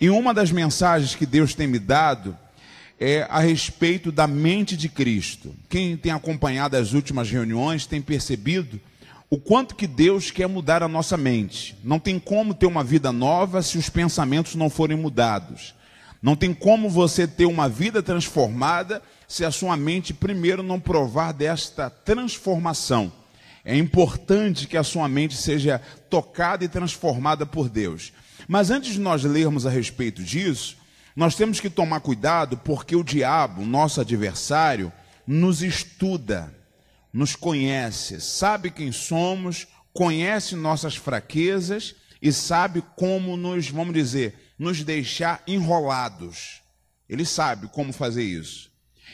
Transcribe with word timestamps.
E 0.00 0.10
uma 0.10 0.34
das 0.34 0.50
mensagens 0.50 1.14
que 1.14 1.26
Deus 1.26 1.54
tem 1.54 1.66
me 1.66 1.78
dado 1.78 2.36
é 2.98 3.26
a 3.28 3.40
respeito 3.40 4.12
da 4.12 4.26
mente 4.26 4.76
de 4.76 4.88
Cristo. 4.88 5.54
Quem 5.68 5.96
tem 5.96 6.12
acompanhado 6.12 6.76
as 6.76 6.92
últimas 6.92 7.30
reuniões 7.30 7.86
tem 7.86 8.00
percebido 8.00 8.80
o 9.28 9.38
quanto 9.38 9.74
que 9.74 9.86
Deus 9.86 10.30
quer 10.30 10.46
mudar 10.46 10.82
a 10.82 10.88
nossa 10.88 11.16
mente. 11.16 11.76
Não 11.82 11.98
tem 11.98 12.18
como 12.18 12.52
ter 12.54 12.66
uma 12.66 12.84
vida 12.84 13.10
nova 13.10 13.62
se 13.62 13.78
os 13.78 13.88
pensamentos 13.88 14.54
não 14.54 14.68
forem 14.68 14.96
mudados. 14.96 15.74
Não 16.20 16.36
tem 16.36 16.54
como 16.54 16.88
você 16.88 17.26
ter 17.26 17.46
uma 17.46 17.68
vida 17.68 18.02
transformada 18.02 19.02
se 19.26 19.44
a 19.44 19.50
sua 19.50 19.76
mente 19.76 20.12
primeiro 20.14 20.62
não 20.62 20.78
provar 20.78 21.32
desta 21.32 21.88
transformação. 21.88 23.10
É 23.64 23.76
importante 23.76 24.66
que 24.66 24.76
a 24.76 24.84
sua 24.84 25.08
mente 25.08 25.36
seja 25.36 25.80
tocada 26.10 26.64
e 26.64 26.68
transformada 26.68 27.46
por 27.46 27.68
Deus. 27.68 28.12
Mas 28.48 28.70
antes 28.70 28.94
de 28.94 29.00
nós 29.00 29.22
lermos 29.24 29.66
a 29.66 29.70
respeito 29.70 30.22
disso, 30.22 30.76
nós 31.14 31.34
temos 31.34 31.60
que 31.60 31.68
tomar 31.68 32.00
cuidado 32.00 32.56
porque 32.56 32.96
o 32.96 33.04
diabo, 33.04 33.64
nosso 33.64 34.00
adversário, 34.00 34.92
nos 35.26 35.62
estuda, 35.62 36.54
nos 37.12 37.36
conhece, 37.36 38.20
sabe 38.20 38.70
quem 38.70 38.90
somos, 38.90 39.66
conhece 39.92 40.56
nossas 40.56 40.96
fraquezas 40.96 41.94
e 42.20 42.32
sabe 42.32 42.82
como 42.96 43.36
nos, 43.36 43.68
vamos 43.68 43.92
dizer, 43.92 44.54
nos 44.58 44.82
deixar 44.82 45.42
enrolados. 45.46 46.62
Ele 47.08 47.26
sabe 47.26 47.68
como 47.68 47.92
fazer 47.92 48.22
isso. 48.22 48.70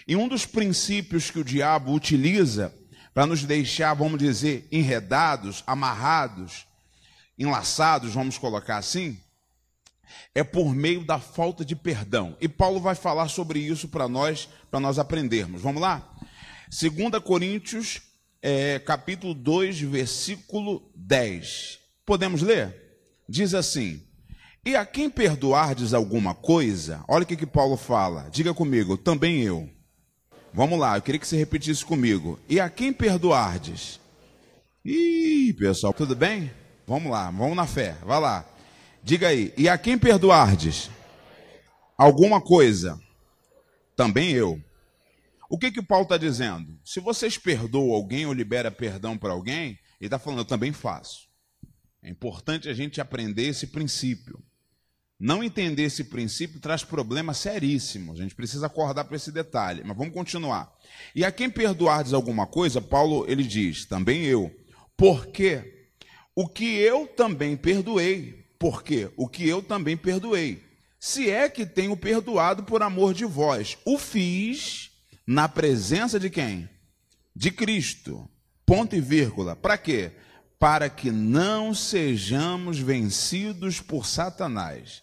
E 0.06 0.14
um 0.14 0.28
dos 0.28 0.46
princípios 0.46 1.30
que 1.30 1.38
o 1.38 1.44
diabo 1.44 1.92
utiliza 1.92 2.72
para 3.12 3.26
nos 3.26 3.42
deixar, 3.42 3.94
vamos 3.94 4.18
dizer, 4.18 4.68
enredados, 4.70 5.64
amarrados, 5.66 6.67
enlaçados, 7.38 8.12
vamos 8.12 8.36
colocar 8.36 8.78
assim, 8.78 9.18
é 10.34 10.42
por 10.42 10.74
meio 10.74 11.04
da 11.04 11.18
falta 11.18 11.64
de 11.64 11.76
perdão. 11.76 12.36
E 12.40 12.48
Paulo 12.48 12.80
vai 12.80 12.94
falar 12.94 13.28
sobre 13.28 13.60
isso 13.60 13.88
para 13.88 14.08
nós, 14.08 14.48
para 14.70 14.80
nós 14.80 14.98
aprendermos. 14.98 15.62
Vamos 15.62 15.80
lá? 15.80 16.08
2 16.70 17.22
Coríntios, 17.22 18.00
é, 18.42 18.78
capítulo 18.78 19.34
2, 19.34 19.80
versículo 19.80 20.90
10. 20.94 21.78
Podemos 22.04 22.42
ler? 22.42 22.74
Diz 23.28 23.54
assim: 23.54 24.02
E 24.64 24.76
a 24.76 24.84
quem 24.84 25.10
perdoardes 25.10 25.94
alguma 25.94 26.34
coisa, 26.34 27.04
olha 27.08 27.24
o 27.24 27.26
que, 27.26 27.36
que 27.36 27.46
Paulo 27.46 27.76
fala, 27.76 28.28
diga 28.30 28.52
comigo, 28.54 28.96
também 28.96 29.42
eu. 29.42 29.68
Vamos 30.52 30.78
lá, 30.78 30.96
eu 30.96 31.02
queria 31.02 31.20
que 31.20 31.26
você 31.26 31.36
repetisse 31.36 31.84
comigo. 31.84 32.38
E 32.48 32.58
a 32.58 32.70
quem 32.70 32.92
perdoardes? 32.92 34.00
Ih, 34.84 35.52
pessoal, 35.58 35.92
tudo 35.92 36.16
bem? 36.16 36.50
Vamos 36.88 37.12
lá, 37.12 37.30
vamos 37.30 37.54
na 37.54 37.66
fé, 37.66 37.98
vai 38.02 38.18
lá. 38.18 38.46
Diga 39.02 39.28
aí, 39.28 39.52
e 39.58 39.68
a 39.68 39.76
quem 39.76 39.98
perdoardes 39.98 40.88
alguma 41.98 42.40
coisa, 42.40 42.98
também 43.94 44.32
eu. 44.32 44.58
O 45.50 45.58
que 45.58 45.70
que 45.70 45.82
Paulo 45.82 46.04
está 46.04 46.16
dizendo? 46.16 46.80
Se 46.82 46.98
vocês 46.98 47.36
perdoam 47.36 47.92
alguém 47.92 48.24
ou 48.24 48.32
libera 48.32 48.70
perdão 48.70 49.18
para 49.18 49.34
alguém, 49.34 49.78
ele 50.00 50.06
está 50.06 50.18
falando, 50.18 50.38
eu 50.38 50.44
também 50.46 50.72
faço. 50.72 51.28
É 52.02 52.08
importante 52.08 52.70
a 52.70 52.72
gente 52.72 53.02
aprender 53.02 53.48
esse 53.48 53.66
princípio. 53.66 54.42
Não 55.20 55.44
entender 55.44 55.82
esse 55.82 56.04
princípio 56.04 56.58
traz 56.58 56.84
problemas 56.84 57.36
seríssimos. 57.36 58.18
A 58.18 58.22
gente 58.22 58.34
precisa 58.34 58.64
acordar 58.64 59.04
para 59.04 59.16
esse 59.16 59.30
detalhe. 59.30 59.82
Mas 59.84 59.94
vamos 59.94 60.14
continuar. 60.14 60.72
E 61.14 61.22
a 61.22 61.30
quem 61.30 61.50
perdoardes 61.50 62.14
alguma 62.14 62.46
coisa, 62.46 62.80
Paulo 62.80 63.26
ele 63.28 63.42
diz, 63.44 63.84
também 63.84 64.24
eu. 64.24 64.50
Porque 64.96 65.77
o 66.40 66.46
que 66.46 66.76
eu 66.76 67.04
também 67.04 67.56
perdoei, 67.56 68.46
porque 68.60 69.10
o 69.16 69.26
que 69.26 69.48
eu 69.48 69.60
também 69.60 69.96
perdoei, 69.96 70.62
se 70.96 71.28
é 71.28 71.48
que 71.48 71.66
tenho 71.66 71.96
perdoado 71.96 72.62
por 72.62 72.80
amor 72.80 73.12
de 73.12 73.24
vós, 73.24 73.76
o 73.84 73.98
fiz 73.98 74.92
na 75.26 75.48
presença 75.48 76.16
de 76.20 76.30
quem? 76.30 76.70
De 77.34 77.50
Cristo. 77.50 78.30
Ponto 78.64 78.94
e 78.94 79.00
vírgula. 79.00 79.56
Para 79.56 79.76
quê? 79.76 80.12
Para 80.60 80.88
que 80.88 81.10
não 81.10 81.74
sejamos 81.74 82.78
vencidos 82.78 83.80
por 83.80 84.06
Satanás. 84.06 85.02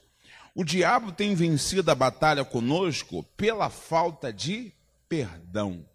O 0.56 0.64
diabo 0.64 1.12
tem 1.12 1.36
vencido 1.36 1.92
a 1.92 1.96
batalha 1.96 2.46
conosco 2.46 3.24
pela 3.36 3.70
falta 3.70 4.32
de 4.32 4.72
perdão. 5.10 5.86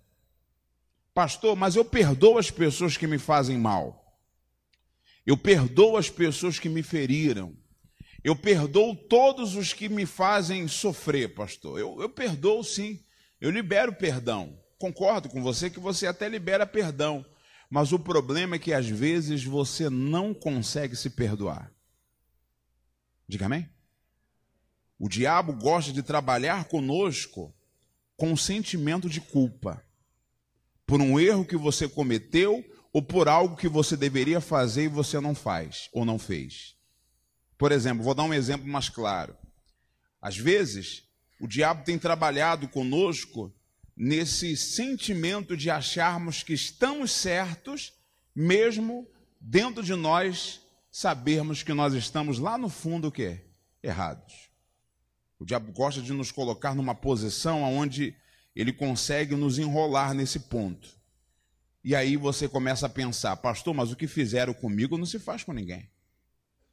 Pastor, 1.15 1.57
mas 1.57 1.77
eu 1.77 1.85
perdoo 1.85 2.37
as 2.37 2.51
pessoas 2.51 2.99
que 2.99 3.07
me 3.07 3.17
fazem 3.17 3.57
mal. 3.57 4.00
Eu 5.31 5.37
perdoo 5.37 5.97
as 5.97 6.11
pessoas 6.11 6.59
que 6.59 6.69
me 6.69 6.83
feriram. 6.83 7.57
Eu 8.25 8.35
perdoo 8.35 8.97
todos 8.97 9.55
os 9.55 9.73
que 9.73 9.89
me 9.89 10.05
fazem 10.05 10.67
sofrer, 10.67 11.37
pastor. 11.37 11.79
Eu, 11.79 12.03
eu 12.03 12.09
perdoo 12.09 12.65
sim. 12.65 12.99
Eu 13.41 13.49
libero 13.49 13.95
perdão. 13.95 14.61
Concordo 14.77 15.29
com 15.29 15.41
você 15.41 15.71
que 15.71 15.79
você 15.79 16.09
até 16.09 16.29
libera 16.29 16.67
perdão. 16.67 17.25
Mas 17.71 17.93
o 17.93 17.99
problema 18.01 18.57
é 18.57 18.59
que 18.59 18.73
às 18.73 18.89
vezes 18.89 19.45
você 19.45 19.89
não 19.89 20.35
consegue 20.35 20.97
se 20.97 21.11
perdoar. 21.11 21.73
Diga 23.29 23.47
amém? 23.47 23.71
O 24.99 25.09
diabo 25.09 25.53
gosta 25.53 25.93
de 25.93 26.03
trabalhar 26.03 26.65
conosco 26.65 27.55
com 28.17 28.37
sentimento 28.37 29.09
de 29.09 29.21
culpa 29.21 29.81
por 30.85 31.01
um 31.01 31.21
erro 31.21 31.45
que 31.45 31.57
você 31.57 31.89
cometeu 31.89 32.65
ou 32.93 33.03
por 33.03 33.29
algo 33.29 33.57
que 33.57 33.69
você 33.69 33.97
deveria 33.97 34.41
fazer 34.41 34.85
e 34.85 34.89
você 34.89 35.21
não 35.21 35.35
faz 35.35 35.89
ou 35.93 36.05
não 36.05 36.19
fez. 36.19 36.75
Por 37.57 37.73
exemplo, 37.73 38.03
vou 38.03 38.15
dar 38.15 38.25
um 38.25 38.35
exemplo 38.35 38.67
mais 38.67 38.89
claro. 38.89 39.37
Às 40.21 40.37
vezes, 40.37 41.05
o 41.41 41.47
diabo 41.47 41.85
tem 41.85 41.99
trabalhado 41.99 42.69
conosco 42.69 43.53
nesse 43.97 44.57
sentimento 44.57 45.57
de 45.57 45.71
acharmos 45.71 46.43
que 46.43 46.53
estamos 46.53 47.13
certos, 47.13 47.93
mesmo 48.35 49.07
dentro 49.41 49.83
de 49.83 49.95
nós 49.95 50.61
sabermos 50.91 51.63
que 51.63 51.73
nós 51.73 51.95
estamos 51.95 52.39
lá 52.39 52.59
no 52.59 52.69
fundo 52.69 53.09
o 53.09 53.13
quê? 53.13 53.41
Errados. 53.83 54.51
O 55.39 55.45
diabo 55.45 55.73
gosta 55.73 56.03
de 56.03 56.13
nos 56.13 56.31
colocar 56.33 56.75
numa 56.75 56.95
posição 56.95 57.63
onde 57.63 58.15
ele 58.55 58.73
consegue 58.73 59.35
nos 59.37 59.59
enrolar 59.59 60.13
nesse 60.13 60.41
ponto. 60.41 61.00
E 61.83 61.95
aí 61.95 62.17
você 62.17 62.49
começa 62.49 62.87
a 62.87 62.91
pensar, 62.91 63.37
pastor, 63.37 63.75
mas 63.75 63.91
o 63.91 63.97
que 63.97 64.07
fizeram 64.07 64.53
comigo 64.53 64.99
não 64.99 65.07
se 65.07 65.19
faz 65.19 65.43
com 65.43 65.53
ninguém. 65.53 65.89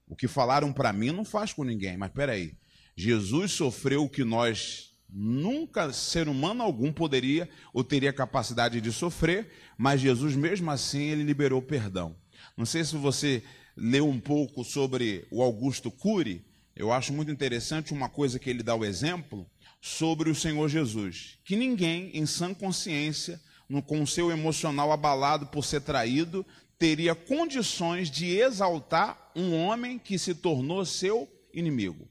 O 0.05 0.15
que 0.15 0.27
falaram 0.27 0.71
para 0.73 0.93
mim 0.93 1.11
não 1.11 1.23
faz 1.23 1.53
com 1.53 1.63
ninguém. 1.63 1.97
Mas 1.97 2.11
peraí, 2.11 2.57
Jesus 2.95 3.51
sofreu 3.51 4.03
o 4.03 4.09
que 4.09 4.23
nós 4.23 4.91
nunca, 5.09 5.91
ser 5.93 6.27
humano 6.27 6.63
algum, 6.63 6.91
poderia 6.91 7.49
ou 7.73 7.83
teria 7.83 8.11
capacidade 8.11 8.81
de 8.81 8.91
sofrer, 8.91 9.49
mas 9.77 10.01
Jesus, 10.01 10.35
mesmo 10.35 10.69
assim, 10.69 11.03
ele 11.03 11.23
liberou 11.23 11.61
perdão. 11.61 12.15
Não 12.55 12.65
sei 12.65 12.83
se 12.83 12.95
você 12.97 13.43
leu 13.75 14.07
um 14.07 14.19
pouco 14.19 14.63
sobre 14.63 15.25
o 15.31 15.41
Augusto 15.41 15.89
Cury, 15.89 16.45
eu 16.75 16.91
acho 16.91 17.13
muito 17.13 17.31
interessante 17.31 17.93
uma 17.93 18.09
coisa 18.09 18.37
que 18.37 18.49
ele 18.49 18.61
dá 18.61 18.75
o 18.75 18.85
exemplo 18.85 19.49
sobre 19.81 20.29
o 20.29 20.35
Senhor 20.35 20.67
Jesus, 20.67 21.39
que 21.43 21.55
ninguém, 21.55 22.11
em 22.13 22.25
sã 22.25 22.53
consciência, 22.53 23.39
no, 23.69 23.81
com 23.81 24.01
o 24.01 24.07
seu 24.07 24.31
emocional 24.31 24.91
abalado 24.91 25.47
por 25.47 25.63
ser 25.63 25.81
traído, 25.81 26.45
teria 26.77 27.15
condições 27.15 28.09
de 28.09 28.37
exaltar 28.37 29.31
um 29.35 29.53
homem 29.55 29.97
que 29.97 30.17
se 30.17 30.35
tornou 30.35 30.85
seu 30.85 31.27
inimigo. 31.53 32.07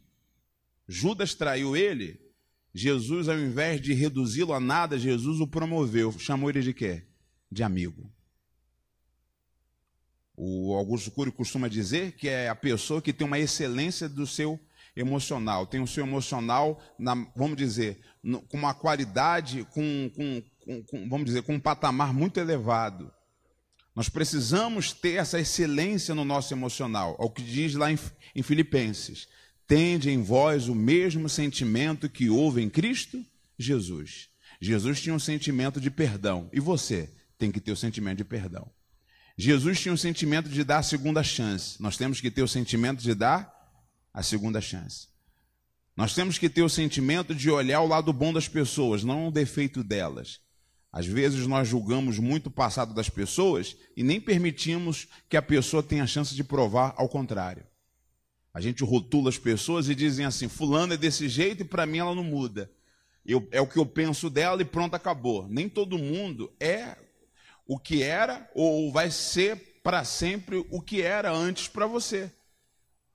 Judas 0.89 1.35
traiu 1.35 1.77
ele, 1.77 2.21
Jesus, 2.75 3.29
ao 3.29 3.39
invés 3.39 3.81
de 3.81 3.95
reduzi-lo 3.95 4.53
a 4.53 4.61
nada, 4.61 4.99
Jesus 4.99 5.41
o 5.41 5.47
promoveu, 5.47 6.13
chamou 6.19 6.51
ele 6.51 6.61
de 6.61 6.75
quê? 6.75 7.05
De 7.51 7.63
amigo. 7.63 8.13
O 10.37 10.75
Augusto 10.75 11.11
Cury 11.11 11.33
costuma 11.33 11.69
dizer 11.69 12.13
que 12.13 12.29
é 12.29 12.49
a 12.49 12.55
pessoa 12.55 13.01
que 13.01 13.13
tem 13.13 13.27
uma 13.27 13.39
excelência 13.39 14.09
do 14.09 14.27
seu 14.27 14.61
emocional, 14.95 15.67
tem 15.67 15.81
o 15.81 15.87
seu 15.87 16.05
emocional, 16.05 16.83
na, 16.99 17.15
vamos 17.35 17.57
dizer, 17.57 18.01
no, 18.23 18.43
com 18.43 18.59
uma 18.59 18.75
qualidade, 18.75 19.65
com, 19.71 20.11
com, 20.15 20.43
com, 20.89 21.09
vamos 21.09 21.27
dizer, 21.27 21.43
com 21.43 21.55
um 21.55 21.61
patamar 21.61 22.13
muito 22.13 22.39
elevado. 22.39 23.13
Nós 23.95 24.09
precisamos 24.09 24.93
ter 24.93 25.15
essa 25.15 25.41
excelência 25.41 26.15
no 26.15 26.25
nosso 26.25 26.53
emocional, 26.53 27.17
ao 27.19 27.31
que 27.31 27.43
diz 27.43 27.75
lá 27.75 27.91
em, 27.91 27.99
em 28.35 28.43
Filipenses. 28.43 29.27
Tende 29.67 30.11
em 30.11 30.23
vós 30.23 30.69
o 30.69 30.75
mesmo 30.75 31.29
sentimento 31.29 32.09
que 32.09 32.29
houve 32.29 32.63
em 32.63 32.69
Cristo 32.69 33.25
Jesus. 33.59 34.29
Jesus 34.61 35.01
tinha 35.01 35.15
um 35.15 35.19
sentimento 35.19 35.81
de 35.81 35.91
perdão, 35.91 36.51
e 36.53 36.61
você 36.61 37.11
tem 37.39 37.51
que 37.51 37.61
ter 37.61 37.73
o 37.73 37.77
sentimento 37.77 38.19
de 38.19 38.25
perdão. 38.25 38.71
Jesus 39.39 39.81
tinha 39.81 39.93
um 39.93 39.99
sentimento 39.99 40.49
de 40.49 40.65
dar 40.65 40.79
a 40.79 40.83
segunda 40.83 41.23
chance. 41.23 41.81
Nós 41.81 41.97
temos 41.97 42.21
que 42.21 42.31
ter 42.31 42.43
o 42.43 42.49
sentimento 42.49 43.03
de 43.03 43.15
dar 43.15 43.53
a 44.13 44.23
segunda 44.23 44.61
chance. 44.61 45.09
Nós 45.97 46.15
temos 46.15 46.39
que 46.39 46.49
ter 46.49 46.63
o 46.63 46.69
sentimento 46.69 47.35
de 47.35 47.51
olhar 47.51 47.81
o 47.81 47.87
lado 47.87 48.13
bom 48.13 48.33
das 48.33 48.49
pessoas, 48.49 49.03
não 49.03 49.29
o 49.29 49.33
defeito 49.33 49.83
delas. 49.83 50.41
Às 50.97 51.05
vezes 51.05 51.47
nós 51.47 51.69
julgamos 51.69 52.19
muito 52.19 52.47
o 52.47 52.51
passado 52.51 52.95
das 52.95 53.11
pessoas 53.11 53.77
e 53.95 54.03
nem 54.03 54.19
permitimos 54.19 55.07
que 55.29 55.37
a 55.37 55.43
pessoa 55.43 55.83
tenha 55.83 56.05
a 56.05 56.07
chance 56.07 56.35
de 56.35 56.43
provar 56.43 56.95
ao 56.97 57.07
contrário. 57.07 57.67
A 58.55 58.63
gente 58.63 58.83
rotula 58.83 59.29
as 59.29 59.37
pessoas 59.37 59.91
e 59.91 59.95
dizem 59.95 60.25
assim: 60.25 60.49
Fulano 60.49 60.95
é 60.95 60.97
desse 60.97 61.29
jeito 61.29 61.61
e 61.61 61.67
para 61.67 61.85
mim 61.85 61.99
ela 61.99 62.15
não 62.15 62.25
muda. 62.25 62.71
Eu, 63.27 63.47
é 63.53 63.61
o 63.61 63.67
que 63.67 63.79
eu 63.79 63.85
penso 63.85 64.31
dela 64.31 64.63
e 64.63 64.65
pronto, 64.65 64.95
acabou. 64.95 65.47
Nem 65.47 65.69
todo 65.69 65.99
mundo 65.99 66.51
é 66.59 66.97
o 67.67 67.79
que 67.79 68.03
era 68.03 68.51
ou 68.55 68.91
vai 68.91 69.11
ser 69.11 69.81
para 69.83 70.03
sempre 70.03 70.65
o 70.71 70.81
que 70.81 71.03
era 71.03 71.31
antes 71.31 71.69
para 71.69 71.87
você. 71.87 72.33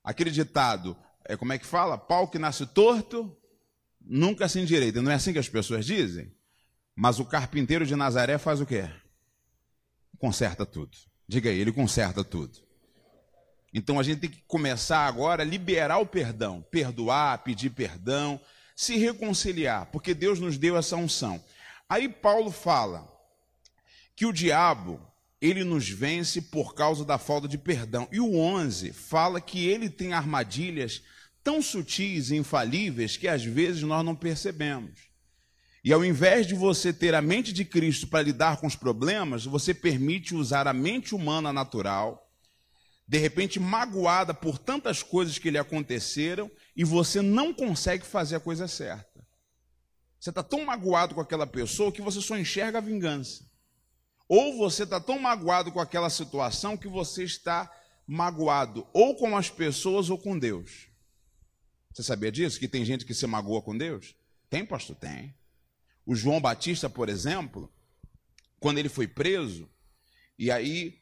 Aquele 0.03 0.29
ditado, 0.29 0.95
é 1.25 1.35
como 1.35 1.51
é 1.51 1.57
que 1.57 1.65
fala? 1.65 1.97
Pau 1.97 2.27
que 2.27 2.37
nasce 2.37 2.63
torto, 2.67 3.35
nunca 3.99 4.47
se 4.47 4.59
endireita. 4.59 5.01
Não 5.01 5.09
é 5.09 5.15
assim 5.15 5.33
que 5.33 5.39
as 5.39 5.49
pessoas 5.49 5.83
dizem? 5.83 6.31
Mas 6.95 7.19
o 7.19 7.25
carpinteiro 7.25 7.85
de 7.85 7.95
Nazaré 7.95 8.37
faz 8.37 8.61
o 8.61 8.65
quê? 8.65 8.89
Conserta 10.17 10.65
tudo. 10.65 10.97
Diga 11.27 11.49
aí, 11.49 11.59
ele 11.59 11.71
conserta 11.71 12.23
tudo. 12.23 12.59
Então 13.73 13.99
a 13.99 14.03
gente 14.03 14.19
tem 14.19 14.29
que 14.29 14.43
começar 14.47 15.07
agora 15.07 15.43
a 15.43 15.45
liberar 15.45 15.97
o 15.99 16.05
perdão, 16.05 16.61
perdoar, 16.69 17.43
pedir 17.43 17.69
perdão, 17.69 18.39
se 18.75 18.97
reconciliar, 18.97 19.85
porque 19.87 20.13
Deus 20.13 20.39
nos 20.39 20.57
deu 20.57 20.75
essa 20.75 20.97
unção. 20.97 21.41
Aí 21.87 22.09
Paulo 22.09 22.51
fala 22.51 23.09
que 24.15 24.25
o 24.25 24.33
diabo, 24.33 24.99
ele 25.39 25.63
nos 25.63 25.89
vence 25.89 26.41
por 26.41 26.75
causa 26.75 27.05
da 27.05 27.17
falta 27.17 27.47
de 27.47 27.57
perdão. 27.57 28.07
E 28.11 28.19
o 28.19 28.35
11 28.37 28.91
fala 28.91 29.39
que 29.39 29.67
ele 29.67 29.89
tem 29.89 30.13
armadilhas 30.13 31.01
tão 31.43 31.61
sutis 31.61 32.29
e 32.29 32.35
infalíveis 32.35 33.17
que 33.17 33.27
às 33.27 33.43
vezes 33.43 33.81
nós 33.83 34.05
não 34.05 34.15
percebemos. 34.15 35.10
E 35.83 35.91
ao 35.91 36.05
invés 36.05 36.45
de 36.45 36.53
você 36.53 36.93
ter 36.93 37.15
a 37.15 37.21
mente 37.21 37.51
de 37.51 37.65
Cristo 37.65 38.07
para 38.07 38.21
lidar 38.21 38.57
com 38.57 38.67
os 38.67 38.75
problemas, 38.75 39.45
você 39.45 39.73
permite 39.73 40.35
usar 40.35 40.67
a 40.67 40.73
mente 40.73 41.15
humana 41.15 41.51
natural, 41.51 42.29
de 43.07 43.17
repente 43.17 43.59
magoada 43.59 44.33
por 44.33 44.59
tantas 44.59 45.01
coisas 45.01 45.39
que 45.39 45.49
lhe 45.49 45.57
aconteceram, 45.57 46.51
e 46.75 46.83
você 46.83 47.21
não 47.21 47.53
consegue 47.53 48.05
fazer 48.05 48.35
a 48.35 48.39
coisa 48.39 48.67
certa. 48.67 49.25
Você 50.19 50.29
está 50.29 50.43
tão 50.43 50.63
magoado 50.63 51.15
com 51.15 51.21
aquela 51.21 51.47
pessoa 51.47 51.91
que 51.91 52.01
você 52.01 52.21
só 52.21 52.37
enxerga 52.37 52.77
a 52.77 52.81
vingança. 52.81 53.43
Ou 54.27 54.55
você 54.55 54.83
está 54.83 54.99
tão 54.99 55.17
magoado 55.17 55.71
com 55.71 55.79
aquela 55.79 56.11
situação 56.11 56.77
que 56.77 56.87
você 56.87 57.23
está 57.23 57.69
magoado 58.05 58.87
ou 58.93 59.15
com 59.15 59.35
as 59.35 59.49
pessoas 59.49 60.11
ou 60.11 60.17
com 60.17 60.37
Deus. 60.37 60.87
Você 61.91 62.03
sabia 62.03 62.31
disso? 62.31 62.59
Que 62.59 62.67
tem 62.67 62.85
gente 62.85 63.03
que 63.03 63.15
se 63.15 63.25
magoa 63.25 63.61
com 63.61 63.75
Deus? 63.75 64.15
Tem, 64.49 64.65
pastor? 64.65 64.95
Tem. 64.95 65.35
O 66.05 66.15
João 66.15 66.41
Batista, 66.41 66.89
por 66.89 67.09
exemplo, 67.09 67.71
quando 68.59 68.77
ele 68.77 68.89
foi 68.89 69.07
preso, 69.07 69.69
e 70.37 70.49
aí 70.49 70.99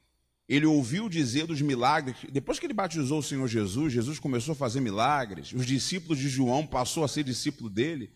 ele 0.47 0.65
ouviu 0.65 1.07
dizer 1.07 1.45
dos 1.45 1.61
milagres. 1.61 2.17
Depois 2.31 2.59
que 2.59 2.65
ele 2.65 2.73
batizou 2.73 3.19
o 3.19 3.23
Senhor 3.23 3.47
Jesus, 3.47 3.93
Jesus 3.93 4.19
começou 4.19 4.53
a 4.53 4.55
fazer 4.55 4.81
milagres. 4.81 5.53
Os 5.53 5.65
discípulos 5.65 6.17
de 6.17 6.27
João 6.27 6.65
passou 6.65 7.03
a 7.03 7.07
ser 7.07 7.23
discípulo 7.23 7.69
dele. 7.69 8.11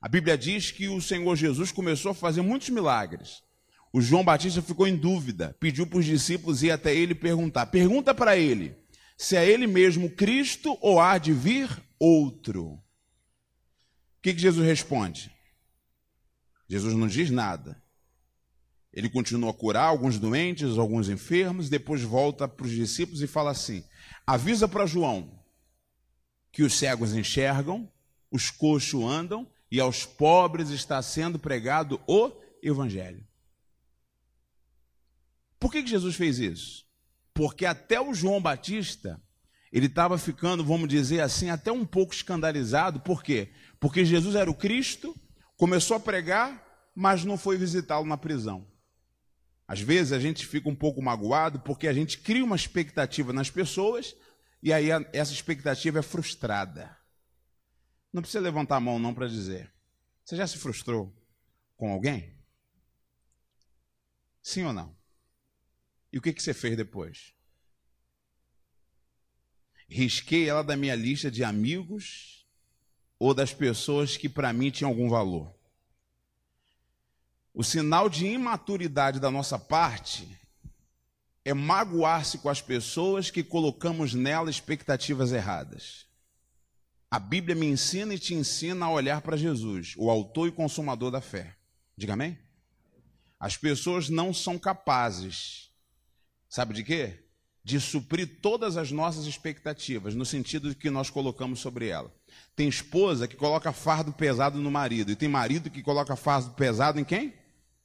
A 0.00 0.08
Bíblia 0.08 0.38
diz 0.38 0.70
que 0.70 0.88
o 0.88 1.00
Senhor 1.00 1.36
Jesus 1.36 1.70
começou 1.70 2.12
a 2.12 2.14
fazer 2.14 2.40
muitos 2.40 2.70
milagres. 2.70 3.42
O 3.92 4.00
João 4.00 4.24
Batista 4.24 4.62
ficou 4.62 4.86
em 4.86 4.96
dúvida, 4.96 5.56
pediu 5.60 5.86
para 5.86 5.98
os 5.98 6.04
discípulos 6.04 6.62
ir 6.62 6.70
até 6.70 6.94
ele 6.94 7.14
perguntar. 7.14 7.66
Pergunta 7.66 8.14
para 8.14 8.36
ele 8.36 8.74
se 9.16 9.36
é 9.36 9.48
ele 9.48 9.66
mesmo 9.66 10.10
Cristo 10.10 10.76
ou 10.80 11.00
há 11.00 11.16
de 11.18 11.32
vir 11.32 11.70
outro. 11.98 12.64
O 12.64 12.82
que, 14.22 14.34
que 14.34 14.40
Jesus 14.40 14.66
responde? 14.66 15.32
Jesus 16.68 16.94
não 16.94 17.06
diz 17.06 17.30
nada. 17.30 17.80
Ele 18.92 19.10
continua 19.10 19.50
a 19.50 19.54
curar 19.54 19.84
alguns 19.84 20.18
doentes, 20.18 20.78
alguns 20.78 21.08
enfermos, 21.08 21.68
depois 21.68 22.02
volta 22.02 22.48
para 22.48 22.66
os 22.66 22.72
discípulos 22.72 23.20
e 23.20 23.26
fala 23.26 23.50
assim: 23.50 23.84
avisa 24.26 24.66
para 24.66 24.86
João 24.86 25.38
que 26.50 26.62
os 26.62 26.74
cegos 26.74 27.14
enxergam, 27.14 27.90
os 28.30 28.50
coxos 28.50 29.04
andam 29.04 29.46
e 29.70 29.78
aos 29.78 30.06
pobres 30.06 30.70
está 30.70 31.02
sendo 31.02 31.38
pregado 31.38 32.00
o 32.06 32.32
evangelho. 32.62 33.22
Por 35.58 35.70
que, 35.70 35.82
que 35.82 35.90
Jesus 35.90 36.16
fez 36.16 36.38
isso? 36.38 36.86
Porque 37.34 37.66
até 37.66 38.00
o 38.00 38.14
João 38.14 38.40
Batista, 38.40 39.22
ele 39.70 39.86
estava 39.86 40.16
ficando, 40.16 40.64
vamos 40.64 40.88
dizer 40.88 41.20
assim, 41.20 41.50
até 41.50 41.70
um 41.70 41.84
pouco 41.84 42.14
escandalizado. 42.14 43.00
Por 43.00 43.22
quê? 43.22 43.52
Porque 43.78 44.04
Jesus 44.04 44.34
era 44.34 44.50
o 44.50 44.54
Cristo, 44.54 45.14
começou 45.56 45.96
a 45.96 46.00
pregar, 46.00 46.62
mas 46.94 47.24
não 47.24 47.36
foi 47.36 47.56
visitá-lo 47.56 48.06
na 48.06 48.16
prisão. 48.16 48.66
Às 49.68 49.80
vezes 49.80 50.12
a 50.12 50.20
gente 50.20 50.46
fica 50.46 50.68
um 50.68 50.74
pouco 50.74 51.02
magoado 51.02 51.60
porque 51.60 51.88
a 51.88 51.92
gente 51.92 52.18
cria 52.18 52.44
uma 52.44 52.56
expectativa 52.56 53.32
nas 53.32 53.50
pessoas 53.50 54.14
e 54.62 54.72
aí 54.72 54.88
essa 55.12 55.32
expectativa 55.32 55.98
é 55.98 56.02
frustrada. 56.02 56.96
Não 58.12 58.22
precisa 58.22 58.40
levantar 58.40 58.76
a 58.76 58.80
mão 58.80 58.98
não 58.98 59.12
para 59.12 59.26
dizer. 59.26 59.72
Você 60.24 60.36
já 60.36 60.46
se 60.46 60.58
frustrou 60.58 61.14
com 61.76 61.92
alguém? 61.92 62.36
Sim 64.42 64.64
ou 64.64 64.72
não? 64.72 64.96
E 66.12 66.18
o 66.18 66.22
que, 66.22 66.32
você 66.32 66.54
fez 66.54 66.76
depois? 66.76 67.34
Risquei 69.88 70.48
ela 70.48 70.62
da 70.62 70.76
minha 70.76 70.94
lista 70.94 71.30
de 71.30 71.44
amigos 71.44 72.45
ou 73.18 73.32
das 73.32 73.52
pessoas 73.52 74.16
que 74.16 74.28
para 74.28 74.52
mim 74.52 74.70
tinham 74.70 74.90
algum 74.90 75.08
valor? 75.08 75.54
O 77.52 77.64
sinal 77.64 78.08
de 78.08 78.26
imaturidade 78.26 79.18
da 79.18 79.30
nossa 79.30 79.58
parte 79.58 80.28
é 81.44 81.54
magoar-se 81.54 82.38
com 82.38 82.48
as 82.48 82.60
pessoas 82.60 83.30
que 83.30 83.42
colocamos 83.42 84.12
nela 84.12 84.50
expectativas 84.50 85.32
erradas. 85.32 86.06
A 87.10 87.18
Bíblia 87.18 87.54
me 87.54 87.66
ensina 87.66 88.14
e 88.14 88.18
te 88.18 88.34
ensina 88.34 88.86
a 88.86 88.90
olhar 88.90 89.22
para 89.22 89.36
Jesus, 89.36 89.94
o 89.96 90.10
autor 90.10 90.48
e 90.48 90.52
consumador 90.52 91.10
da 91.10 91.20
fé. 91.20 91.56
Diga 91.96 92.12
amém? 92.12 92.36
As 93.38 93.56
pessoas 93.56 94.08
não 94.08 94.34
são 94.34 94.58
capazes, 94.58 95.70
sabe 96.48 96.74
de 96.74 96.82
quê? 96.82 97.24
De 97.62 97.80
suprir 97.80 98.40
todas 98.42 98.76
as 98.76 98.90
nossas 98.90 99.24
expectativas, 99.26 100.14
no 100.14 100.26
sentido 100.26 100.74
que 100.74 100.90
nós 100.90 101.10
colocamos 101.10 101.60
sobre 101.60 101.88
ela. 101.88 102.12
Tem 102.54 102.68
esposa 102.68 103.28
que 103.28 103.36
coloca 103.36 103.72
fardo 103.72 104.12
pesado 104.12 104.58
no 104.58 104.70
marido, 104.70 105.10
e 105.10 105.16
tem 105.16 105.28
marido 105.28 105.70
que 105.70 105.82
coloca 105.82 106.16
fardo 106.16 106.50
pesado 106.50 106.98
em 106.98 107.04
quem? 107.04 107.34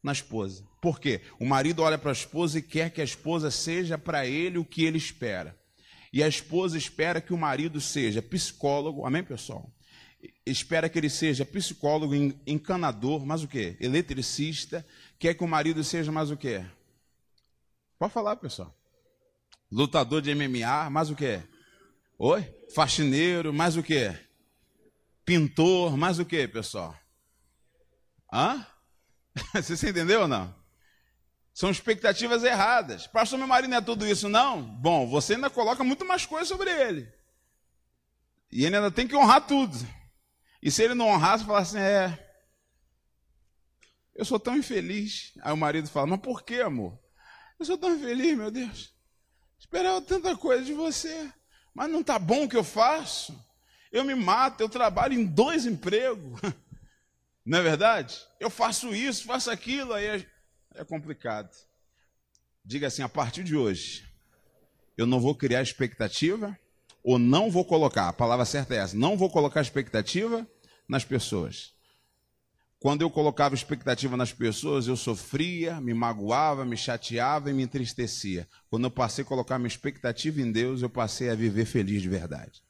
na 0.01 0.11
esposa. 0.11 0.63
Por 0.81 0.99
quê? 0.99 1.21
O 1.39 1.45
marido 1.45 1.81
olha 1.83 1.97
para 1.97 2.11
a 2.11 2.13
esposa 2.13 2.59
e 2.59 2.61
quer 2.61 2.89
que 2.89 3.01
a 3.01 3.03
esposa 3.03 3.51
seja 3.51 3.97
para 3.97 4.25
ele 4.25 4.57
o 4.57 4.65
que 4.65 4.83
ele 4.83 4.97
espera. 4.97 5.57
E 6.11 6.23
a 6.23 6.27
esposa 6.27 6.77
espera 6.77 7.21
que 7.21 7.33
o 7.33 7.37
marido 7.37 7.79
seja 7.79 8.21
psicólogo, 8.21 9.05
amém, 9.05 9.23
pessoal? 9.23 9.71
Espera 10.45 10.89
que 10.89 10.99
ele 10.99 11.09
seja 11.09 11.45
psicólogo, 11.45 12.13
encanador, 12.45 13.25
mas 13.25 13.43
o 13.43 13.47
quê? 13.47 13.77
Eletricista, 13.79 14.85
quer 15.17 15.33
que 15.33 15.43
o 15.43 15.47
marido 15.47 15.83
seja 15.83 16.11
mais 16.11 16.29
o 16.31 16.37
quê? 16.37 16.65
Pode 17.97 18.13
falar, 18.13 18.35
pessoal. 18.35 18.75
Lutador 19.71 20.21
de 20.21 20.33
MMA, 20.35 20.89
mais 20.89 21.09
o 21.09 21.15
quê? 21.15 21.41
Oi? 22.17 22.43
Faxineiro, 22.73 23.53
mais 23.53 23.77
o 23.77 23.83
quê? 23.83 24.13
Pintor, 25.31 25.95
mais 25.95 26.19
o 26.19 26.25
quê, 26.25 26.45
pessoal? 26.45 26.93
Hã? 28.33 28.67
Você 29.55 29.89
entendeu 29.89 30.23
ou 30.23 30.27
não? 30.27 30.53
São 31.53 31.71
expectativas 31.71 32.43
erradas. 32.43 33.07
Pastor, 33.07 33.39
meu 33.39 33.47
marido 33.47 33.69
não 33.69 33.77
é 33.77 33.81
tudo 33.81 34.05
isso, 34.05 34.27
não? 34.27 34.61
Bom, 34.61 35.07
você 35.07 35.35
ainda 35.35 35.49
coloca 35.49 35.85
muito 35.85 36.03
mais 36.03 36.25
coisa 36.25 36.45
sobre 36.45 36.69
ele. 36.69 37.09
E 38.51 38.65
ele 38.65 38.75
ainda 38.75 38.91
tem 38.91 39.07
que 39.07 39.15
honrar 39.15 39.47
tudo. 39.47 39.77
E 40.61 40.69
se 40.69 40.83
ele 40.83 40.95
não 40.95 41.07
honrar, 41.07 41.39
você 41.39 41.45
fala 41.45 41.59
assim: 41.61 41.79
é. 41.79 42.35
Eu 44.13 44.25
sou 44.25 44.37
tão 44.37 44.57
infeliz. 44.57 45.31
Aí 45.43 45.53
o 45.53 45.57
marido 45.57 45.87
fala: 45.87 46.07
Mas 46.07 46.19
por 46.19 46.43
que, 46.43 46.59
amor? 46.59 46.99
Eu 47.57 47.65
sou 47.65 47.77
tão 47.77 47.95
infeliz, 47.95 48.37
meu 48.37 48.51
Deus. 48.51 48.93
Esperava 49.57 50.01
tanta 50.01 50.35
coisa 50.35 50.65
de 50.65 50.73
você. 50.73 51.31
Mas 51.73 51.89
não 51.89 52.01
está 52.01 52.19
bom 52.19 52.43
o 52.43 52.49
que 52.49 52.57
eu 52.57 52.65
faço. 52.65 53.49
Eu 53.91 54.03
me 54.03 54.15
mato, 54.15 54.61
eu 54.61 54.69
trabalho 54.69 55.13
em 55.13 55.25
dois 55.25 55.65
empregos. 55.65 56.39
Não 57.45 57.57
é 57.57 57.61
verdade? 57.61 58.17
Eu 58.39 58.49
faço 58.49 58.93
isso, 58.93 59.25
faço 59.25 59.49
aquilo, 59.49 59.93
aí 59.93 60.05
é, 60.05 60.25
é 60.75 60.85
complicado. 60.85 61.49
Diga 62.63 62.87
assim: 62.87 63.01
a 63.01 63.09
partir 63.09 63.43
de 63.43 63.55
hoje, 63.55 64.05
eu 64.95 65.07
não 65.07 65.19
vou 65.19 65.33
criar 65.33 65.63
expectativa, 65.63 66.57
ou 67.03 67.17
não 67.17 67.49
vou 67.49 67.65
colocar, 67.65 68.07
a 68.07 68.13
palavra 68.13 68.45
certa 68.45 68.75
é 68.75 68.77
essa, 68.77 68.95
não 68.95 69.17
vou 69.17 69.29
colocar 69.29 69.59
expectativa 69.59 70.47
nas 70.87 71.03
pessoas. 71.03 71.73
Quando 72.79 73.01
eu 73.01 73.09
colocava 73.11 73.53
expectativa 73.53 74.17
nas 74.17 74.33
pessoas, 74.33 74.87
eu 74.87 74.95
sofria, 74.95 75.79
me 75.79 75.93
magoava, 75.93 76.65
me 76.65 76.75
chateava 76.75 77.49
e 77.51 77.53
me 77.53 77.63
entristecia. 77.63 78.47
Quando 78.69 78.85
eu 78.85 78.91
passei 78.91 79.23
a 79.23 79.27
colocar 79.27 79.59
minha 79.59 79.67
expectativa 79.67 80.41
em 80.41 80.51
Deus, 80.51 80.81
eu 80.81 80.89
passei 80.89 81.29
a 81.29 81.35
viver 81.35 81.65
feliz 81.65 82.01
de 82.01 82.09
verdade. 82.09 82.63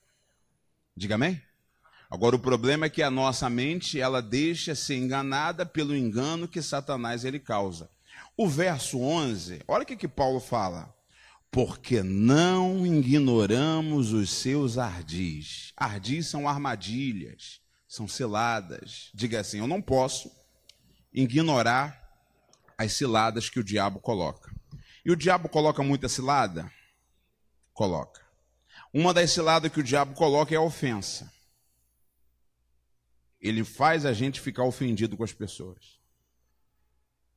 Diga 0.95 1.15
amém? 1.15 1.41
Agora 2.09 2.35
o 2.35 2.39
problema 2.39 2.85
é 2.85 2.89
que 2.89 3.01
a 3.01 3.09
nossa 3.09 3.49
mente, 3.49 3.99
ela 3.99 4.21
deixa 4.21 4.75
ser 4.75 4.97
enganada 4.97 5.65
pelo 5.65 5.95
engano 5.95 6.47
que 6.47 6.61
Satanás 6.61 7.23
ele 7.23 7.39
causa. 7.39 7.89
O 8.35 8.47
verso 8.49 8.99
11, 8.99 9.61
olha 9.67 9.83
o 9.83 9.85
que, 9.85 9.95
que 9.95 10.07
Paulo 10.07 10.39
fala. 10.39 10.93
porque 11.51 12.01
não 12.01 12.85
ignoramos 12.87 14.13
os 14.13 14.29
seus 14.31 14.77
ardis. 14.77 15.73
Ardis 15.75 16.27
são 16.27 16.47
armadilhas, 16.47 17.59
são 17.87 18.07
ciladas. 18.07 19.11
Diga 19.13 19.41
assim: 19.41 19.59
eu 19.59 19.67
não 19.67 19.81
posso 19.81 20.31
ignorar 21.13 21.99
as 22.77 22.93
ciladas 22.93 23.49
que 23.49 23.59
o 23.59 23.63
diabo 23.63 23.99
coloca. 23.99 24.49
E 25.05 25.11
o 25.11 25.15
diabo 25.15 25.49
coloca 25.49 25.83
muita 25.83 26.07
cilada? 26.07 26.71
Coloca. 27.73 28.20
Uma 28.93 29.13
das 29.13 29.31
ciladas 29.31 29.71
que 29.71 29.79
o 29.79 29.83
diabo 29.83 30.13
coloca 30.13 30.53
é 30.53 30.57
a 30.57 30.61
ofensa. 30.61 31.31
Ele 33.39 33.63
faz 33.63 34.05
a 34.05 34.13
gente 34.13 34.41
ficar 34.41 34.63
ofendido 34.63 35.15
com 35.15 35.23
as 35.23 35.33
pessoas. 35.33 35.99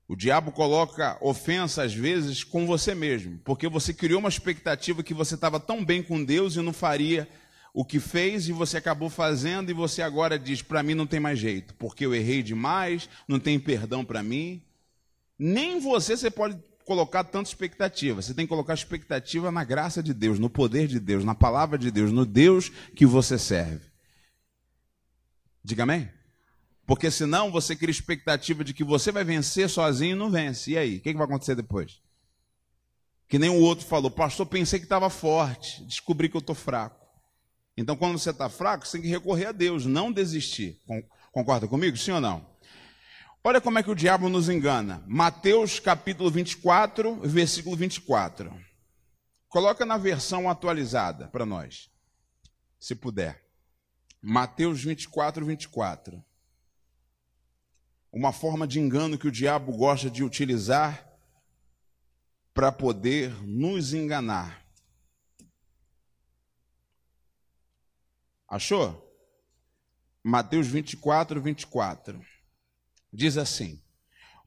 O 0.07 0.15
diabo 0.15 0.53
coloca 0.53 1.17
ofensa 1.21 1.83
às 1.83 1.95
vezes 1.95 2.45
com 2.45 2.67
você 2.67 2.95
mesmo, 2.95 3.39
porque 3.39 3.69
você 3.69 3.95
criou 3.95 4.21
uma 4.21 4.29
expectativa 4.29 5.03
que 5.03 5.15
você 5.15 5.35
estava 5.35 5.59
tão 5.59 5.83
bem 5.83 6.03
com 6.03 6.23
Deus 6.23 6.57
e 6.57 6.61
não 6.61 6.75
faria 6.75 7.27
o 7.73 7.85
que 7.85 7.99
fez 7.99 8.47
e 8.47 8.53
você 8.53 8.77
acabou 8.77 9.09
fazendo 9.09 9.71
e 9.71 9.75
você 9.75 10.03
agora 10.03 10.39
diz: 10.39 10.61
para 10.61 10.83
mim 10.83 10.95
não 10.95 11.07
tem 11.07 11.21
mais 11.21 11.39
jeito, 11.39 11.75
porque 11.75 12.05
eu 12.05 12.15
errei 12.15 12.43
demais, 12.43 13.09
não 13.27 13.41
tem 13.41 13.59
perdão 13.59 14.05
para 14.05 14.23
mim. 14.23 14.63
Nem 15.39 15.81
você 15.81 16.17
você 16.17 16.31
pode 16.31 16.59
colocar 16.85 17.25
tanta 17.25 17.49
expectativa. 17.49 18.21
Você 18.21 18.35
tem 18.35 18.45
que 18.45 18.51
colocar 18.51 18.75
expectativa 18.75 19.51
na 19.51 19.65
graça 19.65 20.03
de 20.03 20.15
Deus, 20.15 20.39
no 20.39 20.51
poder 20.51 20.87
de 20.87 21.01
Deus, 21.01 21.25
na 21.25 21.35
palavra 21.35 21.79
de 21.79 21.91
Deus, 21.91 22.13
no 22.13 22.25
Deus 22.25 22.71
que 22.95 23.07
você 23.07 23.39
serve. 23.39 23.87
Diga 25.63 25.85
amém? 25.85 26.11
Porque 26.87 27.11
senão 27.11 27.51
você 27.51 27.75
cria 27.75 27.91
expectativa 27.91 28.63
de 28.63 28.75
que 28.75 28.85
você 28.85 29.11
vai 29.11 29.25
vencer 29.25 29.69
sozinho 29.71 30.15
e 30.15 30.19
não 30.19 30.31
vence. 30.31 30.73
E 30.73 30.79
aí? 30.79 30.97
O 30.99 31.01
que, 31.01 31.15
vai 31.15 31.25
acontecer 31.25 31.55
depois? 31.55 32.01
Que 33.27 33.39
nem 33.39 33.49
o 33.49 33.61
outro 33.61 33.87
falou, 33.87 34.11
pastor, 34.11 34.47
pensei 34.47 34.79
que 34.79 34.85
estava 34.85 35.09
forte, 35.09 35.83
descobri 35.85 36.29
que 36.29 36.37
eu 36.37 36.41
estou 36.41 36.55
fraco. 36.55 37.05
Então, 37.77 37.97
quando 37.97 38.19
você 38.19 38.31
está 38.31 38.49
fraco, 38.49 38.87
você 38.87 38.99
tem 38.99 39.03
que 39.03 39.09
recorrer 39.09 39.47
a 39.47 39.53
Deus, 39.53 39.87
não 39.87 40.13
desistir. 40.13 40.81
Concorda 41.33 41.67
comigo? 41.67 41.97
Sim 41.97 42.13
ou 42.13 42.21
não? 42.21 42.54
Olha 43.45 43.61
como 43.61 43.79
é 43.79 43.83
que 43.83 43.91
o 43.91 43.95
diabo 43.95 44.29
nos 44.29 44.49
engana. 44.49 45.05
Mateus 45.07 45.79
capítulo 45.79 46.31
24, 46.31 47.21
versículo 47.21 47.77
24. 47.77 48.53
Coloca 49.49 49.85
na 49.85 49.99
versão 49.99 50.49
atualizada 50.49 51.29
para 51.29 51.45
nós, 51.45 51.91
se 52.81 52.95
puder. 52.95 53.45
Mateus 54.21 54.83
24, 54.83 55.45
24 55.45 56.25
uma 58.15 58.33
forma 58.33 58.65
de 58.65 58.79
engano 58.79 59.19
que 59.19 59.27
o 59.27 59.33
diabo 59.33 59.77
gosta 59.77 60.09
de 60.09 60.23
utilizar 60.23 61.05
para 62.55 62.71
poder 62.71 63.35
nos 63.43 63.93
enganar. 63.93 64.65
Achou? 68.49 69.03
Mateus 70.23 70.69
24, 70.69 71.43
24. 71.43 72.25
Diz 73.15 73.39
assim: 73.39 73.81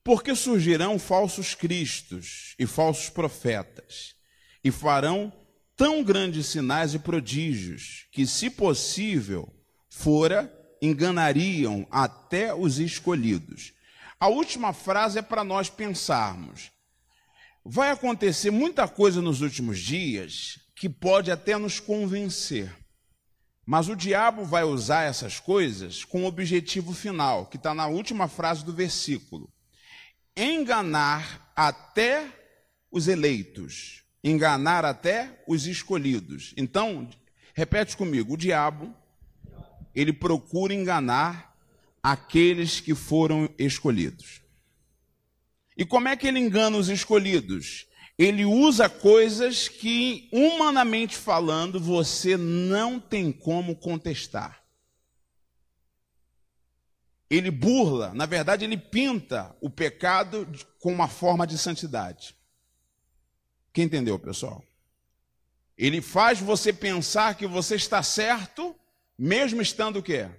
Porque 0.04 0.36
surgirão 0.36 1.00
falsos 1.00 1.56
cristos 1.56 2.54
e 2.60 2.68
falsos 2.68 3.10
profetas, 3.10 4.16
e 4.62 4.70
farão 4.70 5.32
tão 5.76 6.04
grandes 6.04 6.48
sinais 6.48 6.94
e 6.94 7.00
prodígios, 7.00 8.08
que, 8.12 8.28
se 8.28 8.50
possível, 8.50 9.48
fora 9.90 10.54
enganariam 10.82 11.88
até 11.90 12.54
os 12.54 12.78
escolhidos. 12.78 13.74
A 14.20 14.28
última 14.28 14.74
frase 14.74 15.20
é 15.20 15.22
para 15.22 15.46
nós 15.46 15.70
pensarmos. 15.70 16.72
Vai 17.64 17.92
acontecer 17.92 18.52
muita 18.52 18.88
coisa 18.88 19.22
nos 19.22 19.42
últimos 19.42 19.80
dias 19.80 20.60
que 20.76 20.90
pode 20.90 21.32
até 21.32 21.58
nos 21.58 21.80
convencer. 21.80 22.76
Mas 23.70 23.90
o 23.90 23.98
diabo 23.98 24.46
vai 24.46 24.64
usar 24.64 25.04
essas 25.04 25.42
coisas 25.42 26.06
com 26.06 26.24
o 26.24 26.26
objetivo 26.26 26.94
final, 26.94 27.48
que 27.48 27.58
está 27.58 27.74
na 27.74 27.86
última 27.86 28.30
frase 28.30 28.64
do 28.64 28.72
versículo: 28.72 29.52
enganar 30.38 31.52
até 31.54 32.32
os 32.90 33.10
eleitos, 33.10 34.04
enganar 34.24 34.86
até 34.86 35.44
os 35.46 35.68
escolhidos. 35.68 36.54
Então, 36.56 37.10
repete 37.54 37.98
comigo: 37.98 38.36
o 38.36 38.38
diabo 38.38 38.96
ele 39.94 40.14
procura 40.14 40.74
enganar 40.74 41.54
aqueles 42.02 42.80
que 42.80 42.96
foram 42.96 43.50
escolhidos. 43.60 44.42
E 45.76 45.84
como 45.84 46.08
é 46.08 46.16
que 46.16 46.26
ele 46.26 46.40
engana 46.40 46.78
os 46.78 46.88
escolhidos? 46.88 47.86
Ele 48.18 48.46
usa 48.46 48.90
coisas 48.90 49.68
que, 49.68 50.28
humanamente 50.32 51.16
falando, 51.16 51.80
você 51.80 52.36
não 52.36 53.00
tem 53.00 53.32
como 53.32 53.76
contestar. 53.76 54.64
Ele 57.30 57.52
burla, 57.52 58.14
na 58.14 58.26
verdade, 58.26 58.66
ele 58.66 58.78
pinta 58.78 59.56
o 59.62 59.70
pecado 59.70 60.48
com 60.80 60.92
uma 60.92 61.08
forma 61.08 61.46
de 61.46 61.58
santidade. 61.58 62.36
Quem 63.72 63.86
entendeu, 63.86 64.18
pessoal? 64.18 64.64
Ele 65.78 66.02
faz 66.02 66.40
você 66.40 66.74
pensar 66.74 67.36
que 67.36 67.46
você 67.46 67.76
está 67.76 68.02
certo 68.02 68.76
mesmo 69.18 69.62
estando 69.62 69.98
o 69.98 70.04
quê? 70.04 70.30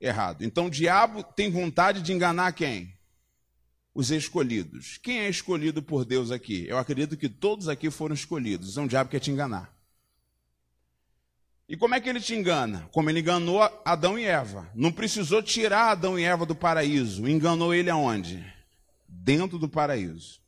Errado. 0.00 0.42
Então 0.42 0.66
o 0.66 0.70
diabo 0.70 1.22
tem 1.22 1.50
vontade 1.50 2.00
de 2.00 2.12
enganar 2.12 2.52
quem? 2.52 2.97
Os 3.94 4.10
escolhidos. 4.10 4.98
Quem 4.98 5.20
é 5.20 5.28
escolhido 5.28 5.82
por 5.82 6.04
Deus 6.04 6.30
aqui? 6.30 6.66
Eu 6.68 6.78
acredito 6.78 7.16
que 7.16 7.28
todos 7.28 7.68
aqui 7.68 7.90
foram 7.90 8.14
escolhidos. 8.14 8.70
Então 8.70 8.84
o 8.84 8.88
diabo 8.88 9.10
quer 9.10 9.20
te 9.20 9.30
enganar. 9.30 9.76
E 11.68 11.76
como 11.76 11.94
é 11.94 12.00
que 12.00 12.08
ele 12.08 12.20
te 12.20 12.34
engana? 12.34 12.88
Como 12.92 13.10
ele 13.10 13.20
enganou 13.20 13.60
Adão 13.84 14.18
e 14.18 14.24
Eva. 14.24 14.70
Não 14.74 14.90
precisou 14.90 15.42
tirar 15.42 15.90
Adão 15.90 16.18
e 16.18 16.24
Eva 16.24 16.46
do 16.46 16.54
paraíso. 16.54 17.28
Enganou 17.28 17.74
ele 17.74 17.90
aonde? 17.90 18.42
Dentro 19.06 19.58
do 19.58 19.68
paraíso. 19.68 20.40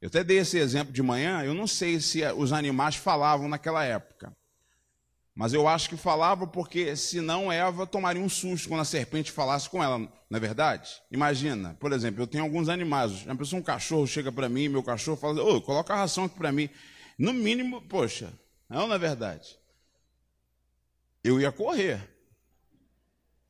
Eu 0.00 0.08
até 0.08 0.24
dei 0.24 0.38
esse 0.38 0.58
exemplo 0.58 0.92
de 0.92 1.00
manhã. 1.00 1.44
Eu 1.44 1.54
não 1.54 1.68
sei 1.68 2.00
se 2.00 2.24
os 2.32 2.52
animais 2.52 2.96
falavam 2.96 3.48
naquela 3.48 3.84
época. 3.84 4.36
Mas 5.34 5.54
eu 5.54 5.66
acho 5.66 5.88
que 5.88 5.96
falava 5.96 6.46
porque 6.46 6.94
senão 6.94 7.50
Eva 7.50 7.86
tomaria 7.86 8.22
um 8.22 8.28
susto 8.28 8.68
quando 8.68 8.82
a 8.82 8.84
serpente 8.84 9.32
falasse 9.32 9.68
com 9.68 9.82
ela, 9.82 9.98
não 9.98 10.10
é 10.30 10.38
verdade? 10.38 10.90
Imagina, 11.10 11.74
por 11.80 11.92
exemplo, 11.92 12.22
eu 12.22 12.26
tenho 12.26 12.44
alguns 12.44 12.68
animais, 12.68 13.24
uma 13.24 13.36
pessoa, 13.36 13.58
um 13.58 13.62
cachorro 13.62 14.06
chega 14.06 14.30
para 14.30 14.48
mim, 14.48 14.68
meu 14.68 14.82
cachorro 14.82 15.16
fala, 15.16 15.42
ô, 15.42 15.60
coloca 15.62 15.94
a 15.94 15.96
ração 15.96 16.24
aqui 16.24 16.36
para 16.36 16.52
mim. 16.52 16.68
No 17.18 17.32
mínimo, 17.32 17.80
poxa, 17.88 18.32
não, 18.68 18.86
não 18.86 18.94
é 18.94 18.98
verdade? 18.98 19.58
Eu 21.24 21.40
ia 21.40 21.50
correr. 21.50 22.10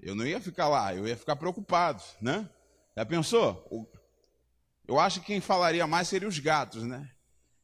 Eu 0.01 0.15
não 0.15 0.27
ia 0.27 0.41
ficar 0.41 0.69
lá, 0.69 0.95
eu 0.95 1.07
ia 1.07 1.17
ficar 1.17 1.37
preocupado, 1.37 2.03
né? 2.21 2.49
Já 2.97 3.05
pensou? 3.05 3.89
Eu 4.87 5.01
acho 5.01 5.21
que 5.21 5.27
quem 5.27 5.41
falaria 5.41 5.87
mais 5.87 6.09
seria 6.09 6.29
os 6.29 6.39
gatos, 6.39 6.85
né? 6.85 7.11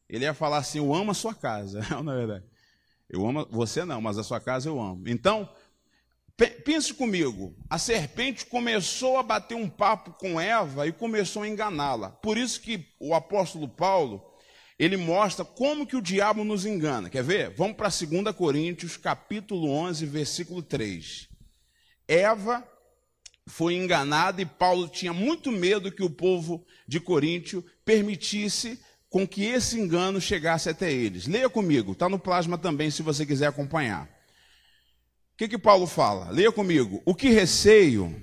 Ele 0.08 0.25
ia 0.25 0.34
falar 0.34 0.58
assim, 0.58 0.78
eu 0.78 0.94
amo 0.94 1.10
a 1.10 1.14
sua 1.14 1.34
casa, 1.34 1.80
não 2.02 2.12
é 2.12 2.16
verdade? 2.16 2.57
Eu 3.08 3.26
amo 3.26 3.46
você 3.50 3.84
não, 3.84 4.00
mas 4.00 4.18
a 4.18 4.22
sua 4.22 4.40
casa 4.40 4.68
eu 4.68 4.80
amo. 4.80 5.08
Então, 5.08 5.48
pense 6.64 6.92
comigo. 6.92 7.54
A 7.68 7.78
serpente 7.78 8.46
começou 8.46 9.18
a 9.18 9.22
bater 9.22 9.54
um 9.54 9.68
papo 9.68 10.12
com 10.12 10.40
Eva 10.40 10.86
e 10.86 10.92
começou 10.92 11.42
a 11.42 11.48
enganá-la. 11.48 12.10
Por 12.10 12.36
isso 12.36 12.60
que 12.60 12.86
o 13.00 13.14
apóstolo 13.14 13.66
Paulo, 13.66 14.22
ele 14.78 14.96
mostra 14.96 15.44
como 15.44 15.86
que 15.86 15.96
o 15.96 16.02
diabo 16.02 16.44
nos 16.44 16.64
engana. 16.66 17.08
Quer 17.08 17.24
ver? 17.24 17.50
Vamos 17.56 17.76
para 17.76 17.88
2 17.88 18.36
Coríntios, 18.36 18.96
capítulo 18.96 19.70
11, 19.70 20.06
versículo 20.06 20.62
3. 20.62 21.28
Eva 22.06 22.66
foi 23.46 23.74
enganada 23.74 24.42
e 24.42 24.46
Paulo 24.46 24.86
tinha 24.88 25.12
muito 25.12 25.50
medo 25.50 25.90
que 25.90 26.02
o 26.02 26.10
povo 26.10 26.64
de 26.86 27.00
Coríntio 27.00 27.64
permitisse 27.84 28.78
com 29.10 29.26
que 29.26 29.44
esse 29.44 29.78
engano 29.78 30.20
chegasse 30.20 30.68
até 30.68 30.92
eles. 30.92 31.26
Leia 31.26 31.48
comigo, 31.48 31.92
está 31.92 32.08
no 32.08 32.18
plasma 32.18 32.58
também, 32.58 32.90
se 32.90 33.02
você 33.02 33.24
quiser 33.24 33.46
acompanhar. 33.46 34.04
O 34.04 35.38
que, 35.38 35.48
que 35.48 35.58
Paulo 35.58 35.86
fala? 35.86 36.30
Leia 36.30 36.52
comigo. 36.52 37.00
O 37.04 37.14
que 37.14 37.30
receio 37.30 38.22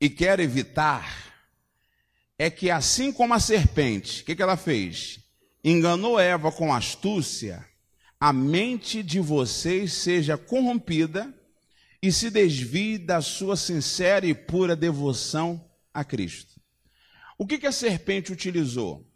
e 0.00 0.08
quero 0.08 0.42
evitar 0.42 1.30
é 2.38 2.48
que, 2.50 2.70
assim 2.70 3.12
como 3.12 3.34
a 3.34 3.38
serpente, 3.38 4.22
o 4.22 4.24
que, 4.24 4.34
que 4.34 4.42
ela 4.42 4.56
fez? 4.56 5.20
Enganou 5.62 6.18
Eva 6.18 6.50
com 6.50 6.72
astúcia, 6.72 7.64
a 8.18 8.32
mente 8.32 9.02
de 9.02 9.20
vocês 9.20 9.92
seja 9.92 10.38
corrompida 10.38 11.34
e 12.02 12.10
se 12.10 12.30
desvie 12.30 12.96
da 12.96 13.20
sua 13.20 13.56
sincera 13.56 14.26
e 14.26 14.34
pura 14.34 14.74
devoção 14.74 15.62
a 15.92 16.02
Cristo. 16.02 16.58
O 17.38 17.46
que, 17.46 17.58
que 17.58 17.66
a 17.66 17.72
serpente 17.72 18.32
utilizou? 18.32 19.06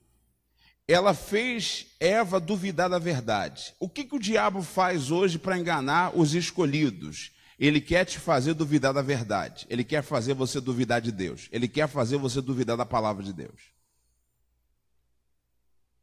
Ela 0.87 1.15
fez 1.15 1.87
Eva 1.99 2.39
duvidar 2.39 2.91
da 2.91 2.99
verdade. 2.99 3.75
O 3.81 3.89
que, 3.89 4.05
que 4.05 4.15
o 4.15 4.21
diabo 4.21 4.63
faz 4.63 5.11
hoje 5.11 5.39
para 5.39 5.59
enganar 5.59 6.17
os 6.17 6.35
escolhidos? 6.35 7.33
Ele 7.59 7.81
quer 7.81 8.05
te 8.05 8.19
fazer 8.19 8.53
duvidar 8.55 8.93
da 8.93 9.01
verdade. 9.01 9.67
Ele 9.71 9.85
quer 9.85 10.03
fazer 10.03 10.35
você 10.35 10.61
duvidar 10.61 11.01
de 11.01 11.11
Deus. 11.11 11.49
Ele 11.51 11.69
quer 11.69 11.89
fazer 11.89 12.19
você 12.19 12.41
duvidar 12.41 12.77
da 12.77 12.85
palavra 12.85 13.23
de 13.23 13.33
Deus. 13.33 13.73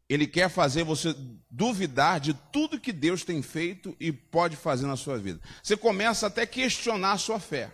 Ele 0.10 0.28
quer 0.28 0.50
fazer 0.50 0.84
você 0.84 1.16
duvidar 1.50 2.20
de 2.20 2.34
tudo 2.52 2.80
que 2.80 2.92
Deus 2.92 3.24
tem 3.24 3.42
feito 3.42 3.96
e 4.00 4.12
pode 4.12 4.56
fazer 4.58 4.86
na 4.86 4.98
sua 4.98 5.18
vida. 5.18 5.40
Você 5.62 5.78
começa 5.78 6.28
até 6.28 6.42
a 6.42 6.48
questionar 6.48 7.14
a 7.14 7.18
sua 7.18 7.40
fé. 7.40 7.72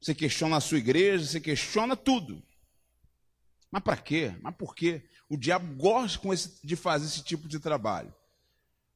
Você 0.00 0.14
questiona 0.14 0.56
a 0.56 0.60
sua 0.60 0.78
igreja, 0.78 1.26
você 1.26 1.40
questiona 1.40 1.94
tudo. 1.94 2.42
Mas 3.70 3.82
para 3.82 3.96
quê? 3.96 4.34
Mas 4.40 4.54
por 4.56 4.74
quê? 4.74 5.02
O 5.28 5.36
diabo 5.36 5.74
gosta 5.76 6.28
esse, 6.32 6.58
de 6.62 6.76
fazer 6.76 7.06
esse 7.06 7.22
tipo 7.22 7.48
de 7.48 7.58
trabalho. 7.58 8.14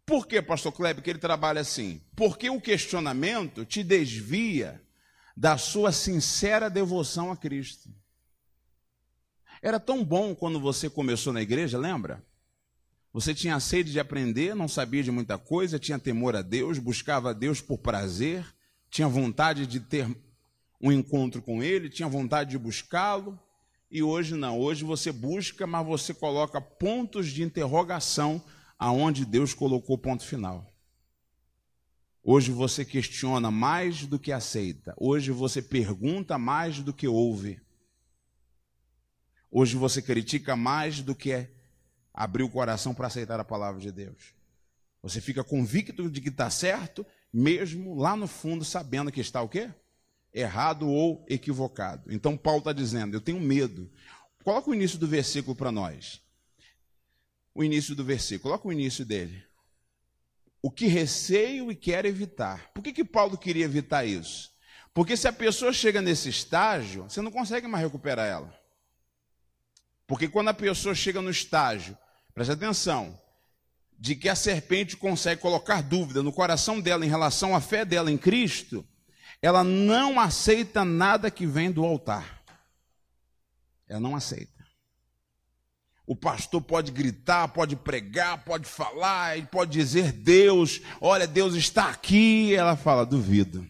Por 0.04 0.26
que, 0.26 0.40
pastor 0.40 0.73
Kleber, 0.73 1.02
que 1.02 1.11
ele 1.11 1.18
trabalha 1.18 1.61
assim? 1.61 2.00
Porque 2.16 2.49
o 2.49 2.61
questionamento 2.61 3.64
te 3.64 3.82
desvia 3.82 4.82
da 5.37 5.58
sua 5.58 5.92
sincera 5.92 6.70
devoção 6.70 7.30
a 7.30 7.37
Cristo. 7.37 7.90
Era 9.61 9.78
tão 9.78 10.04
bom 10.04 10.35
quando 10.35 10.61
você 10.61 10.88
começou 10.88 11.32
na 11.32 11.42
igreja, 11.42 11.78
lembra? 11.78 12.25
Você 13.12 13.35
tinha 13.35 13.58
sede 13.58 13.90
de 13.90 14.00
aprender, 14.00 14.54
não 14.54 14.68
sabia 14.68 15.02
de 15.02 15.11
muita 15.11 15.38
coisa, 15.38 15.78
tinha 15.78 15.99
temor 15.99 16.37
a 16.37 16.42
Deus, 16.42 16.78
buscava 16.78 17.30
a 17.30 17.32
Deus 17.32 17.61
por 17.61 17.78
prazer, 17.78 18.47
tinha 18.90 19.08
vontade 19.08 19.66
de 19.66 19.80
ter 19.80 20.06
um 20.80 20.92
encontro 20.92 21.42
com 21.42 21.62
Ele, 21.62 21.90
tinha 21.90 22.08
vontade 22.08 22.50
de 22.50 22.58
buscá-lo. 22.58 23.38
E 23.90 24.02
hoje 24.02 24.35
não, 24.35 24.61
hoje 24.61 24.85
você 24.85 25.11
busca, 25.11 25.66
mas 25.66 25.87
você 25.87 26.12
coloca 26.12 26.61
pontos 26.61 27.28
de 27.28 27.42
interrogação 27.42 28.42
aonde 28.78 29.25
Deus 29.25 29.54
colocou 29.54 29.97
ponto 29.97 30.25
final. 30.25 30.66
Hoje 32.23 32.52
você 32.52 32.85
questiona 32.85 33.50
mais 33.50 34.04
do 34.04 34.18
que 34.18 34.30
aceita. 34.30 34.95
Hoje 34.99 35.30
você 35.30 35.62
pergunta 35.62 36.37
mais 36.37 36.80
do 36.80 36.92
que 36.92 37.09
ouve. 37.09 37.59
Hoje 39.50 39.76
você 39.76 40.02
critica 40.02 40.54
mais 40.54 41.00
do 41.00 41.14
que 41.14 41.49
abrir 42.12 42.42
o 42.42 42.50
coração 42.50 42.95
para 42.95 43.07
aceitar 43.07 43.40
a 43.40 43.45
palavra 43.45 43.80
de 43.80 43.90
Deus. 43.90 44.35
Você 45.02 45.23
fica 45.23 45.42
convicto 45.42 46.11
de 46.11 46.21
que 46.21 46.28
está 46.28 46.50
certo, 46.50 47.07
mesmo 47.33 47.95
lá 47.95 48.14
no 48.14 48.26
fundo 48.26 48.64
sabendo 48.64 49.11
que 49.11 49.21
está 49.21 49.40
o 49.40 49.49
quê? 49.49 49.71
Errado 50.38 50.88
ou 50.88 51.25
equivocado. 51.28 52.12
Então 52.12 52.37
Paulo 52.37 52.61
está 52.61 52.73
dizendo, 52.73 53.16
eu 53.16 53.21
tenho 53.21 53.40
medo. 53.40 53.90
Coloca 54.45 54.71
o 54.71 54.75
início 54.75 54.99
do 54.99 55.07
versículo 55.07 55.57
para 55.57 55.73
nós 55.73 56.21
o 57.59 57.64
início 57.64 57.92
do 57.97 58.04
versículo. 58.04 58.52
Coloca 58.52 58.68
o 58.68 58.73
início 58.73 59.04
dele. 59.04 59.42
O 60.62 60.71
que 60.71 60.87
receio 60.87 61.73
e 61.73 61.75
quero 61.75 62.07
evitar. 62.07 62.71
Por 62.73 62.85
que, 62.85 62.92
que 62.92 63.04
Paulo 63.04 63.37
queria 63.37 63.64
evitar 63.64 64.04
isso? 64.04 64.52
Porque 64.95 65.16
se 65.16 65.26
a 65.26 65.33
pessoa 65.33 65.73
chega 65.73 66.00
nesse 66.00 66.28
estágio, 66.28 67.02
você 67.04 67.21
não 67.21 67.33
consegue 67.33 67.66
mais 67.66 67.83
recuperar 67.83 68.26
ela. 68.26 68.57
Porque 70.07 70.28
quando 70.28 70.49
a 70.49 70.54
pessoa 70.54 70.95
chega 70.95 71.21
no 71.21 71.30
estágio, 71.30 71.99
preste 72.33 72.52
atenção, 72.52 73.21
de 73.99 74.14
que 74.14 74.28
a 74.28 74.37
serpente 74.37 74.97
consegue 74.97 75.40
colocar 75.40 75.83
dúvida 75.83 76.23
no 76.23 76.33
coração 76.33 76.80
dela 76.80 77.04
em 77.04 77.09
relação 77.09 77.57
à 77.57 77.61
fé 77.61 77.85
dela 77.85 78.11
em 78.11 78.16
Cristo, 78.16 78.87
ela 79.40 79.62
não 79.62 80.18
aceita 80.18 80.85
nada 80.85 81.30
que 81.30 81.47
vem 81.47 81.71
do 81.71 81.85
altar. 81.85 82.42
Ela 83.88 84.00
não 84.00 84.16
aceita. 84.16 84.59
O 86.07 86.16
pastor 86.16 86.62
pode 86.62 86.90
gritar, 86.90 87.49
pode 87.49 87.76
pregar, 87.76 88.42
pode 88.45 88.66
falar, 88.66 89.37
ele 89.37 89.47
pode 89.47 89.73
dizer 89.73 90.11
Deus, 90.11 90.80
olha, 91.00 91.26
Deus 91.26 91.54
está 91.54 91.90
aqui. 91.90 92.54
Ela 92.54 92.76
fala, 92.76 93.04
duvido. 93.04 93.66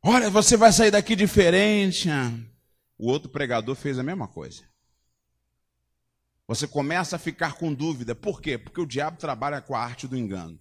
Olha, 0.00 0.30
você 0.30 0.56
vai 0.56 0.72
sair 0.72 0.92
daqui 0.92 1.16
diferente. 1.16 2.08
O 2.96 3.10
outro 3.10 3.28
pregador 3.28 3.74
fez 3.74 3.98
a 3.98 4.02
mesma 4.02 4.28
coisa. 4.28 4.62
Você 6.46 6.66
começa 6.66 7.16
a 7.16 7.18
ficar 7.18 7.54
com 7.54 7.74
dúvida. 7.74 8.14
Por 8.14 8.40
quê? 8.40 8.56
Porque 8.56 8.80
o 8.80 8.86
diabo 8.86 9.18
trabalha 9.18 9.60
com 9.60 9.74
a 9.74 9.80
arte 9.80 10.06
do 10.06 10.16
engano. 10.16 10.58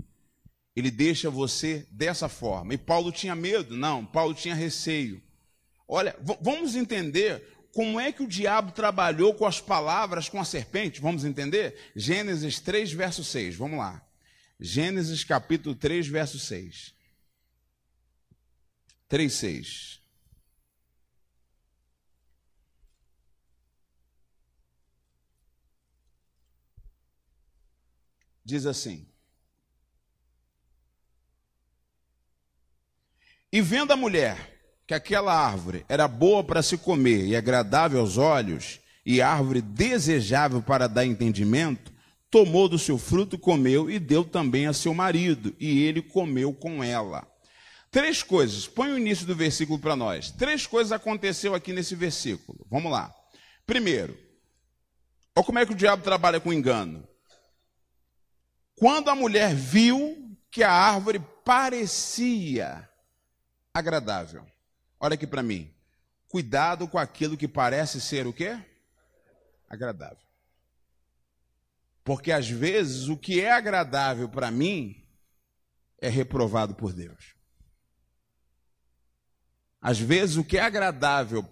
Ele 0.77 0.91
deixa 0.91 1.27
você 1.27 1.87
dessa 1.89 2.29
forma. 2.29 2.71
E 2.71 2.77
Paulo 2.77 3.11
tinha 3.11 3.33
medo? 3.33 3.75
Não, 3.75 4.05
Paulo 4.05 4.35
tinha 4.35 4.53
receio. 4.53 5.19
Olha, 5.87 6.15
vamos 6.39 6.75
entender 6.75 7.67
como 7.73 7.99
é 7.99 8.11
que 8.11 8.21
o 8.21 8.27
diabo 8.27 8.71
trabalhou 8.71 9.33
com 9.33 9.47
as 9.47 9.59
palavras 9.59 10.29
com 10.29 10.39
a 10.39 10.45
serpente? 10.45 11.01
Vamos 11.01 11.25
entender? 11.25 11.91
Gênesis 11.95 12.59
3, 12.59 12.91
verso 12.93 13.23
6. 13.23 13.55
Vamos 13.55 13.79
lá. 13.79 14.07
Gênesis 14.59 15.23
capítulo 15.23 15.73
3, 15.73 16.09
verso 16.09 16.37
6. 16.37 16.93
3, 19.09 19.33
6. 19.33 19.99
Diz 28.45 28.67
assim: 28.67 29.06
E 33.51 33.61
vendo 33.61 33.91
a 33.91 33.97
mulher 33.97 34.57
que 34.85 34.93
aquela 34.93 35.33
árvore 35.33 35.85
era 35.87 36.07
boa 36.07 36.43
para 36.43 36.61
se 36.61 36.77
comer 36.77 37.25
e 37.25 37.35
agradável 37.35 37.99
aos 37.99 38.17
olhos, 38.17 38.79
e 39.05 39.21
árvore 39.21 39.61
desejável 39.61 40.61
para 40.61 40.87
dar 40.87 41.05
entendimento, 41.05 41.93
tomou 42.29 42.67
do 42.67 42.77
seu 42.77 42.97
fruto, 42.97 43.37
comeu 43.37 43.89
e 43.89 43.99
deu 43.99 44.23
também 44.23 44.67
a 44.67 44.73
seu 44.73 44.93
marido, 44.93 45.55
e 45.59 45.83
ele 45.83 46.01
comeu 46.01 46.53
com 46.53 46.83
ela. 46.83 47.25
Três 47.89 48.21
coisas, 48.21 48.67
põe 48.67 48.91
o 48.91 48.97
início 48.97 49.25
do 49.25 49.35
versículo 49.35 49.79
para 49.79 49.95
nós. 49.95 50.29
Três 50.31 50.67
coisas 50.67 50.91
aconteceu 50.91 51.55
aqui 51.55 51.71
nesse 51.71 51.95
versículo. 51.95 52.65
Vamos 52.69 52.91
lá. 52.91 53.13
Primeiro, 53.65 54.17
olha 55.35 55.45
como 55.45 55.59
é 55.59 55.65
que 55.65 55.71
o 55.71 55.75
diabo 55.75 56.03
trabalha 56.03 56.39
com 56.39 56.51
engano. 56.51 57.07
Quando 58.75 59.09
a 59.09 59.15
mulher 59.15 59.55
viu 59.55 60.37
que 60.51 60.63
a 60.63 60.71
árvore 60.71 61.21
parecia 61.43 62.87
agradável. 63.77 64.45
Olha 64.99 65.13
aqui 65.15 65.27
para 65.27 65.43
mim. 65.43 65.73
Cuidado 66.27 66.87
com 66.87 66.97
aquilo 66.97 67.37
que 67.37 67.47
parece 67.47 68.01
ser 68.01 68.27
o 68.27 68.33
quê? 68.33 68.59
Agradável. 69.69 70.25
Porque 72.03 72.31
às 72.31 72.49
vezes 72.49 73.07
o 73.07 73.17
que 73.17 73.41
é 73.41 73.51
agradável 73.51 74.29
para 74.29 74.49
mim 74.49 75.05
é 75.99 76.09
reprovado 76.09 76.75
por 76.75 76.93
Deus. 76.93 77.35
Às 79.81 79.99
vezes 79.99 80.37
o 80.37 80.43
que 80.43 80.57
é 80.57 80.61
agradável 80.61 81.47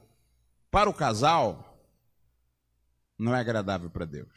para 0.71 0.89
o 0.89 0.93
casal 0.93 1.65
não 3.17 3.33
é 3.33 3.39
agradável 3.39 3.89
para 3.89 4.05
Deus. 4.05 4.33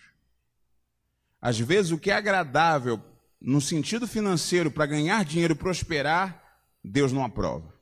Às 1.40 1.58
vezes 1.58 1.92
o 1.92 1.98
que 1.98 2.10
é 2.10 2.14
agradável 2.14 3.02
no 3.40 3.60
sentido 3.60 4.06
financeiro 4.06 4.70
para 4.70 4.86
ganhar 4.86 5.24
dinheiro 5.24 5.54
e 5.54 5.56
prosperar, 5.56 6.42
Deus 6.82 7.12
não 7.12 7.24
aprova. 7.24 7.77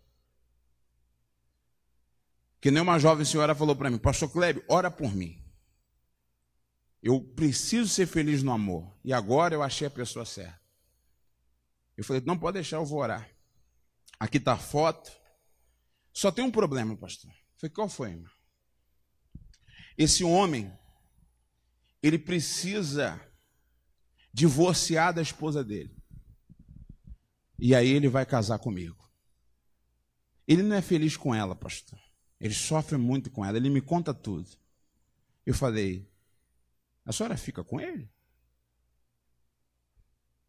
Que 2.60 2.70
nem 2.70 2.82
uma 2.82 2.98
jovem 2.98 3.24
senhora 3.24 3.54
falou 3.54 3.76
para 3.76 3.90
mim, 3.90 3.98
Pastor 3.98 4.30
Kleber, 4.30 4.64
ora 4.68 4.90
por 4.90 5.14
mim. 5.14 5.42
Eu 7.02 7.20
preciso 7.20 7.88
ser 7.88 8.06
feliz 8.06 8.42
no 8.42 8.52
amor. 8.52 8.96
E 9.04 9.12
agora 9.12 9.54
eu 9.54 9.62
achei 9.62 9.86
a 9.86 9.90
pessoa 9.90 10.24
certa. 10.24 10.60
Eu 11.96 12.04
falei, 12.04 12.22
não 12.26 12.38
pode 12.38 12.54
deixar, 12.54 12.76
eu 12.76 12.84
vou 12.84 12.98
orar. 12.98 13.30
Aqui 14.18 14.38
está 14.38 14.54
a 14.54 14.58
foto. 14.58 15.10
Só 16.12 16.32
tem 16.32 16.44
um 16.44 16.50
problema, 16.50 16.96
pastor. 16.96 17.30
Eu 17.30 17.60
falei, 17.60 17.74
qual 17.74 17.88
foi, 17.88 18.10
irmão? 18.10 18.30
Esse 19.96 20.24
homem, 20.24 20.72
ele 22.02 22.18
precisa 22.18 23.20
divorciar 24.32 25.14
da 25.14 25.22
esposa 25.22 25.64
dele. 25.64 25.96
E 27.58 27.74
aí 27.74 27.88
ele 27.88 28.08
vai 28.08 28.26
casar 28.26 28.58
comigo. 28.58 29.08
Ele 30.46 30.62
não 30.62 30.76
é 30.76 30.82
feliz 30.82 31.16
com 31.16 31.34
ela, 31.34 31.54
pastor. 31.56 31.98
Ele 32.40 32.54
sofre 32.54 32.96
muito 32.96 33.30
com 33.30 33.44
ela, 33.44 33.56
ele 33.56 33.70
me 33.70 33.80
conta 33.80 34.12
tudo. 34.12 34.48
Eu 35.44 35.54
falei: 35.54 36.08
A 37.04 37.12
senhora 37.12 37.36
fica 37.36 37.64
com 37.64 37.80
ele? 37.80 38.10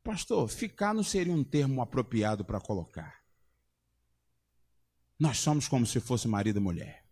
Pastor, 0.04 0.48
ficar 0.48 0.94
não 0.94 1.04
seria 1.04 1.34
um 1.34 1.44
termo 1.44 1.82
apropriado 1.82 2.46
para 2.46 2.62
colocar. 2.62 3.22
Nós 5.20 5.40
somos 5.40 5.68
como 5.68 5.86
se 5.86 6.00
fosse 6.00 6.28
marido 6.28 6.58
e 6.58 6.62
mulher. 6.62 7.06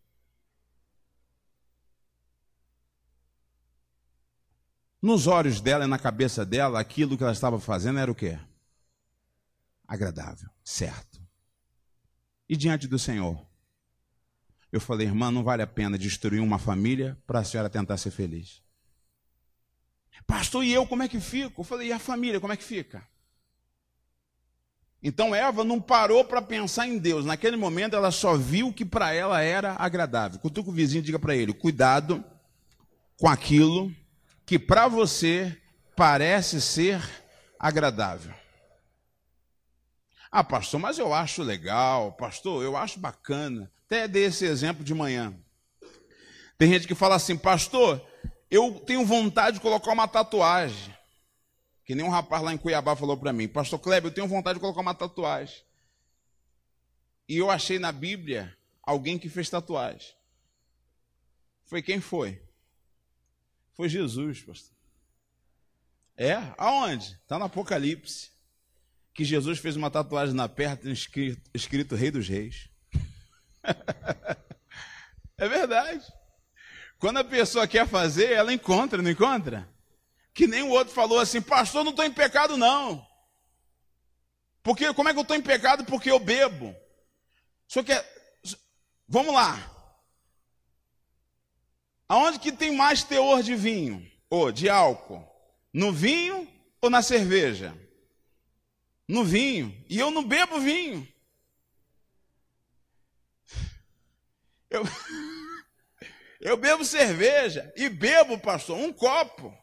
Nos 5.01 5.27
olhos 5.27 5.61
dela 5.61 5.85
e 5.85 5.87
na 5.87 5.99
cabeça 5.99 6.45
dela, 6.45 6.79
aquilo 6.79 7.17
que 7.17 7.23
ela 7.23 7.31
estava 7.31 7.59
fazendo 7.59 7.99
era 7.99 8.11
o 8.11 8.15
quê? 8.15 8.39
Agradável, 9.87 10.49
certo. 10.63 11.21
E 12.49 12.55
diante 12.55 12.87
do 12.87 12.97
Senhor? 12.97 13.45
Eu 14.75 14.81
falei, 14.81 15.07
irmã, 15.07 15.31
não 15.31 15.41
vale 15.41 15.61
a 15.61 15.67
pena 15.67 15.97
destruir 15.97 16.41
uma 16.41 16.59
família 16.59 17.17
para 17.25 17.39
a 17.39 17.45
senhora 17.45 17.69
tentar 17.69 17.95
ser 17.95 18.11
feliz. 18.11 18.61
Pastor, 20.27 20.65
e 20.65 20.73
eu 20.73 20.85
como 20.85 21.01
é 21.01 21.07
que 21.07 21.17
fico? 21.17 21.61
Eu 21.61 21.63
falei, 21.63 21.87
e 21.87 21.93
a 21.93 21.97
família, 21.97 22.41
como 22.41 22.51
é 22.51 22.57
que 22.57 22.63
fica? 22.65 23.07
Então 25.01 25.33
Eva 25.33 25.63
não 25.63 25.79
parou 25.79 26.25
para 26.25 26.41
pensar 26.41 26.87
em 26.87 26.97
Deus. 26.97 27.23
Naquele 27.23 27.55
momento 27.55 27.95
ela 27.95 28.11
só 28.11 28.35
viu 28.35 28.73
que 28.73 28.83
para 28.83 29.13
ela 29.13 29.41
era 29.41 29.77
agradável. 29.79 30.39
Cutuca 30.39 30.69
o 30.69 30.73
vizinho 30.73 31.01
diga 31.01 31.19
para 31.19 31.33
ele: 31.37 31.53
cuidado 31.53 32.21
com 33.17 33.29
aquilo 33.29 33.95
que 34.45 34.59
para 34.59 34.89
você 34.89 35.57
parece 35.95 36.59
ser 36.59 37.01
agradável. 37.57 38.33
Ah, 40.29 40.43
pastor, 40.43 40.81
mas 40.81 40.99
eu 40.99 41.13
acho 41.13 41.43
legal, 41.43 42.11
pastor, 42.11 42.61
eu 42.61 42.75
acho 42.75 42.99
bacana. 42.99 43.71
Até 43.85 44.07
dei 44.07 44.25
esse 44.25 44.45
exemplo 44.45 44.83
de 44.83 44.93
manhã. 44.93 45.33
Tem 46.57 46.71
gente 46.71 46.87
que 46.87 46.95
fala 46.95 47.15
assim, 47.15 47.37
pastor, 47.37 48.05
eu 48.49 48.79
tenho 48.79 49.05
vontade 49.05 49.57
de 49.57 49.61
colocar 49.61 49.91
uma 49.91 50.07
tatuagem. 50.07 50.95
Que 51.83 51.93
nem 51.93 52.03
um 52.03 52.09
rapaz 52.09 52.41
lá 52.41 52.51
em 52.53 52.57
Cuiabá 52.57 52.95
falou 52.95 53.15
para 53.15 53.31
mim, 53.31 53.47
pastor 53.47 53.79
Kleber, 53.79 54.09
eu 54.09 54.13
tenho 54.13 54.27
vontade 54.27 54.55
de 54.55 54.61
colocar 54.61 54.81
uma 54.81 54.95
tatuagem. 54.95 55.63
E 57.27 57.37
eu 57.37 57.49
achei 57.51 57.77
na 57.77 57.91
Bíblia 57.91 58.55
alguém 58.81 59.19
que 59.19 59.29
fez 59.29 59.49
tatuagem. 59.49 60.13
Foi 61.65 61.81
quem 61.81 61.99
foi? 61.99 62.41
Foi 63.73 63.89
Jesus, 63.89 64.41
pastor. 64.41 64.75
É? 66.17 66.35
Aonde? 66.57 67.19
Está 67.21 67.37
no 67.37 67.45
Apocalipse. 67.45 68.31
Que 69.13 69.23
Jesus 69.23 69.59
fez 69.59 69.75
uma 69.75 69.91
tatuagem 69.91 70.33
na 70.33 70.47
perna 70.47 70.91
escrito, 70.91 71.41
escrito 71.53 71.95
Rei 71.95 72.11
dos 72.11 72.27
Reis. 72.27 72.69
é 75.37 75.47
verdade. 75.47 76.05
Quando 76.99 77.17
a 77.17 77.23
pessoa 77.23 77.67
quer 77.67 77.87
fazer, 77.87 78.31
ela 78.31 78.53
encontra, 78.53 79.01
não 79.01 79.11
encontra? 79.11 79.69
Que 80.33 80.47
nem 80.47 80.63
o 80.63 80.69
outro 80.69 80.93
falou 80.93 81.19
assim, 81.19 81.41
pastor, 81.41 81.83
não 81.83 81.91
estou 81.91 82.05
em 82.05 82.11
pecado, 82.11 82.57
não. 82.57 83.05
Porque 84.63 84.91
como 84.93 85.07
é 85.07 85.13
que 85.13 85.19
eu 85.19 85.21
estou 85.21 85.37
em 85.37 85.41
pecado? 85.41 85.85
Porque 85.85 86.09
eu 86.09 86.19
bebo. 86.19 86.75
Só 87.67 87.83
que 87.83 87.93
vamos 89.07 89.33
lá. 89.33 89.71
Aonde 92.07 92.39
que 92.39 92.51
tem 92.51 92.75
mais 92.75 93.03
teor 93.03 93.41
de 93.41 93.55
vinho 93.55 94.09
ou 94.29 94.51
de 94.51 94.69
álcool? 94.69 95.23
No 95.73 95.91
vinho 95.91 96.47
ou 96.81 96.89
na 96.89 97.01
cerveja? 97.01 97.77
No 99.07 99.23
vinho. 99.23 99.75
E 99.87 99.99
eu 99.99 100.09
não 100.09 100.23
bebo 100.23 100.59
vinho. 100.59 101.07
Eu, 104.69 104.83
eu 106.45 106.57
bebo 106.57 106.85
cerveja 106.85 107.71
e 107.75 107.89
bebo, 107.89 108.37
pastor, 108.37 108.77
um 108.77 108.93
copo. 108.93 109.55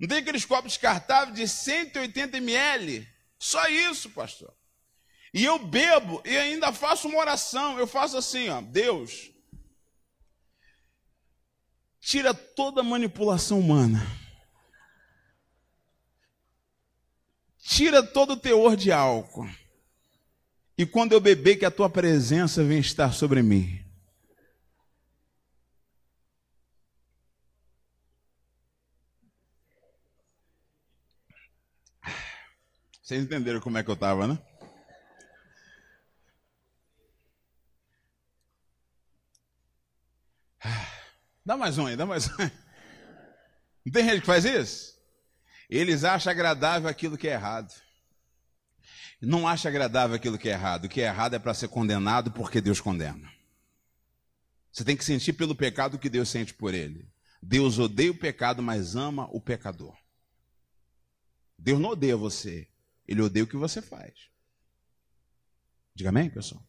Não 0.00 0.08
tem 0.08 0.18
aqueles 0.18 0.44
copos 0.44 0.72
descartáveis 0.72 1.36
de 1.36 1.46
180 1.46 2.38
ml? 2.38 3.06
Só 3.38 3.68
isso, 3.68 4.10
pastor. 4.10 4.52
E 5.32 5.44
eu 5.44 5.58
bebo 5.58 6.22
e 6.24 6.36
ainda 6.36 6.72
faço 6.72 7.08
uma 7.08 7.18
oração. 7.18 7.78
Eu 7.78 7.86
faço 7.86 8.16
assim, 8.16 8.48
ó, 8.48 8.60
Deus, 8.60 9.30
tira 12.00 12.32
toda 12.34 12.80
a 12.80 12.84
manipulação 12.84 13.60
humana 13.60 14.04
tira 17.64 18.02
todo 18.02 18.34
o 18.34 18.36
teor 18.36 18.76
de 18.76 18.92
álcool. 18.92 19.48
E 20.76 20.84
quando 20.84 21.12
eu 21.12 21.20
beber, 21.20 21.56
que 21.56 21.64
a 21.64 21.70
tua 21.70 21.88
presença 21.88 22.62
venha 22.62 22.80
estar 22.80 23.12
sobre 23.12 23.42
mim. 23.42 23.83
Vocês 33.04 33.22
entenderam 33.22 33.60
como 33.60 33.76
é 33.76 33.84
que 33.84 33.90
eu 33.90 33.94
estava, 33.94 34.26
né? 34.26 34.38
Dá 41.44 41.54
mais 41.54 41.76
um 41.76 41.84
aí, 41.84 41.96
dá 41.96 42.06
mais 42.06 42.26
um. 42.28 42.50
Não 43.84 43.92
tem 43.92 44.04
gente 44.08 44.20
que 44.22 44.26
faz 44.26 44.46
isso? 44.46 44.98
Eles 45.68 46.02
acham 46.02 46.30
agradável 46.30 46.88
aquilo 46.88 47.18
que 47.18 47.28
é 47.28 47.32
errado. 47.32 47.74
Não 49.20 49.46
acha 49.46 49.68
agradável 49.68 50.16
aquilo 50.16 50.38
que 50.38 50.48
é 50.48 50.52
errado. 50.52 50.86
O 50.86 50.88
que 50.88 51.02
é 51.02 51.04
errado 51.04 51.34
é 51.34 51.38
para 51.38 51.52
ser 51.52 51.68
condenado 51.68 52.32
porque 52.32 52.62
Deus 52.62 52.80
condena. 52.80 53.30
Você 54.72 54.82
tem 54.82 54.96
que 54.96 55.04
sentir 55.04 55.34
pelo 55.34 55.54
pecado 55.54 55.98
que 55.98 56.08
Deus 56.08 56.30
sente 56.30 56.54
por 56.54 56.72
ele. 56.72 57.06
Deus 57.42 57.78
odeia 57.78 58.10
o 58.10 58.18
pecado, 58.18 58.62
mas 58.62 58.96
ama 58.96 59.28
o 59.30 59.42
pecador. 59.42 59.94
Deus 61.58 61.78
não 61.78 61.90
odeia 61.90 62.16
você, 62.16 62.66
ele 63.06 63.22
odeia 63.22 63.44
o 63.44 63.48
que 63.48 63.56
você 63.56 63.80
faz. 63.82 64.12
Diga 65.94 66.10
amém, 66.10 66.28
pessoal? 66.30 66.62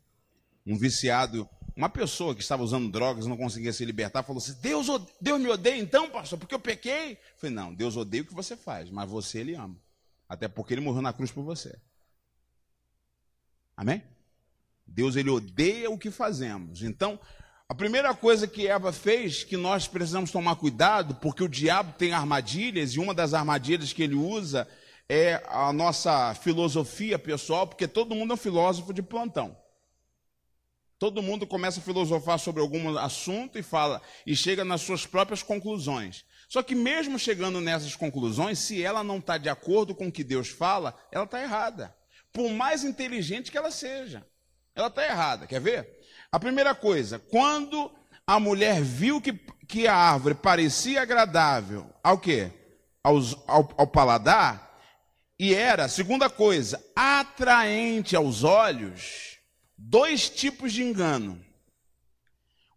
Um 0.65 0.77
viciado 0.77 1.49
uma 1.75 1.89
pessoa 1.89 2.33
que 2.33 2.41
estava 2.41 2.63
usando 2.63 2.89
drogas, 2.89 3.27
não 3.27 3.35
conseguia 3.35 3.73
se 3.73 3.83
libertar, 3.83 4.23
falou 4.23 4.41
assim: 4.41 4.53
Deus, 4.61 4.87
Deus 5.19 5.41
me 5.41 5.49
odeia 5.49 5.77
então, 5.77 6.09
pastor, 6.09 6.39
porque 6.39 6.55
eu 6.55 6.59
pequei? 6.59 7.13
Eu 7.13 7.37
falei: 7.37 7.55
Não, 7.55 7.73
Deus 7.73 7.97
odeia 7.97 8.23
o 8.23 8.25
que 8.25 8.33
você 8.33 8.55
faz, 8.55 8.89
mas 8.89 9.09
você 9.09 9.39
ele 9.39 9.55
ama. 9.55 9.75
Até 10.27 10.47
porque 10.47 10.73
ele 10.73 10.81
morreu 10.81 11.01
na 11.01 11.11
cruz 11.11 11.31
por 11.31 11.43
você. 11.43 11.77
Amém? 13.75 14.01
Deus 14.87 15.17
ele 15.17 15.29
odeia 15.29 15.91
o 15.91 15.97
que 15.97 16.09
fazemos. 16.09 16.81
Então, 16.81 17.19
a 17.67 17.75
primeira 17.75 18.13
coisa 18.15 18.47
que 18.47 18.67
Eva 18.67 18.93
fez, 18.93 19.43
que 19.43 19.57
nós 19.57 19.85
precisamos 19.87 20.31
tomar 20.31 20.55
cuidado, 20.55 21.15
porque 21.15 21.43
o 21.43 21.49
diabo 21.49 21.93
tem 21.97 22.13
armadilhas, 22.13 22.93
e 22.93 22.99
uma 22.99 23.13
das 23.13 23.33
armadilhas 23.33 23.91
que 23.91 24.01
ele 24.01 24.15
usa 24.15 24.65
é 25.09 25.43
a 25.47 25.71
nossa 25.71 26.33
filosofia 26.33 27.19
pessoal, 27.19 27.67
porque 27.67 27.87
todo 27.87 28.15
mundo 28.15 28.31
é 28.31 28.33
um 28.33 28.37
filósofo 28.37 28.93
de 28.93 29.01
plantão. 29.01 29.55
Todo 30.97 31.21
mundo 31.21 31.45
começa 31.45 31.79
a 31.79 31.83
filosofar 31.83 32.39
sobre 32.39 32.61
algum 32.61 32.97
assunto 32.97 33.59
e 33.59 33.63
fala 33.63 34.01
e 34.25 34.35
chega 34.35 34.63
nas 34.63 34.81
suas 34.81 35.05
próprias 35.05 35.43
conclusões. 35.43 36.25
Só 36.47 36.63
que 36.63 36.73
mesmo 36.73 37.19
chegando 37.19 37.59
nessas 37.59 37.95
conclusões, 37.95 38.59
se 38.59 38.81
ela 38.81 39.03
não 39.03 39.17
está 39.17 39.37
de 39.37 39.49
acordo 39.49 39.93
com 39.93 40.07
o 40.07 40.11
que 40.11 40.23
Deus 40.23 40.47
fala, 40.49 40.95
ela 41.11 41.25
está 41.25 41.41
errada. 41.41 41.95
Por 42.31 42.49
mais 42.51 42.83
inteligente 42.83 43.51
que 43.51 43.57
ela 43.57 43.71
seja, 43.71 44.25
ela 44.73 44.87
está 44.87 45.05
errada. 45.05 45.47
Quer 45.47 45.59
ver? 45.59 46.01
A 46.31 46.39
primeira 46.39 46.73
coisa, 46.73 47.19
quando 47.19 47.91
a 48.25 48.39
mulher 48.39 48.81
viu 48.81 49.21
que, 49.21 49.33
que 49.67 49.87
a 49.87 49.95
árvore 49.95 50.35
parecia 50.35 51.01
agradável 51.01 51.89
ao 52.01 52.17
quê? 52.17 52.51
Aos, 53.03 53.35
ao, 53.47 53.69
ao 53.77 53.87
paladar, 53.87 54.64
e 55.37 55.53
era, 55.53 55.89
segunda 55.89 56.29
coisa, 56.29 56.83
atraente 56.95 58.15
aos 58.15 58.43
olhos, 58.43 59.37
dois 59.77 60.29
tipos 60.29 60.71
de 60.71 60.81
engano. 60.81 61.43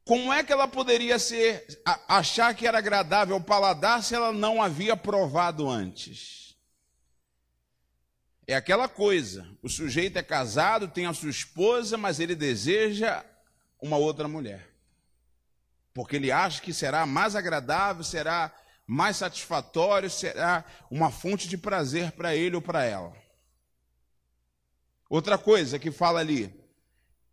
Como 0.04 0.32
é 0.32 0.42
que 0.42 0.52
ela 0.52 0.66
poderia 0.66 1.18
ser, 1.18 1.66
achar 2.08 2.54
que 2.54 2.66
era 2.66 2.78
agradável 2.78 3.34
ao 3.34 3.40
paladar 3.40 4.02
se 4.02 4.14
ela 4.14 4.32
não 4.32 4.62
havia 4.62 4.96
provado 4.96 5.68
antes? 5.68 6.56
É 8.46 8.54
aquela 8.54 8.88
coisa: 8.88 9.46
o 9.62 9.68
sujeito 9.68 10.18
é 10.18 10.22
casado, 10.22 10.88
tem 10.88 11.04
a 11.04 11.12
sua 11.12 11.28
esposa, 11.28 11.98
mas 11.98 12.18
ele 12.18 12.34
deseja 12.34 13.22
uma 13.80 13.98
outra 13.98 14.26
mulher. 14.26 14.66
Porque 15.92 16.16
ele 16.16 16.32
acha 16.32 16.62
que 16.62 16.72
será 16.72 17.04
mais 17.04 17.36
agradável, 17.36 18.02
será 18.02 18.52
mais 18.90 19.18
satisfatório, 19.18 20.08
será 20.08 20.64
uma 20.90 21.10
fonte 21.10 21.46
de 21.46 21.58
prazer 21.58 22.12
para 22.12 22.34
ele 22.34 22.56
ou 22.56 22.62
para 22.62 22.82
ela. 22.82 23.14
Outra 25.10 25.36
coisa 25.36 25.78
que 25.78 25.90
fala 25.90 26.20
ali, 26.20 26.58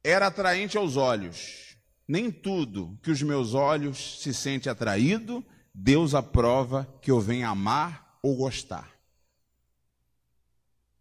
era 0.04 0.28
atraente 0.28 0.78
aos 0.78 0.98
olhos. 0.98 1.78
Nem 2.06 2.30
tudo 2.30 3.00
que 3.02 3.10
os 3.10 3.22
meus 3.22 3.54
olhos 3.54 4.22
se 4.22 4.34
sente 4.34 4.70
atraído, 4.70 5.44
Deus 5.74 6.13
aprova 6.13 6.86
que 7.02 7.10
eu 7.10 7.22
venha 7.22 7.48
amar 7.48 8.20
ou 8.22 8.36
gostar. 8.36 8.94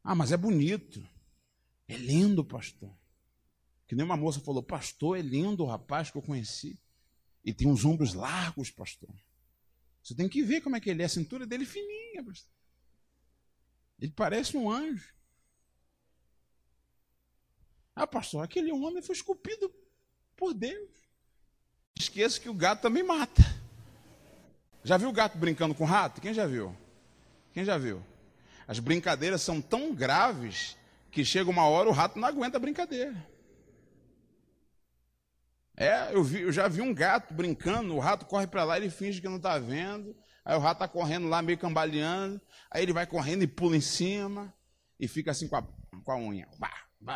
Ah, 0.05 0.15
mas 0.15 0.31
é 0.31 0.37
bonito. 0.37 1.05
É 1.89 1.97
lindo, 1.97 2.45
pastor. 2.45 2.95
Que 3.89 3.97
nem 3.97 4.05
uma 4.05 4.17
moça 4.17 4.39
falou, 4.39 4.63
pastor, 4.63 5.19
é 5.19 5.21
lindo 5.21 5.65
o 5.65 5.67
rapaz 5.67 6.13
que 6.13 6.17
eu 6.17 6.23
conheci. 6.23 6.79
E 7.45 7.53
tem 7.53 7.67
uns 7.67 7.85
ombros 7.85 8.15
largos, 8.15 8.71
pastor. 8.71 9.11
Você 10.05 10.15
tem 10.15 10.29
que 10.29 10.43
ver 10.43 10.61
como 10.61 10.77
é 10.77 10.81
que 10.81 10.91
ele 10.91 11.01
é. 11.01 11.07
A 11.07 11.09
cintura 11.09 11.47
dele 11.47 11.65
fininha, 11.65 12.23
pastor. 12.23 12.53
Ele 13.99 14.13
parece 14.13 14.55
um 14.55 14.71
anjo. 14.71 15.15
Ah, 17.97 18.07
pastor, 18.07 18.45
aquele 18.45 18.71
homem 18.71 19.01
foi 19.01 19.15
esculpido 19.15 19.75
por 20.37 20.53
Deus. 20.53 20.91
Esqueça 21.99 22.39
que 22.39 22.51
o 22.51 22.55
gato 22.55 22.83
também 22.83 23.03
mata. 23.03 23.43
Já 24.83 24.99
viu 24.99 25.09
o 25.09 25.13
gato 25.13 25.39
brincando 25.39 25.75
com 25.75 25.85
o 25.85 25.87
rato? 25.87 26.21
Quem 26.21 26.35
já 26.35 26.47
viu? 26.47 26.77
Quem 27.55 27.65
já 27.65 27.79
viu? 27.79 28.05
As 28.69 28.79
brincadeiras 28.79 29.41
são 29.41 29.63
tão 29.63 29.95
graves 29.95 30.77
que 31.11 31.25
chega 31.25 31.49
uma 31.49 31.67
hora 31.67 31.89
o 31.89 31.93
rato 31.93 32.19
não 32.19 32.29
aguenta 32.29 32.59
a 32.59 32.61
brincadeira. 32.61 33.15
É, 35.77 36.15
eu, 36.15 36.23
vi, 36.23 36.43
eu 36.43 36.53
já 36.53 36.69
vi 36.69 36.81
um 36.81 36.95
gato 36.95 37.35
brincando, 37.35 37.95
o 37.95 37.99
rato 37.99 38.27
corre 38.27 38.47
para 38.47 38.65
lá, 38.65 38.77
ele 38.77 38.91
finge 38.91 39.21
que 39.21 39.29
não 39.29 39.37
está 39.37 39.59
vendo. 39.59 40.17
Aí 40.45 40.57
o 40.57 40.61
rato 40.61 40.77
está 40.77 40.89
correndo 40.89 41.29
lá, 41.29 41.43
meio 41.43 41.59
cambaleando. 41.59 42.41
Aí 42.71 42.83
ele 42.83 42.93
vai 42.93 43.07
correndo 43.07 43.43
e 43.43 43.47
pula 43.47 43.77
em 43.77 43.81
cima 43.81 44.55
e 45.01 45.09
fica 45.09 45.31
assim 45.31 45.49
com 45.49 45.57
a, 45.57 45.63
com 46.05 46.13
a 46.13 46.17
unha. 46.17 46.49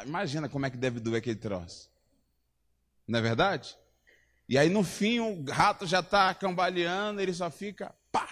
Imagina 0.07 0.49
como 0.49 0.66
é 0.66 0.71
que 0.71 0.77
deve 0.77 0.99
doer 0.99 1.18
aquele 1.18 1.37
troço. 1.37 1.90
Não 3.07 3.18
é 3.18 3.23
verdade? 3.23 3.77
E 4.49 4.57
aí 4.57 4.68
no 4.68 4.83
fim 4.83 5.21
o 5.21 5.44
rato 5.44 5.87
já 5.87 6.01
está 6.01 6.35
cambaleando, 6.35 7.21
ele 7.21 7.33
só 7.33 7.51
fica 7.51 7.94
pá. 8.11 8.29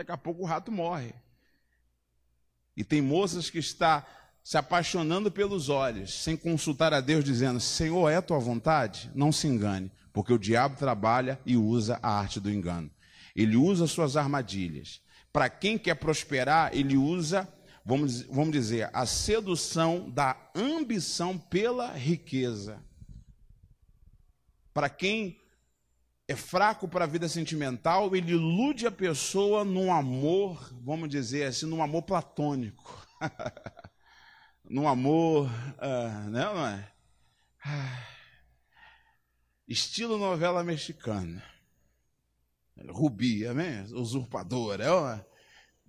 Daqui 0.00 0.12
a 0.12 0.16
pouco 0.16 0.42
o 0.42 0.46
rato 0.46 0.72
morre. 0.72 1.14
E 2.74 2.82
tem 2.82 3.02
moças 3.02 3.50
que 3.50 3.58
está 3.58 4.06
se 4.50 4.58
apaixonando 4.58 5.30
pelos 5.30 5.68
olhos, 5.68 6.24
sem 6.24 6.36
consultar 6.36 6.92
a 6.92 7.00
Deus, 7.00 7.22
dizendo: 7.22 7.60
Senhor, 7.60 8.10
é 8.10 8.20
tua 8.20 8.40
vontade? 8.40 9.08
Não 9.14 9.30
se 9.30 9.46
engane, 9.46 9.92
porque 10.12 10.32
o 10.32 10.38
diabo 10.40 10.74
trabalha 10.74 11.38
e 11.46 11.56
usa 11.56 12.00
a 12.02 12.18
arte 12.18 12.40
do 12.40 12.50
engano. 12.50 12.90
Ele 13.36 13.56
usa 13.56 13.86
suas 13.86 14.16
armadilhas. 14.16 15.00
Para 15.32 15.48
quem 15.48 15.78
quer 15.78 15.94
prosperar, 15.94 16.76
ele 16.76 16.96
usa, 16.96 17.48
vamos, 17.84 18.22
vamos 18.22 18.50
dizer, 18.50 18.90
a 18.92 19.06
sedução 19.06 20.10
da 20.10 20.36
ambição 20.52 21.38
pela 21.38 21.92
riqueza. 21.92 22.84
Para 24.74 24.88
quem 24.88 25.38
é 26.26 26.34
fraco 26.34 26.88
para 26.88 27.04
a 27.04 27.08
vida 27.08 27.28
sentimental, 27.28 28.16
ele 28.16 28.32
ilude 28.32 28.84
a 28.84 28.90
pessoa 28.90 29.64
num 29.64 29.94
amor, 29.94 30.74
vamos 30.82 31.08
dizer 31.08 31.44
assim, 31.44 31.66
num 31.66 31.84
amor 31.84 32.02
platônico. 32.02 33.06
num 34.70 34.86
amor, 34.86 35.46
uh, 35.46 36.30
não, 36.30 36.54
não 36.54 36.66
é? 36.66 36.88
Ah, 37.64 38.06
estilo 39.66 40.16
novela 40.16 40.62
mexicana. 40.62 41.44
Rubi, 42.88 43.44
amém? 43.46 43.82
Usurpadora, 43.92 44.84
é 44.84 45.30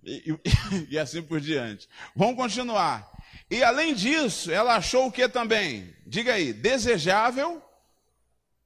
e, 0.04 0.32
e, 0.32 0.88
e 0.96 1.00
assim 1.00 1.22
por 1.22 1.40
diante. 1.40 1.88
Vamos 2.16 2.36
continuar. 2.36 3.08
E 3.52 3.64
além 3.64 3.94
disso, 3.94 4.52
ela 4.52 4.76
achou 4.76 5.06
o 5.06 5.12
que 5.12 5.30
também? 5.30 5.96
Diga 6.06 6.34
aí, 6.34 6.52
desejável 6.52 7.62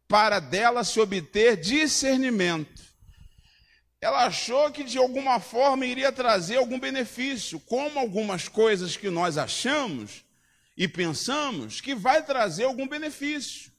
para 0.08 0.40
dela 0.40 0.86
se 0.86 0.98
obter 0.98 1.58
discernimento. 1.58 2.85
Ela 4.06 4.28
achou 4.28 4.70
que 4.70 4.84
de 4.84 5.00
alguma 5.00 5.40
forma 5.40 5.84
iria 5.84 6.12
trazer 6.12 6.58
algum 6.58 6.80
benefício, 6.80 7.60
como 7.62 7.98
algumas 7.98 8.48
coisas 8.48 8.96
que 8.96 9.10
nós 9.10 9.36
achamos 9.36 10.24
e 10.78 10.88
pensamos 10.88 11.82
que 11.82 11.96
vai 11.96 12.24
trazer 12.24 12.66
algum 12.66 12.88
benefício. 12.88 13.72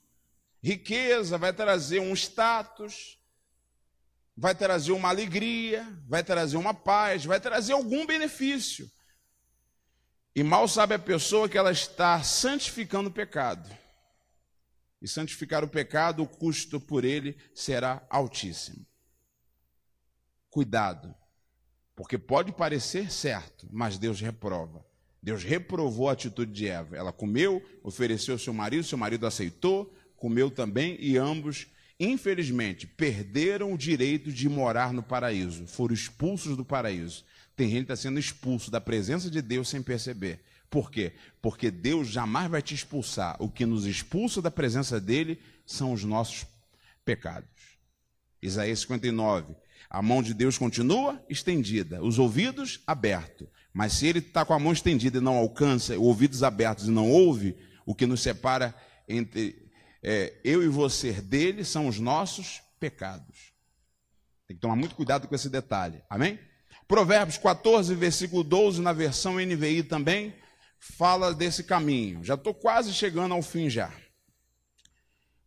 Riqueza 0.61 1.39
vai 1.39 1.53
trazer 1.53 2.01
um 2.01 2.13
status, 2.13 3.21
vai 4.37 4.53
trazer 4.53 4.91
uma 4.91 5.11
alegria, 5.11 5.87
vai 6.09 6.25
trazer 6.25 6.57
uma 6.57 6.75
paz, 6.75 7.25
vai 7.25 7.39
trazer 7.39 7.75
algum 7.75 8.05
benefício. 8.05 8.91
E 10.35 10.43
mal 10.43 10.67
sabe 10.67 10.97
a 10.97 10.99
pessoa 10.99 11.49
que 11.49 11.57
ela 11.57 11.71
está 11.71 12.21
santificando 12.25 13.11
o 13.11 13.13
pecado. 13.13 13.71
E 15.01 15.07
santificar 15.07 15.63
o 15.63 15.69
pecado, 15.69 16.25
o 16.25 16.27
custo 16.27 16.81
por 16.81 17.05
ele 17.05 17.39
será 17.55 18.05
altíssimo. 18.11 18.85
Cuidado, 20.57 21.15
porque 21.95 22.17
pode 22.17 22.51
parecer 22.51 23.13
certo, 23.13 23.69
mas 23.71 23.99
Deus 23.99 24.23
reprova. 24.23 24.83
Deus 25.23 25.43
reprovou 25.43 26.09
a 26.09 26.13
atitude 26.13 26.51
de 26.51 26.67
Eva. 26.67 26.97
Ela 26.97 27.13
comeu, 27.13 27.63
ofereceu 27.83 28.37
ao 28.37 28.39
seu 28.39 28.55
marido, 28.55 28.83
seu 28.83 28.97
marido 28.97 29.27
aceitou, 29.27 29.95
comeu 30.17 30.51
também 30.51 30.97
e 30.99 31.19
ambos 31.19 31.67
Infelizmente, 32.01 32.87
perderam 32.87 33.75
o 33.75 33.79
direito 33.79 34.33
de 34.33 34.49
morar 34.49 34.95
no 34.95 35.03
paraíso, 35.03 35.67
foram 35.67 35.95
expulsos 35.95 36.57
do 36.57 36.65
paraíso. 36.65 37.23
Tem 37.55 37.69
gente 37.69 37.87
que 37.87 37.93
está 37.93 37.97
sendo 37.97 38.19
expulso 38.19 38.71
da 38.71 38.81
presença 38.81 39.31
de 39.31 39.43
Deus 39.43 39.69
sem 39.69 39.83
perceber. 39.83 40.41
Por 40.71 40.91
quê? 40.91 41.13
Porque 41.43 41.71
Deus 41.71 42.09
jamais 42.09 42.51
vai 42.51 42.63
te 42.63 42.75
expulsar. 42.75 43.37
O 43.39 43.51
que 43.51 43.67
nos 43.67 43.85
expulsa 43.85 44.41
da 44.41 44.51
presença 44.51 44.99
dele 44.99 45.39
são 45.67 45.93
os 45.93 46.03
nossos 46.03 46.47
pecados. 47.05 47.49
Isaías 48.43 48.81
59. 48.81 49.55
A 49.89 50.03
mão 50.03 50.23
de 50.23 50.35
Deus 50.35 50.59
continua 50.59 51.25
estendida, 51.29 52.03
os 52.03 52.19
ouvidos 52.19 52.81
abertos. 52.87 53.49
Mas 53.73 53.93
se 53.93 54.07
ele 54.07 54.21
está 54.21 54.45
com 54.45 54.55
a 54.55 54.59
mão 54.59 54.73
estendida 54.73 55.19
e 55.19 55.21
não 55.21 55.37
alcança, 55.37 55.99
ouvidos 55.99 56.43
abertos 56.43 56.89
e 56.89 56.91
não 56.91 57.11
ouve, 57.11 57.57
o 57.85 57.95
que 57.95 58.07
nos 58.07 58.23
separa 58.23 58.75
entre 59.09 59.67
é, 60.03 60.35
eu 60.45 60.63
e 60.63 60.69
você 60.69 61.13
dele 61.13 61.65
são 61.65 61.87
os 61.87 61.99
nossos 61.99 62.63
pecados. 62.79 63.53
Tem 64.47 64.57
que 64.57 64.61
tomar 64.61 64.77
muito 64.77 64.95
cuidado 64.95 65.27
com 65.27 65.35
esse 65.35 65.49
detalhe. 65.49 66.03
Amém? 66.09 66.39
Provérbios 66.87 67.39
14, 67.39 67.95
versículo 67.95 68.45
12, 68.45 68.81
na 68.81 68.93
versão 68.93 69.35
NVI 69.35 69.83
também, 69.83 70.35
fala 70.79 71.35
desse 71.35 71.65
caminho. 71.65 72.23
Já 72.23 72.35
estou 72.35 72.55
quase 72.55 72.93
chegando 72.93 73.35
ao 73.35 73.43
fim 73.43 73.69
já. 73.69 73.93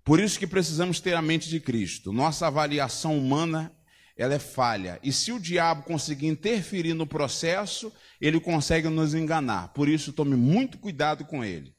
Por 0.04 0.20
isso 0.20 0.38
que 0.38 0.48
precisamos 0.48 1.00
ter 1.00 1.14
a 1.14 1.22
mente 1.22 1.48
de 1.48 1.60
Cristo. 1.60 2.12
Nossa 2.12 2.48
avaliação 2.48 3.18
humana, 3.18 3.72
ela 4.20 4.34
é 4.34 4.40
falha. 4.40 5.00
E 5.02 5.14
se 5.14 5.32
o 5.32 5.40
diabo 5.40 5.84
conseguir 5.84 6.28
interferir 6.28 6.94
no 6.94 7.08
processo, 7.08 7.90
ele 8.20 8.38
consegue 8.38 8.90
nos 8.90 9.14
enganar. 9.14 9.70
Por 9.70 9.88
isso, 9.88 10.12
tome 10.12 10.36
muito 10.36 10.78
cuidado 10.78 11.24
com 11.24 11.44
ele. 11.44 11.74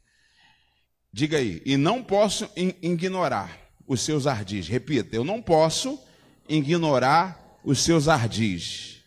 Diga 1.13 1.37
aí, 1.37 1.61
e 1.67 1.77
não 1.77 2.03
posso 2.03 2.49
ignorar 2.57 3.55
os 3.87 4.01
seus 4.01 4.27
ardis. 4.27 4.69
Repita, 4.69 5.15
eu 5.15 5.23
não 5.23 5.43
posso 5.43 6.03
ignorar 6.49 7.59
os 7.63 7.81
seus 7.81 8.09
ardis. 8.09 9.03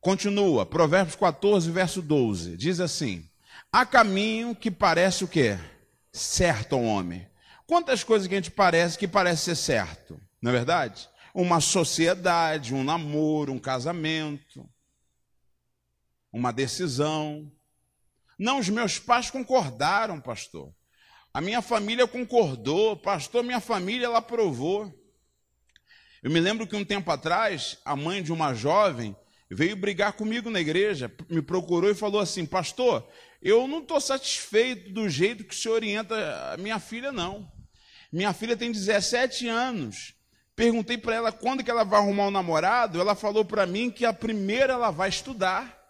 Continua, 0.00 0.64
Provérbios 0.64 1.16
14, 1.16 1.68
verso 1.72 2.00
12, 2.00 2.56
diz 2.56 2.78
assim: 2.78 3.28
Há 3.72 3.84
caminho 3.84 4.54
que 4.54 4.70
parece 4.70 5.24
o 5.24 5.28
quê? 5.28 5.58
Certo 6.12 6.76
ao 6.76 6.84
homem. 6.84 7.26
Quantas 7.66 8.04
coisas 8.04 8.28
que 8.28 8.34
a 8.34 8.38
gente 8.38 8.50
parece 8.52 8.96
que 8.96 9.08
parece 9.08 9.42
ser 9.42 9.56
certo, 9.56 10.20
não 10.40 10.52
é 10.52 10.54
verdade? 10.54 11.08
Uma 11.34 11.60
sociedade, 11.60 12.72
um 12.72 12.84
namoro, 12.84 13.52
um 13.52 13.58
casamento, 13.58 14.66
uma 16.32 16.52
decisão. 16.52 17.52
Não, 18.38 18.60
os 18.60 18.68
meus 18.68 18.98
pais 18.98 19.30
concordaram, 19.30 20.20
pastor. 20.20 20.72
A 21.32 21.40
minha 21.40 21.60
família 21.60 22.06
concordou, 22.06 22.96
pastor, 22.96 23.42
minha 23.42 23.58
família 23.58 24.06
ela 24.06 24.18
aprovou. 24.18 24.92
Eu 26.22 26.30
me 26.30 26.38
lembro 26.38 26.66
que 26.66 26.76
um 26.76 26.84
tempo 26.84 27.10
atrás, 27.10 27.78
a 27.84 27.96
mãe 27.96 28.22
de 28.22 28.32
uma 28.32 28.54
jovem 28.54 29.16
veio 29.50 29.76
brigar 29.76 30.12
comigo 30.14 30.48
na 30.48 30.60
igreja, 30.60 31.12
me 31.28 31.42
procurou 31.42 31.90
e 31.90 31.94
falou 31.94 32.20
assim: 32.20 32.46
Pastor, 32.46 33.06
eu 33.42 33.68
não 33.68 33.80
estou 33.80 34.00
satisfeito 34.00 34.92
do 34.92 35.08
jeito 35.08 35.44
que 35.44 35.54
o 35.54 35.56
senhor 35.56 35.74
orienta 35.74 36.52
a 36.52 36.56
minha 36.56 36.78
filha, 36.78 37.12
não. 37.12 37.50
Minha 38.12 38.32
filha 38.32 38.56
tem 38.56 38.70
17 38.72 39.48
anos. 39.48 40.14
Perguntei 40.56 40.96
para 40.96 41.14
ela 41.14 41.32
quando 41.32 41.64
que 41.64 41.70
ela 41.70 41.84
vai 41.84 41.98
arrumar 42.00 42.28
um 42.28 42.30
namorado. 42.30 43.00
Ela 43.00 43.14
falou 43.14 43.44
para 43.44 43.66
mim 43.66 43.90
que 43.90 44.04
a 44.04 44.12
primeira 44.12 44.74
ela 44.74 44.90
vai 44.90 45.08
estudar 45.08 45.84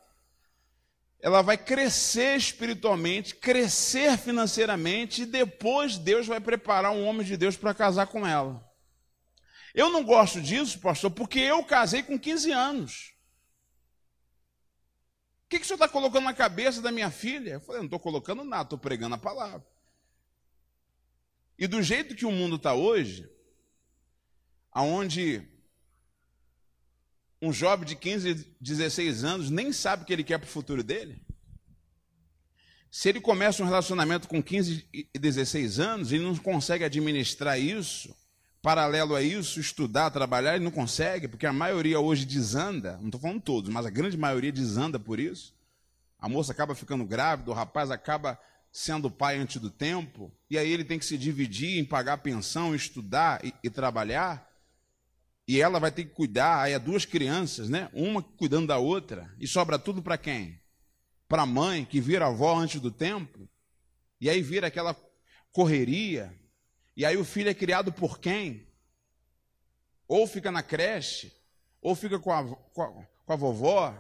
ela 1.25 1.41
vai 1.41 1.57
crescer 1.57 2.37
espiritualmente, 2.37 3.35
crescer 3.35 4.19
financeiramente, 4.19 5.23
e 5.23 5.27
depois 5.27 5.97
Deus 5.97 6.27
vai 6.27 6.39
preparar 6.39 6.93
um 6.93 7.07
homem 7.07 7.25
de 7.25 7.35
Deus 7.35 7.57
para 7.57 7.73
casar 7.73 8.09
com 8.09 8.27
ela. 8.27 8.63
Eu 9.75 9.89
não 9.89 10.05
gosto 10.05 10.39
disso, 10.39 10.79
pastor, 10.81 11.11
porque 11.11 11.39
eu 11.39 11.65
casei 11.65 12.03
com 12.03 12.19
15 12.19 12.53
anos. 12.53 13.15
O 15.47 15.49
que, 15.49 15.59
que 15.59 15.65
o 15.65 15.67
senhor 15.67 15.77
está 15.77 15.89
colocando 15.89 16.25
na 16.25 16.35
cabeça 16.35 16.83
da 16.83 16.93
minha 16.93 17.11
filha? 17.11 17.53
Eu 17.53 17.61
falei, 17.63 17.79
não 17.79 17.87
estou 17.87 18.01
colocando 18.01 18.45
nada, 18.45 18.65
estou 18.65 18.79
pregando 18.79 19.15
a 19.15 19.19
palavra. 19.19 19.67
E 21.59 21.67
do 21.67 21.83
jeito 21.83 22.15
que 22.15 22.27
o 22.27 22.33
mundo 22.33 22.57
está 22.57 22.75
hoje, 22.75 23.27
aonde 24.75 25.47
um 27.41 27.53
jovem 27.53 27.87
de 27.87 27.95
15, 27.95 28.57
16 28.61 29.23
anos 29.23 29.51
nem 29.51 29.73
sabe 29.73 30.03
o 30.03 30.07
que 30.07 30.13
ele 30.13 30.25
quer 30.25 30.39
para 30.39 30.47
o 30.47 30.51
futuro 30.51 30.83
dele? 30.83 31.23
Se 32.91 33.09
ele 33.09 33.21
começa 33.21 33.63
um 33.63 33.67
relacionamento 33.67 34.29
com 34.29 34.43
15 34.43 34.87
e 34.93 35.19
16 35.19 35.79
anos, 35.81 36.13
ele 36.13 36.25
não 36.25 36.37
consegue 36.37 36.85
administrar 36.85 37.59
isso, 37.59 38.15
paralelo 38.63 39.15
a 39.15 39.23
isso, 39.23 39.61
estudar, 39.61 40.11
trabalhar, 40.11 40.55
ele 40.55 40.65
não 40.65 40.71
consegue, 40.71 41.27
porque 41.29 41.45
a 41.45 41.53
maioria 41.53 41.99
hoje 41.99 42.25
desanda, 42.25 42.97
não 42.99 43.07
estou 43.07 43.21
falando 43.21 43.41
todos, 43.41 43.69
mas 43.71 43.85
a 43.85 43.91
grande 43.91 44.17
maioria 44.17 44.53
desanda 44.53 44.99
por 44.99 45.19
isso. 45.19 45.55
A 46.19 46.29
moça 46.29 46.53
acaba 46.53 46.75
ficando 46.75 47.05
grávida, 47.05 47.51
o 47.51 47.55
rapaz 47.55 47.91
acaba 47.91 48.39
sendo 48.71 49.11
pai 49.11 49.39
antes 49.39 49.61
do 49.61 49.71
tempo, 49.71 50.33
e 50.49 50.57
aí 50.57 50.73
ele 50.73 50.85
tem 50.85 50.99
que 50.99 51.05
se 51.05 51.19
dividir 51.19 51.79
em 51.79 51.85
pagar 51.85 52.19
pensão, 52.19 52.75
estudar 52.75 53.45
e, 53.45 53.53
e 53.63 53.69
trabalhar 53.69 54.54
e 55.47 55.61
ela 55.61 55.79
vai 55.79 55.91
ter 55.91 56.05
que 56.05 56.15
cuidar, 56.15 56.63
aí 56.63 56.73
é 56.73 56.79
duas 56.79 57.05
crianças, 57.05 57.69
né? 57.69 57.91
Uma 57.93 58.23
cuidando 58.23 58.69
da 58.69 58.79
outra, 58.79 59.35
e 59.39 59.47
sobra 59.47 59.79
tudo 59.79 60.03
para 60.03 60.17
quem? 60.17 60.61
Para 61.29 61.43
a 61.43 61.47
mãe 61.47 61.85
que 61.85 62.01
vira 62.01 62.27
avó 62.27 62.57
antes 62.57 62.81
do 62.81 62.91
tempo, 62.91 63.49
e 64.21 64.31
aí 64.31 64.41
vira 64.41 64.69
aquela 64.69 64.97
correria, 65.53 66.35
e 66.97 67.05
aí 67.05 67.17
o 67.17 67.25
filho 67.25 67.51
é 67.51 67.55
criado 67.55 67.93
por 67.93 68.19
quem? 68.19 68.67
Ou 70.09 70.27
fica 70.27 70.51
na 70.51 70.63
creche, 70.63 71.33
ou 71.81 71.95
fica 71.95 72.19
com 72.19 72.33
a, 72.33 72.45
com 72.45 72.83
a, 72.83 73.07
com 73.27 73.33
a 73.33 73.37
vovó, 73.37 73.95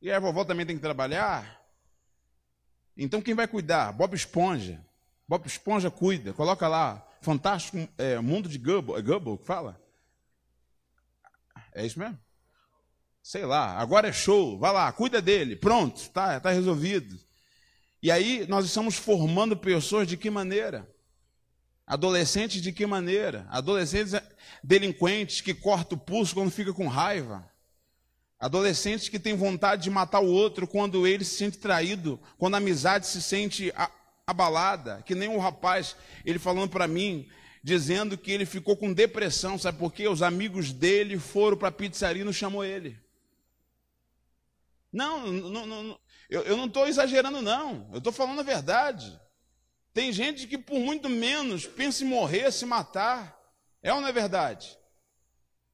e 0.00 0.08
aí 0.08 0.16
a 0.16 0.20
vovó 0.20 0.44
também 0.44 0.64
tem 0.64 0.76
que 0.76 0.82
trabalhar. 0.82 1.60
Então 2.96 3.20
quem 3.20 3.34
vai 3.34 3.48
cuidar? 3.48 3.92
Bob 3.92 4.14
Esponja. 4.14 4.84
Bob 5.26 5.46
Esponja 5.46 5.90
cuida, 5.90 6.32
coloca 6.32 6.68
lá, 6.68 7.06
Fantástico 7.22 7.76
é, 7.98 8.18
Mundo 8.18 8.48
de 8.48 8.58
Gubble, 8.58 8.94
é 8.96 9.02
que 9.36 9.44
fala? 9.44 9.79
É 11.74 11.84
isso 11.84 11.98
mesmo? 11.98 12.18
Sei 13.22 13.44
lá, 13.44 13.78
agora 13.78 14.08
é 14.08 14.12
show, 14.12 14.58
vai 14.58 14.72
lá, 14.72 14.90
cuida 14.92 15.20
dele, 15.20 15.54
pronto, 15.54 15.96
está 16.00 16.40
tá 16.40 16.50
resolvido. 16.50 17.18
E 18.02 18.10
aí 18.10 18.46
nós 18.48 18.64
estamos 18.64 18.96
formando 18.96 19.56
pessoas 19.56 20.08
de 20.08 20.16
que 20.16 20.30
maneira? 20.30 20.88
Adolescentes 21.86 22.62
de 22.62 22.72
que 22.72 22.86
maneira? 22.86 23.46
Adolescentes 23.50 24.14
delinquentes 24.64 25.40
que 25.40 25.52
cortam 25.52 25.98
o 25.98 26.00
pulso 26.00 26.34
quando 26.34 26.50
fica 26.50 26.72
com 26.72 26.86
raiva. 26.86 27.44
Adolescentes 28.38 29.10
que 29.10 29.18
têm 29.18 29.36
vontade 29.36 29.82
de 29.82 29.90
matar 29.90 30.20
o 30.20 30.32
outro 30.32 30.66
quando 30.66 31.06
ele 31.06 31.24
se 31.24 31.36
sente 31.36 31.58
traído, 31.58 32.18
quando 32.38 32.54
a 32.54 32.58
amizade 32.58 33.06
se 33.06 33.20
sente 33.20 33.70
abalada, 34.26 35.02
que 35.04 35.14
nem 35.14 35.28
o 35.28 35.32
um 35.32 35.38
rapaz, 35.38 35.94
ele 36.24 36.38
falando 36.38 36.70
para 36.70 36.88
mim, 36.88 37.28
dizendo 37.62 38.16
que 38.16 38.30
ele 38.30 38.46
ficou 38.46 38.76
com 38.76 38.92
depressão, 38.92 39.58
sabe 39.58 39.78
por 39.78 39.92
quê? 39.92 40.08
Os 40.08 40.22
amigos 40.22 40.72
dele 40.72 41.18
foram 41.18 41.56
para 41.56 41.68
a 41.68 41.72
pizzaria 41.72 42.22
e 42.22 42.24
não 42.24 42.32
chamou 42.32 42.64
ele. 42.64 42.98
Não, 44.92 45.26
não, 45.26 45.66
não 45.66 46.00
eu, 46.30 46.42
eu 46.42 46.56
não 46.56 46.66
estou 46.66 46.86
exagerando, 46.86 47.42
não. 47.42 47.88
Eu 47.92 47.98
estou 47.98 48.12
falando 48.12 48.38
a 48.38 48.44
verdade. 48.44 49.20
Tem 49.92 50.12
gente 50.12 50.46
que 50.46 50.56
por 50.56 50.78
muito 50.78 51.08
menos 51.08 51.66
pensa 51.66 52.04
em 52.04 52.06
morrer, 52.06 52.52
se 52.52 52.64
matar. 52.64 53.36
É 53.82 53.92
ou 53.92 54.00
não 54.00 54.08
é 54.08 54.12
verdade? 54.12 54.78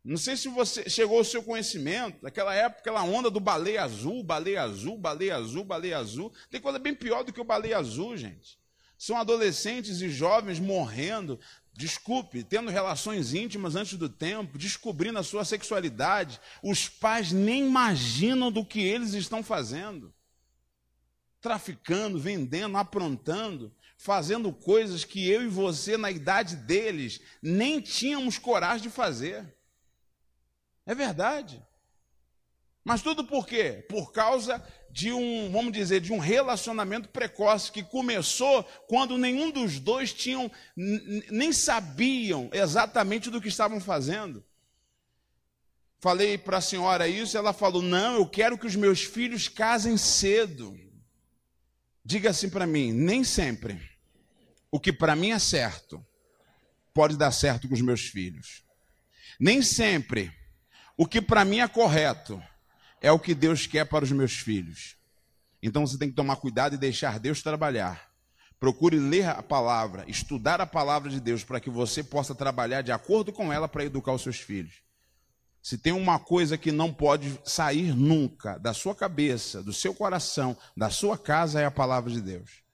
Não 0.02 0.16
sei 0.16 0.36
se 0.36 0.48
você 0.48 0.88
chegou 0.88 1.18
ao 1.18 1.24
seu 1.24 1.42
conhecimento, 1.42 2.22
naquela 2.22 2.54
época, 2.54 2.80
aquela 2.80 3.02
onda 3.02 3.28
do 3.28 3.40
baleia 3.40 3.82
azul, 3.82 4.22
baleia 4.22 4.62
azul, 4.62 4.96
baleia 4.96 5.36
azul, 5.36 5.64
baleia 5.64 5.98
azul. 5.98 6.32
Tem 6.48 6.60
coisa 6.60 6.78
bem 6.78 6.94
pior 6.94 7.24
do 7.24 7.32
que 7.32 7.40
o 7.40 7.44
baleia 7.44 7.76
azul, 7.76 8.16
gente. 8.16 8.58
São 8.96 9.18
adolescentes 9.18 10.00
e 10.00 10.08
jovens 10.08 10.58
morrendo, 10.58 11.38
desculpe, 11.76 12.42
tendo 12.42 12.70
relações 12.70 13.34
íntimas 13.34 13.76
antes 13.76 13.98
do 13.98 14.08
tempo, 14.08 14.58
descobrindo 14.58 15.18
a 15.18 15.22
sua 15.22 15.44
sexualidade. 15.44 16.40
Os 16.62 16.88
pais 16.88 17.32
nem 17.32 17.66
imaginam 17.66 18.50
do 18.50 18.64
que 18.64 18.80
eles 18.80 19.12
estão 19.12 19.42
fazendo. 19.42 20.12
Traficando, 21.40 22.18
vendendo, 22.18 22.76
aprontando, 22.76 23.74
fazendo 23.98 24.52
coisas 24.52 25.04
que 25.04 25.28
eu 25.28 25.42
e 25.42 25.48
você, 25.48 25.96
na 25.96 26.10
idade 26.10 26.56
deles, 26.56 27.20
nem 27.42 27.80
tínhamos 27.80 28.38
coragem 28.38 28.88
de 28.88 28.90
fazer. 28.90 29.54
É 30.86 30.94
verdade. 30.94 31.62
Mas 32.82 33.02
tudo 33.02 33.24
por 33.24 33.46
quê? 33.46 33.84
Por 33.88 34.12
causa 34.12 34.64
de 34.90 35.12
um, 35.12 35.50
vamos 35.50 35.72
dizer, 35.72 36.00
de 36.00 36.12
um 36.12 36.18
relacionamento 36.18 37.08
precoce 37.08 37.70
que 37.70 37.82
começou 37.82 38.64
quando 38.88 39.18
nenhum 39.18 39.50
dos 39.50 39.78
dois 39.78 40.12
tinham 40.12 40.50
nem 40.76 41.52
sabiam 41.52 42.48
exatamente 42.52 43.30
do 43.30 43.40
que 43.40 43.48
estavam 43.48 43.80
fazendo. 43.80 44.44
Falei 46.00 46.38
para 46.38 46.58
a 46.58 46.62
senhora 46.62 47.08
isso, 47.08 47.36
ela 47.36 47.52
falou: 47.52 47.82
"Não, 47.82 48.14
eu 48.14 48.28
quero 48.28 48.56
que 48.56 48.66
os 48.66 48.76
meus 48.76 49.02
filhos 49.02 49.48
casem 49.48 49.96
cedo". 49.96 50.78
Diga 52.04 52.30
assim 52.30 52.48
para 52.48 52.66
mim, 52.66 52.92
nem 52.92 53.24
sempre 53.24 53.80
o 54.70 54.78
que 54.78 54.92
para 54.92 55.16
mim 55.16 55.32
é 55.32 55.38
certo 55.38 56.04
pode 56.94 57.16
dar 57.16 57.32
certo 57.32 57.68
com 57.68 57.74
os 57.74 57.80
meus 57.80 58.02
filhos. 58.06 58.62
Nem 59.38 59.60
sempre 59.60 60.32
o 60.96 61.06
que 61.06 61.20
para 61.20 61.44
mim 61.44 61.60
é 61.60 61.68
correto 61.68 62.42
é 63.00 63.10
o 63.12 63.18
que 63.18 63.34
Deus 63.34 63.66
quer 63.66 63.84
para 63.84 64.04
os 64.04 64.12
meus 64.12 64.32
filhos. 64.32 64.96
Então 65.62 65.86
você 65.86 65.98
tem 65.98 66.08
que 66.08 66.14
tomar 66.14 66.36
cuidado 66.36 66.74
e 66.74 66.78
deixar 66.78 67.18
Deus 67.18 67.42
trabalhar. 67.42 68.10
Procure 68.58 68.98
ler 68.98 69.28
a 69.28 69.42
palavra, 69.42 70.04
estudar 70.08 70.60
a 70.60 70.66
palavra 70.66 71.10
de 71.10 71.20
Deus 71.20 71.44
para 71.44 71.60
que 71.60 71.68
você 71.68 72.02
possa 72.02 72.34
trabalhar 72.34 72.82
de 72.82 72.92
acordo 72.92 73.32
com 73.32 73.52
ela 73.52 73.68
para 73.68 73.84
educar 73.84 74.12
os 74.12 74.22
seus 74.22 74.38
filhos. 74.38 74.74
Se 75.62 75.76
tem 75.76 75.92
uma 75.92 76.18
coisa 76.18 76.56
que 76.56 76.70
não 76.70 76.92
pode 76.92 77.38
sair 77.44 77.94
nunca 77.94 78.56
da 78.58 78.72
sua 78.72 78.94
cabeça, 78.94 79.62
do 79.62 79.72
seu 79.72 79.92
coração, 79.92 80.56
da 80.76 80.90
sua 80.90 81.18
casa, 81.18 81.60
é 81.60 81.64
a 81.64 81.70
palavra 81.70 82.10
de 82.10 82.20
Deus. 82.20 82.65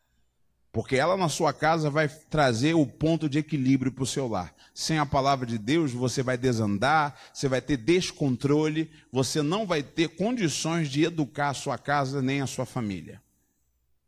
Porque 0.73 0.97
ela 0.97 1.17
na 1.19 1.29
sua 1.29 1.53
casa 1.53 1.91
vai 1.91 2.09
trazer 2.09 2.75
o 2.75 2.87
ponto 2.87 3.29
de 3.29 3.39
equilíbrio 3.39 3.93
para 3.93 4.05
o 4.05 4.07
seu 4.07 4.27
lar. 4.27 4.55
Sem 4.75 4.99
a 4.99 5.05
palavra 5.05 5.45
de 5.47 5.59
Deus, 5.59 5.93
você 5.93 6.23
vai 6.23 6.39
desandar, 6.39 7.15
você 7.33 7.47
vai 7.47 7.61
ter 7.61 7.77
descontrole, 7.77 8.91
você 9.13 9.43
não 9.43 9.67
vai 9.67 9.83
ter 9.83 10.09
condições 10.09 10.89
de 10.89 11.05
educar 11.05 11.51
a 11.51 11.55
sua 11.55 11.77
casa 11.77 12.23
nem 12.23 12.41
a 12.41 12.47
sua 12.47 12.65
família. 12.65 13.23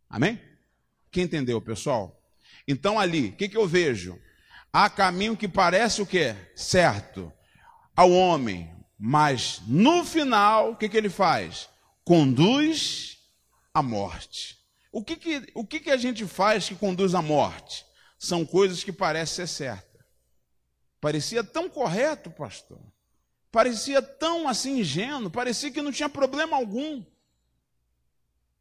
Amém? 0.08 0.40
Quem 1.10 1.24
entendeu, 1.24 1.60
pessoal? 1.60 2.18
Então 2.66 2.98
ali, 2.98 3.28
o 3.28 3.32
que, 3.32 3.48
que 3.48 3.56
eu 3.58 3.68
vejo? 3.68 4.18
Há 4.72 4.88
caminho 4.88 5.36
que 5.36 5.46
parece 5.46 6.00
o 6.00 6.06
quê? 6.06 6.34
Certo 6.56 7.30
ao 7.94 8.10
homem, 8.10 8.70
mas 8.98 9.60
no 9.66 10.04
final, 10.04 10.72
o 10.72 10.76
que, 10.76 10.88
que 10.88 10.96
ele 10.96 11.10
faz? 11.10 11.68
Conduz 12.04 13.18
à 13.72 13.82
morte. 13.82 14.58
O 14.94 15.02
que, 15.02 15.16
que, 15.16 15.50
o 15.54 15.66
que, 15.66 15.80
que 15.80 15.90
a 15.90 15.96
gente 15.96 16.24
faz 16.24 16.68
que 16.68 16.76
conduz 16.76 17.16
à 17.16 17.20
morte? 17.20 17.84
São 18.16 18.46
coisas 18.46 18.84
que 18.84 18.92
parecem 18.92 19.44
ser 19.44 19.52
certas. 19.52 20.06
Parecia 21.00 21.42
tão 21.42 21.68
correto, 21.68 22.30
pastor. 22.30 22.80
Parecia 23.50 24.00
tão 24.00 24.46
assim 24.46 24.78
ingênuo, 24.78 25.32
parecia 25.32 25.72
que 25.72 25.82
não 25.82 25.90
tinha 25.90 26.08
problema 26.08 26.56
algum. 26.56 27.04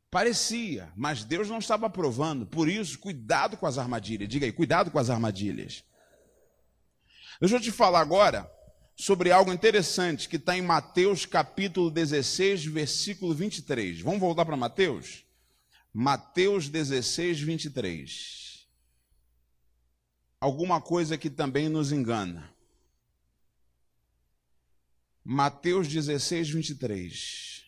Parecia, 0.10 0.92
mas 0.96 1.24
Deus 1.24 1.50
não 1.50 1.60
estava 1.60 1.86
aprovando. 1.86 2.48
Por 2.48 2.68
isso, 2.68 2.98
cuidado 2.98 3.56
com 3.56 3.68
as 3.68 3.78
armadilhas. 3.78 4.28
Diga 4.28 4.48
aí, 4.48 4.52
cuidado 4.52 4.90
com 4.90 4.98
as 4.98 5.12
armadilhas. 5.12 5.84
Deixa 7.40 7.58
eu 7.58 7.62
te 7.62 7.72
falar 7.72 8.02
agora 8.02 8.52
sobre 8.96 9.32
algo 9.32 9.54
interessante 9.54 10.28
que 10.28 10.38
está 10.38 10.58
em 10.58 10.64
Mateus 10.64 11.28
capítulo 11.28 11.92
16, 11.92 12.66
versículo 12.66 13.36
23. 13.36 14.02
Vamos 14.02 14.20
voltar 14.20 14.46
para 14.46 14.58
Mateus? 14.58 15.24
Mateus 15.94 16.70
16, 16.70 17.40
23. 17.42 18.68
Alguma 20.40 20.82
coisa 20.82 21.18
que 21.18 21.30
também 21.30 21.70
nos 21.70 21.92
engana. 21.92 22.52
Mateus 25.24 25.88
16, 25.88 26.50
23. 26.50 27.66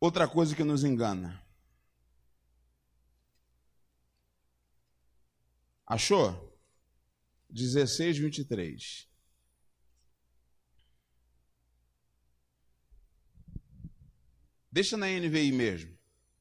Outra 0.00 0.28
coisa 0.28 0.54
que 0.54 0.64
nos 0.64 0.82
engana. 0.82 1.40
Achou? 5.86 6.58
16, 7.48 8.18
23. 8.18 9.08
Deixa 14.76 14.94
na 14.94 15.06
NVI 15.06 15.52
mesmo, 15.52 15.90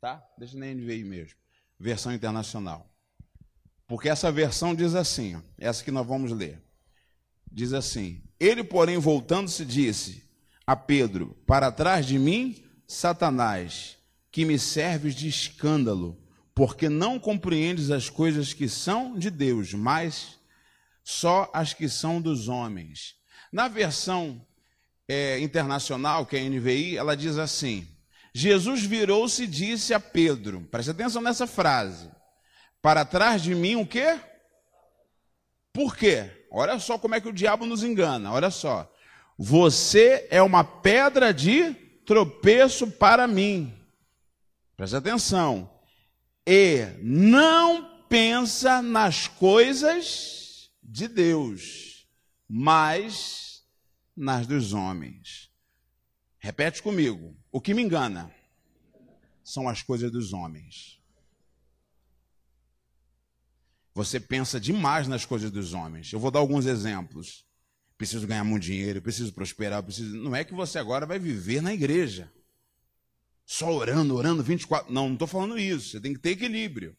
tá? 0.01 0.21
Deixa 0.37 0.57
na 0.57 0.65
NVI 0.65 1.05
mesmo, 1.05 1.37
versão 1.79 2.11
internacional. 2.11 2.93
Porque 3.87 4.09
essa 4.09 4.29
versão 4.29 4.75
diz 4.75 4.93
assim, 4.93 5.37
ó, 5.37 5.39
essa 5.57 5.81
que 5.81 5.89
nós 5.89 6.05
vamos 6.05 6.33
ler. 6.33 6.61
Diz 7.49 7.71
assim: 7.71 8.21
Ele, 8.37 8.61
porém, 8.61 8.97
voltando-se, 8.97 9.63
disse 9.63 10.21
a 10.67 10.75
Pedro: 10.75 11.27
Para 11.47 11.71
trás 11.71 12.05
de 12.05 12.19
mim, 12.19 12.61
Satanás, 12.85 13.97
que 14.29 14.43
me 14.43 14.59
serves 14.59 15.15
de 15.15 15.29
escândalo, 15.29 16.21
porque 16.53 16.89
não 16.89 17.17
compreendes 17.17 17.89
as 17.89 18.09
coisas 18.09 18.51
que 18.51 18.67
são 18.67 19.17
de 19.17 19.29
Deus, 19.29 19.73
mas 19.73 20.37
só 21.05 21.49
as 21.53 21.73
que 21.73 21.87
são 21.87 22.19
dos 22.19 22.49
homens. 22.49 23.15
Na 23.49 23.69
versão 23.69 24.45
é, 25.07 25.39
internacional, 25.39 26.25
que 26.25 26.35
é 26.35 26.41
a 26.41 26.49
NVI, 26.49 26.97
ela 26.97 27.15
diz 27.15 27.37
assim: 27.37 27.94
Jesus 28.37 28.83
virou-se 28.83 29.43
e 29.43 29.47
disse 29.47 29.93
a 29.93 29.99
Pedro, 29.99 30.59
preste 30.69 30.91
atenção 30.91 31.21
nessa 31.21 31.47
frase: 31.47 32.11
Para 32.81 33.05
trás 33.05 33.41
de 33.41 33.55
mim 33.55 33.77
o 33.77 33.87
quê? 33.87 34.19
Por 35.71 35.95
quê? 35.95 36.45
Olha 36.51 36.77
só 36.77 36.99
como 36.99 37.15
é 37.15 37.21
que 37.21 37.29
o 37.29 37.33
diabo 37.33 37.65
nos 37.65 37.81
engana, 37.81 38.33
olha 38.33 38.51
só. 38.51 38.91
Você 39.37 40.27
é 40.29 40.41
uma 40.41 40.65
pedra 40.65 41.33
de 41.33 41.73
tropeço 42.05 42.91
para 42.91 43.25
mim. 43.25 43.73
Preste 44.75 44.97
atenção. 44.97 45.71
E 46.45 46.87
não 47.01 48.05
pensa 48.09 48.81
nas 48.81 49.29
coisas 49.29 50.69
de 50.83 51.07
Deus, 51.07 52.05
mas 52.49 53.63
nas 54.13 54.45
dos 54.45 54.73
homens. 54.73 55.44
Repete 56.45 56.79
comigo. 56.79 57.35
O 57.51 57.59
que 57.59 57.73
me 57.73 57.81
engana 57.81 58.31
são 59.43 59.67
as 59.67 59.81
coisas 59.81 60.11
dos 60.11 60.31
homens. 60.31 61.01
Você 63.95 64.19
pensa 64.19 64.59
demais 64.59 65.07
nas 65.07 65.25
coisas 65.25 65.49
dos 65.49 65.73
homens. 65.73 66.13
Eu 66.13 66.19
vou 66.19 66.29
dar 66.29 66.37
alguns 66.37 66.67
exemplos. 66.67 67.47
Preciso 67.97 68.27
ganhar 68.27 68.43
muito 68.43 68.61
dinheiro, 68.61 69.01
preciso 69.01 69.33
prosperar, 69.33 69.81
preciso. 69.81 70.15
Não 70.17 70.35
é 70.35 70.43
que 70.43 70.53
você 70.53 70.77
agora 70.77 71.07
vai 71.07 71.17
viver 71.17 71.63
na 71.63 71.73
igreja. 71.73 72.31
Só 73.43 73.73
orando, 73.73 74.13
orando 74.13 74.43
24. 74.43 74.93
Não, 74.93 75.07
não 75.07 75.13
estou 75.13 75.27
falando 75.27 75.57
isso. 75.57 75.89
Você 75.89 75.99
tem 75.99 76.13
que 76.13 76.19
ter 76.19 76.29
equilíbrio. 76.29 76.95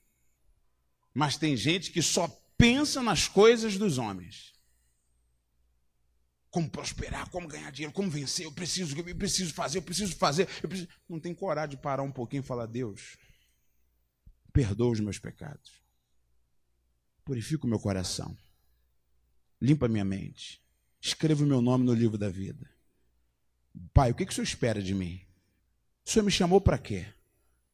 Mas 1.14 1.36
tem 1.36 1.56
gente 1.56 1.92
que 1.92 2.02
só 2.02 2.26
pensa 2.58 3.00
nas 3.00 3.28
coisas 3.28 3.78
dos 3.78 3.96
homens. 3.96 4.55
Como 6.56 6.70
prosperar, 6.70 7.28
como 7.28 7.46
ganhar 7.46 7.70
dinheiro, 7.70 7.92
como 7.92 8.08
vencer, 8.08 8.46
eu 8.46 8.50
preciso, 8.50 8.98
eu 8.98 9.14
preciso 9.14 9.52
fazer, 9.52 9.76
eu 9.76 9.82
preciso 9.82 10.16
fazer. 10.16 10.48
Eu 10.62 10.68
preciso... 10.70 10.88
Não 11.06 11.20
tem 11.20 11.34
coragem 11.34 11.76
de 11.76 11.82
parar 11.82 12.02
um 12.02 12.10
pouquinho 12.10 12.40
e 12.40 12.46
falar, 12.46 12.64
Deus, 12.64 13.18
perdoa 14.54 14.92
os 14.92 15.00
meus 15.00 15.18
pecados. 15.18 15.82
Purifica 17.26 17.66
o 17.66 17.68
meu 17.68 17.78
coração. 17.78 18.34
Limpa 19.60 19.86
minha 19.86 20.02
mente. 20.02 20.58
Escreva 20.98 21.44
o 21.44 21.46
meu 21.46 21.60
nome 21.60 21.84
no 21.84 21.92
livro 21.92 22.16
da 22.16 22.30
vida. 22.30 22.66
Pai, 23.92 24.10
o 24.10 24.14
que, 24.14 24.24
que 24.24 24.32
o 24.32 24.34
Senhor 24.34 24.44
espera 24.44 24.82
de 24.82 24.94
mim? 24.94 25.20
O 26.06 26.10
Senhor 26.10 26.24
me 26.24 26.32
chamou 26.32 26.58
para 26.58 26.78
quê? 26.78 27.06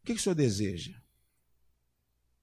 O 0.03 0.07
que, 0.07 0.15
que 0.15 0.19
o 0.19 0.23
Senhor 0.25 0.35
deseja? 0.35 1.01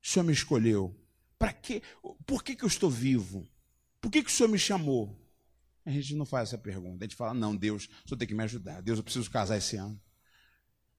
O 0.02 0.08
Senhor 0.08 0.24
me 0.24 0.32
escolheu. 0.32 0.98
Para 1.38 1.52
quê? 1.52 1.84
Por 2.26 2.46
que, 2.46 2.56
que 2.56 2.64
eu 2.64 2.70
estou 2.70 2.90
vivo? 2.90 3.46
Por 4.00 4.10
que, 4.10 4.24
que 4.24 4.30
o 4.30 4.34
Senhor 4.34 4.48
me 4.48 4.58
chamou? 4.58 5.20
A 5.86 5.92
gente 5.92 6.16
não 6.16 6.26
faz 6.26 6.50
essa 6.50 6.58
pergunta. 6.58 7.04
A 7.04 7.08
gente 7.08 7.16
fala, 7.16 7.34
não, 7.34 7.56
Deus, 7.56 7.90
o 8.12 8.16
tem 8.16 8.28
que 8.28 8.34
me 8.34 8.44
ajudar. 8.44 8.82
Deus, 8.82 8.98
eu 8.98 9.04
preciso 9.04 9.30
casar 9.30 9.58
esse 9.58 9.76
ano. 9.78 10.00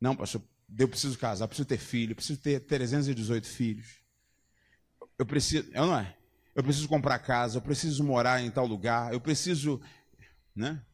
Não, 0.01 0.17
pastor, 0.17 0.43
eu 0.79 0.89
preciso 0.89 1.19
casar, 1.19 1.45
eu 1.45 1.49
preciso 1.49 1.69
ter 1.69 1.79
filho, 1.79 2.13
eu 2.13 2.17
preciso 2.17 2.41
ter 2.41 2.61
318 2.61 3.47
filhos. 3.47 4.01
Eu 5.19 5.27
preciso, 5.27 5.71
eu 5.73 5.87
não 5.87 5.99
é? 5.99 6.17
Eu 6.55 6.63
preciso 6.63 6.89
comprar 6.89 7.19
casa, 7.19 7.59
eu 7.59 7.63
preciso 7.63 8.03
morar 8.03 8.43
em 8.43 8.51
tal 8.51 8.67
lugar, 8.67 9.13
eu 9.13 9.21
preciso, 9.21 9.81
né? 10.55 10.85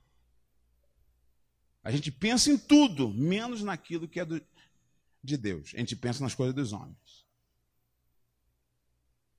A 1.82 1.90
gente 1.90 2.10
pensa 2.10 2.50
em 2.50 2.58
tudo, 2.58 3.14
menos 3.14 3.62
naquilo 3.62 4.08
que 4.08 4.18
é 4.18 4.24
do, 4.24 4.44
de 5.22 5.36
Deus. 5.36 5.72
A 5.74 5.78
gente 5.78 5.94
pensa 5.94 6.22
nas 6.22 6.34
coisas 6.34 6.54
dos 6.54 6.72
homens. 6.72 7.24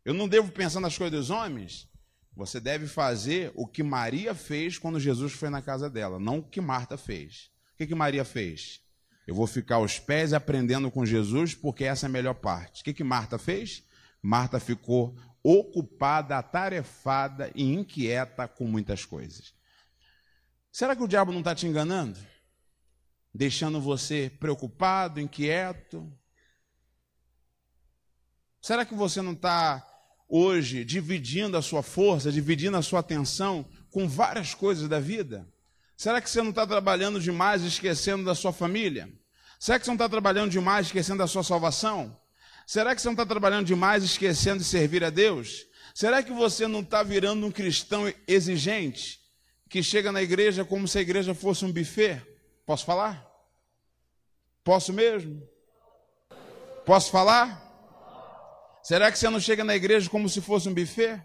Eu 0.06 0.14
não 0.14 0.30
devo 0.30 0.50
pensar 0.52 0.80
nas 0.80 0.98
coisas 0.98 1.20
dos 1.20 1.30
homens, 1.30 1.90
você 2.38 2.60
deve 2.60 2.86
fazer 2.86 3.52
o 3.56 3.66
que 3.66 3.82
Maria 3.82 4.36
fez 4.36 4.78
quando 4.78 5.00
Jesus 5.00 5.34
foi 5.34 5.50
na 5.50 5.60
casa 5.60 5.90
dela, 5.90 6.20
não 6.20 6.38
o 6.38 6.44
que 6.44 6.62
Marta 6.62 6.96
fez. 6.96 7.50
O 7.74 7.78
que, 7.78 7.88
que 7.88 7.96
Maria 7.96 8.24
fez? 8.24 8.80
Eu 9.26 9.34
vou 9.34 9.48
ficar 9.48 9.78
aos 9.78 9.98
pés 9.98 10.34
aprendendo 10.34 10.92
com 10.92 11.04
Jesus, 11.04 11.56
porque 11.56 11.84
essa 11.84 12.06
é 12.06 12.08
a 12.08 12.12
melhor 12.12 12.36
parte. 12.36 12.82
O 12.82 12.84
que, 12.84 12.94
que 12.94 13.04
Marta 13.04 13.40
fez? 13.40 13.84
Marta 14.22 14.60
ficou 14.60 15.18
ocupada, 15.42 16.38
atarefada 16.38 17.52
e 17.56 17.64
inquieta 17.74 18.48
com 18.48 18.66
muitas 18.66 19.04
coisas. 19.04 19.56
Será 20.72 20.96
que 20.96 21.02
o 21.02 21.08
diabo 21.08 21.32
não 21.32 21.40
está 21.40 21.56
te 21.56 21.66
enganando? 21.66 22.20
Deixando 23.34 23.82
você 23.82 24.32
preocupado, 24.40 25.20
inquieto? 25.20 26.08
Será 28.62 28.86
que 28.86 28.94
você 28.94 29.24
não 29.24 29.34
está 29.34 29.97
hoje 30.28 30.84
dividindo 30.84 31.58
a 31.58 31.62
sua 31.62 31.82
força, 31.82 32.32
dividindo 32.32 32.78
a 32.78 32.82
sua 32.82 33.00
atenção 33.00 33.66
com 33.90 34.08
várias 34.08 34.54
coisas 34.54 34.88
da 34.88 35.00
vida? 35.00 35.48
Será 35.96 36.22
que 36.22 36.30
você 36.30 36.42
não 36.42 36.50
está 36.50 36.68
trabalhando 36.68 37.20
demais 37.20 37.64
esquecendo 37.64 38.24
da 38.24 38.36
sua 38.36 38.54
família? 38.54 39.10
Será 39.60 39.80
que 39.80 39.86
você 39.86 39.90
não 39.90 39.96
está 39.96 40.08
trabalhando 40.08 40.52
demais 40.52 40.88
esquecendo 40.88 41.20
da 41.20 41.28
sua 41.28 41.44
salvação? 41.44 42.16
Será 42.68 42.94
que 42.94 43.02
você 43.02 43.08
não 43.08 43.14
está 43.14 43.26
trabalhando 43.26 43.66
demais 43.66 44.04
esquecendo 44.04 44.60
de 44.60 44.66
servir 44.66 45.04
a 45.04 45.10
Deus? 45.10 45.66
Será 45.96 46.22
que 46.22 46.32
você 46.32 46.68
não 46.68 46.82
está 46.82 47.02
virando 47.02 47.48
um 47.48 47.52
cristão 47.52 48.14
exigente 48.28 49.20
que 49.68 49.82
chega 49.82 50.12
na 50.12 50.22
igreja 50.22 50.64
como 50.64 50.88
se 50.88 51.00
a 51.00 51.02
igreja 51.02 51.34
fosse 51.34 51.66
um 51.66 51.72
buffet? 51.72 52.22
Posso 52.66 52.86
falar? 52.86 53.26
Posso 54.64 54.94
mesmo? 54.94 55.42
Posso 56.86 57.10
falar? 57.10 57.67
Será 58.88 59.12
que 59.12 59.20
você 59.20 59.30
não 59.30 59.38
chega 59.42 59.66
na 59.66 59.76
igreja 59.76 60.10
como 60.10 60.30
se 60.30 60.40
fosse 60.40 60.70
um 60.70 60.74
buffet? 60.74 61.22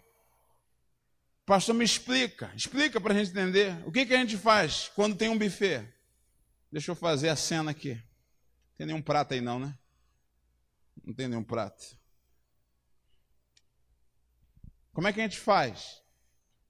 Pastor, 1.45 1.73
me 1.73 1.85
explica, 1.85 2.53
explica 2.57 2.99
para 2.99 3.13
a 3.13 3.17
gente 3.17 3.31
entender. 3.31 3.81
O 3.87 3.91
que, 3.91 4.05
que 4.05 4.13
a 4.13 4.17
gente 4.17 4.37
faz 4.37 4.89
quando 4.89 5.15
tem 5.15 5.29
um 5.29 5.37
buffet? 5.37 5.87
Deixa 6.69 6.91
eu 6.91 6.95
fazer 6.95 7.29
a 7.29 7.37
cena 7.37 7.71
aqui. 7.71 7.93
Não 7.93 8.75
tem 8.79 8.87
nenhum 8.87 9.01
prato 9.01 9.33
aí 9.33 9.39
não, 9.39 9.59
né? 9.59 9.79
Não 11.05 11.13
tem 11.13 11.29
nenhum 11.29 11.43
prato. 11.43 11.97
Como 14.91 15.07
é 15.07 15.13
que 15.13 15.21
a 15.21 15.23
gente 15.23 15.39
faz 15.39 16.03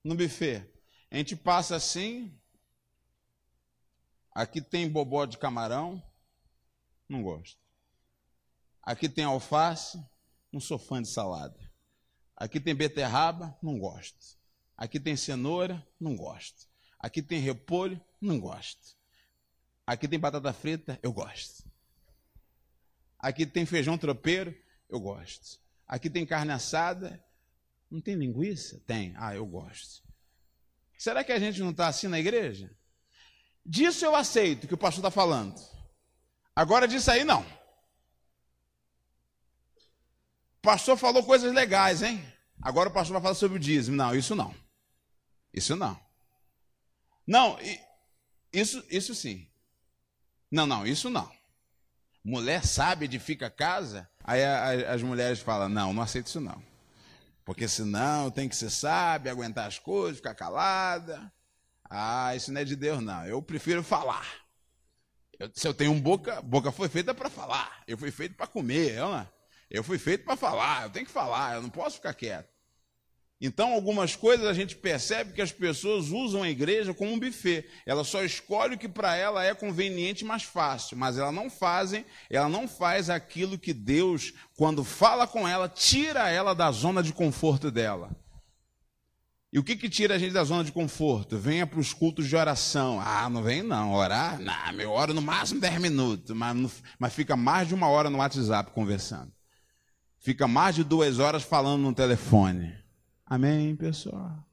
no 0.03 0.13
buffet? 0.13 0.63
A 1.09 1.17
gente 1.17 1.35
passa 1.35 1.75
assim. 1.75 2.39
Aqui 4.31 4.61
tem 4.61 4.87
bobó 4.87 5.25
de 5.25 5.39
camarão. 5.39 6.03
Não 7.09 7.23
gosto. 7.23 7.59
Aqui 8.83 9.09
tem 9.09 9.23
alface. 9.23 9.97
Não 10.53 10.59
sou 10.59 10.77
fã 10.77 11.01
de 11.01 11.09
salada. 11.09 11.59
Aqui 12.37 12.59
tem 12.59 12.75
beterraba, 12.75 13.57
não 13.61 13.79
gosto. 13.79 14.37
Aqui 14.77 14.99
tem 14.99 15.15
cenoura, 15.15 15.83
não 15.99 16.15
gosto. 16.15 16.67
Aqui 16.99 17.23
tem 17.23 17.39
repolho, 17.39 17.99
não 18.21 18.39
gosto. 18.39 18.95
Aqui 19.87 20.07
tem 20.07 20.19
batata 20.19 20.53
frita, 20.53 20.99
eu 21.01 21.11
gosto. 21.11 21.67
Aqui 23.17 23.47
tem 23.47 23.65
feijão 23.65 23.97
tropeiro, 23.97 24.55
eu 24.87 24.99
gosto. 24.99 25.59
Aqui 25.87 26.07
tem 26.07 26.23
carne 26.23 26.51
assada, 26.51 27.23
não 27.89 27.99
tem 27.99 28.13
linguiça? 28.13 28.79
Tem. 28.85 29.13
Ah, 29.17 29.33
eu 29.33 29.47
gosto. 29.47 30.03
Será 30.99 31.23
que 31.23 31.31
a 31.31 31.39
gente 31.39 31.59
não 31.61 31.71
está 31.71 31.87
assim 31.87 32.07
na 32.07 32.19
igreja? 32.19 32.69
Disso 33.65 34.05
eu 34.05 34.15
aceito 34.15 34.67
que 34.67 34.73
o 34.75 34.77
pastor 34.77 34.99
está 34.99 35.09
falando. 35.09 35.59
Agora 36.55 36.87
disso 36.87 37.09
aí 37.09 37.23
não 37.23 37.62
pastor 40.63 40.97
falou 40.97 41.23
coisas 41.23 41.53
legais, 41.53 42.01
hein? 42.01 42.25
Agora 42.61 42.89
o 42.89 42.93
pastor 42.93 43.13
vai 43.13 43.21
falar 43.21 43.35
sobre 43.35 43.57
o 43.57 43.59
dízimo. 43.59 43.97
Não, 43.97 44.15
isso 44.15 44.33
não. 44.33 44.55
Isso 45.53 45.75
não. 45.75 45.99
Não, 47.27 47.59
isso, 48.51 48.83
isso 48.89 49.13
sim. 49.13 49.47
Não, 50.49 50.65
não, 50.65 50.87
isso 50.87 51.09
não. 51.09 51.29
Mulher 52.23 52.65
sabe 52.65 53.05
edifica 53.05 53.49
casa. 53.49 54.09
Aí 54.23 54.41
as 54.85 55.01
mulheres 55.03 55.39
falam: 55.39 55.67
não, 55.67 55.91
não 55.93 56.01
aceito 56.01 56.27
isso 56.27 56.39
não. 56.39 56.63
Porque 57.43 57.67
senão 57.67 58.31
tem 58.31 58.47
que 58.47 58.55
ser 58.55 58.69
sábia, 58.69 59.31
aguentar 59.31 59.67
as 59.67 59.77
coisas, 59.77 60.17
ficar 60.17 60.33
calada. 60.33 61.31
Ah, 61.89 62.33
isso 62.35 62.51
não 62.53 62.61
é 62.61 62.63
de 62.63 62.77
Deus, 62.77 63.03
não. 63.03 63.25
Eu 63.25 63.41
prefiro 63.41 63.83
falar. 63.83 64.25
Eu, 65.37 65.51
se 65.53 65.67
eu 65.67 65.73
tenho 65.73 65.91
um 65.91 65.99
boca, 65.99 66.41
boca 66.41 66.71
foi 66.71 66.87
feita 66.87 67.13
para 67.13 67.29
falar. 67.29 67.83
Eu 67.85 67.97
fui 67.97 68.11
feito 68.11 68.35
para 68.35 68.47
comer, 68.47 68.95
não 68.95 69.17
é? 69.17 69.27
Eu 69.73 69.83
fui 69.83 69.97
feito 69.97 70.23
para 70.23 70.37
falar, 70.37 70.83
eu 70.83 70.91
tenho 70.91 71.07
que 71.07 71.11
falar, 71.11 71.55
eu 71.55 71.61
não 71.63 71.69
posso 71.69 71.95
ficar 71.95 72.13
quieto. 72.13 72.47
Então, 73.41 73.73
algumas 73.73 74.15
coisas 74.15 74.45
a 74.45 74.53
gente 74.53 74.75
percebe 74.75 75.33
que 75.33 75.41
as 75.41 75.51
pessoas 75.51 76.11
usam 76.11 76.43
a 76.43 76.49
igreja 76.49 76.93
como 76.93 77.11
um 77.11 77.19
buffet. 77.19 77.65
Ela 77.83 78.03
só 78.03 78.23
escolhe 78.23 78.75
o 78.75 78.77
que 78.77 78.87
para 78.87 79.17
ela 79.17 79.43
é 79.43 79.53
conveniente 79.53 80.23
e 80.23 80.27
mais 80.27 80.43
fácil, 80.43 80.95
mas 80.95 81.17
ela 81.17 81.31
não 81.31 81.49
fazem, 81.49 82.05
ela 82.29 82.47
não 82.47 82.67
faz 82.67 83.09
aquilo 83.09 83.57
que 83.57 83.73
Deus, 83.73 84.31
quando 84.55 84.83
fala 84.83 85.25
com 85.25 85.47
ela, 85.47 85.67
tira 85.67 86.29
ela 86.29 86.53
da 86.53 86.71
zona 86.71 87.01
de 87.01 87.11
conforto 87.11 87.71
dela. 87.71 88.15
E 89.51 89.57
o 89.59 89.63
que, 89.63 89.75
que 89.75 89.89
tira 89.89 90.15
a 90.15 90.19
gente 90.19 90.33
da 90.33 90.43
zona 90.43 90.63
de 90.63 90.71
conforto? 90.71 91.37
Venha 91.37 91.67
para 91.67 91.79
os 91.79 91.93
cultos 91.93 92.27
de 92.27 92.35
oração. 92.35 93.01
Ah, 93.03 93.29
não 93.29 93.43
vem 93.43 93.61
não, 93.61 93.93
orar? 93.93 94.39
Não, 94.39 94.73
meu 94.73 94.91
oro 94.91 95.13
no 95.13 95.21
máximo 95.21 95.59
10 95.59 95.81
minutos, 95.81 96.35
mas, 96.35 96.83
mas 96.97 97.13
fica 97.13 97.35
mais 97.35 97.67
de 97.67 97.73
uma 97.73 97.89
hora 97.89 98.09
no 98.09 98.19
WhatsApp 98.19 98.71
conversando 98.71 99.33
fica 100.23 100.47
mais 100.47 100.73
de 100.73 100.83
duas 100.83 101.19
horas 101.19 101.43
falando 101.43 101.81
no 101.83 101.93
telefone. 101.93 102.73
Amém, 103.25 103.75
pessoal? 103.75 104.43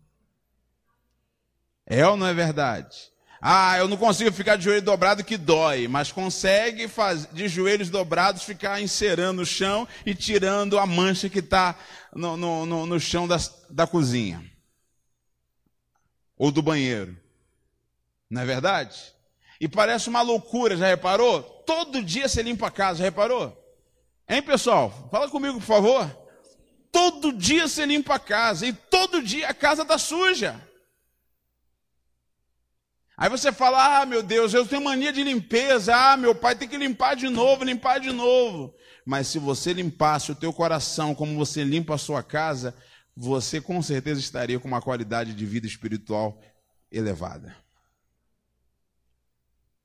É 1.87 2.07
ou 2.07 2.16
não 2.16 2.27
é 2.27 2.35
verdade? 2.35 3.11
Ah, 3.41 3.79
eu 3.79 3.89
não 3.89 3.97
consigo 3.97 4.31
ficar 4.33 4.57
de 4.57 4.64
joelho 4.64 4.83
dobrado 4.83 5.25
que 5.25 5.39
dói, 5.39 5.89
mas 5.89 6.12
consegue 6.12 6.87
faz, 6.89 7.27
de 7.33 7.49
joelhos 7.49 7.89
dobrados 7.89 8.43
ficar 8.43 8.83
encerando 8.83 9.43
o 9.43 9.47
chão 9.47 9.89
e 10.05 10.14
tirando 10.14 10.79
a 10.79 10.85
mancha 10.85 11.31
que 11.31 11.39
está 11.39 11.79
no, 12.14 12.37
no, 12.37 12.66
no, 12.66 12.87
no, 12.87 13.01
chão 13.01 13.27
da, 13.27 13.39
da 13.71 13.87
cozinha 13.87 14.45
ou 16.37 16.51
do 16.51 16.61
banheiro. 16.61 17.16
Não 18.29 18.43
é 18.43 18.45
verdade? 18.45 19.14
E 19.59 19.66
parece 19.68 20.09
uma 20.09 20.21
loucura, 20.21 20.77
já 20.77 20.89
reparou? 20.89 21.43
Todo 21.43 22.03
dia 22.03 22.29
você 22.29 22.43
limpa 22.43 22.66
a 22.66 22.71
casa, 22.71 22.99
já 22.99 23.05
reparou? 23.05 23.60
Hein, 24.31 24.43
pessoal? 24.43 25.09
Fala 25.11 25.28
comigo, 25.28 25.59
por 25.59 25.66
favor. 25.66 26.09
Todo 26.93 27.33
dia 27.33 27.66
você 27.66 27.85
limpa 27.85 28.14
a 28.14 28.18
casa 28.20 28.64
e 28.64 28.72
todo 28.72 29.20
dia 29.20 29.49
a 29.49 29.55
casa 29.55 29.83
está 29.83 29.99
suja. 29.99 30.64
Aí 33.16 33.28
você 33.28 33.51
fala: 33.51 34.03
Ah, 34.03 34.07
meu 34.07 34.22
Deus, 34.22 34.55
eu 34.55 34.64
tenho 34.64 34.85
mania 34.85 35.12
de 35.12 35.24
limpeza. 35.24 35.97
Ah, 35.97 36.16
meu 36.16 36.33
pai 36.33 36.55
tem 36.55 36.68
que 36.68 36.76
limpar 36.76 37.16
de 37.16 37.28
novo, 37.28 37.64
limpar 37.64 37.99
de 37.99 38.12
novo. 38.12 38.72
Mas 39.05 39.26
se 39.26 39.41
você 39.41 39.72
limpasse 39.72 40.31
o 40.31 40.37
teu 40.37 40.53
coração 40.53 41.12
como 41.12 41.37
você 41.37 41.64
limpa 41.64 41.97
a 41.97 41.99
sua 41.99 42.22
casa, 42.22 42.72
você 43.16 43.61
com 43.61 43.83
certeza 43.83 44.20
estaria 44.20 44.61
com 44.61 44.68
uma 44.68 44.81
qualidade 44.81 45.35
de 45.35 45.45
vida 45.45 45.66
espiritual 45.66 46.41
elevada. 46.89 47.57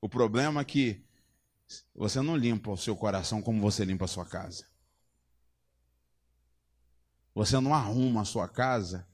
O 0.00 0.08
problema 0.08 0.60
é 0.60 0.64
que 0.64 1.05
você 1.94 2.20
não 2.20 2.36
limpa 2.36 2.70
o 2.70 2.76
seu 2.76 2.94
coração 2.96 3.42
como 3.42 3.60
você 3.60 3.84
limpa 3.84 4.04
a 4.04 4.08
sua 4.08 4.24
casa. 4.24 4.64
Você 7.34 7.58
não 7.60 7.74
arruma 7.74 8.22
a 8.22 8.24
sua 8.24 8.48
casa 8.48 9.06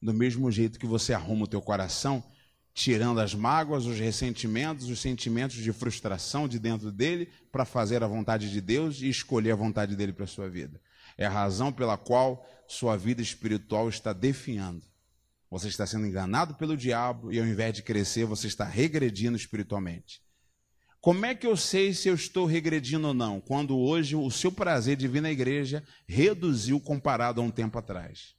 do 0.00 0.14
mesmo 0.14 0.50
jeito 0.50 0.78
que 0.78 0.86
você 0.86 1.12
arruma 1.12 1.44
o 1.44 1.48
teu 1.48 1.60
coração, 1.60 2.22
tirando 2.72 3.20
as 3.20 3.34
mágoas, 3.34 3.84
os 3.84 3.98
ressentimentos, 3.98 4.88
os 4.88 5.00
sentimentos 5.00 5.56
de 5.56 5.72
frustração 5.72 6.46
de 6.46 6.58
dentro 6.58 6.92
dele 6.92 7.28
para 7.50 7.64
fazer 7.64 8.04
a 8.04 8.06
vontade 8.06 8.50
de 8.50 8.60
Deus 8.60 9.00
e 9.00 9.08
escolher 9.08 9.52
a 9.52 9.56
vontade 9.56 9.96
dele 9.96 10.12
para 10.12 10.24
a 10.24 10.28
sua 10.28 10.48
vida. 10.48 10.80
É 11.16 11.26
a 11.26 11.30
razão 11.30 11.72
pela 11.72 11.96
qual 11.96 12.48
sua 12.68 12.96
vida 12.96 13.20
espiritual 13.20 13.88
está 13.88 14.12
definhando. 14.12 14.86
Você 15.50 15.66
está 15.66 15.86
sendo 15.86 16.06
enganado 16.06 16.54
pelo 16.54 16.76
diabo 16.76 17.32
e 17.32 17.40
ao 17.40 17.46
invés 17.46 17.74
de 17.74 17.82
crescer, 17.82 18.24
você 18.24 18.46
está 18.46 18.64
regredindo 18.64 19.36
espiritualmente. 19.36 20.22
Como 21.08 21.24
é 21.24 21.34
que 21.34 21.46
eu 21.46 21.56
sei 21.56 21.94
se 21.94 22.06
eu 22.06 22.14
estou 22.14 22.44
regredindo 22.44 23.08
ou 23.08 23.14
não? 23.14 23.40
Quando 23.40 23.78
hoje 23.78 24.14
o 24.14 24.30
seu 24.30 24.52
prazer 24.52 24.94
de 24.94 25.08
vir 25.08 25.22
na 25.22 25.30
igreja 25.30 25.82
reduziu 26.06 26.78
comparado 26.78 27.40
a 27.40 27.44
um 27.44 27.50
tempo 27.50 27.78
atrás. 27.78 28.34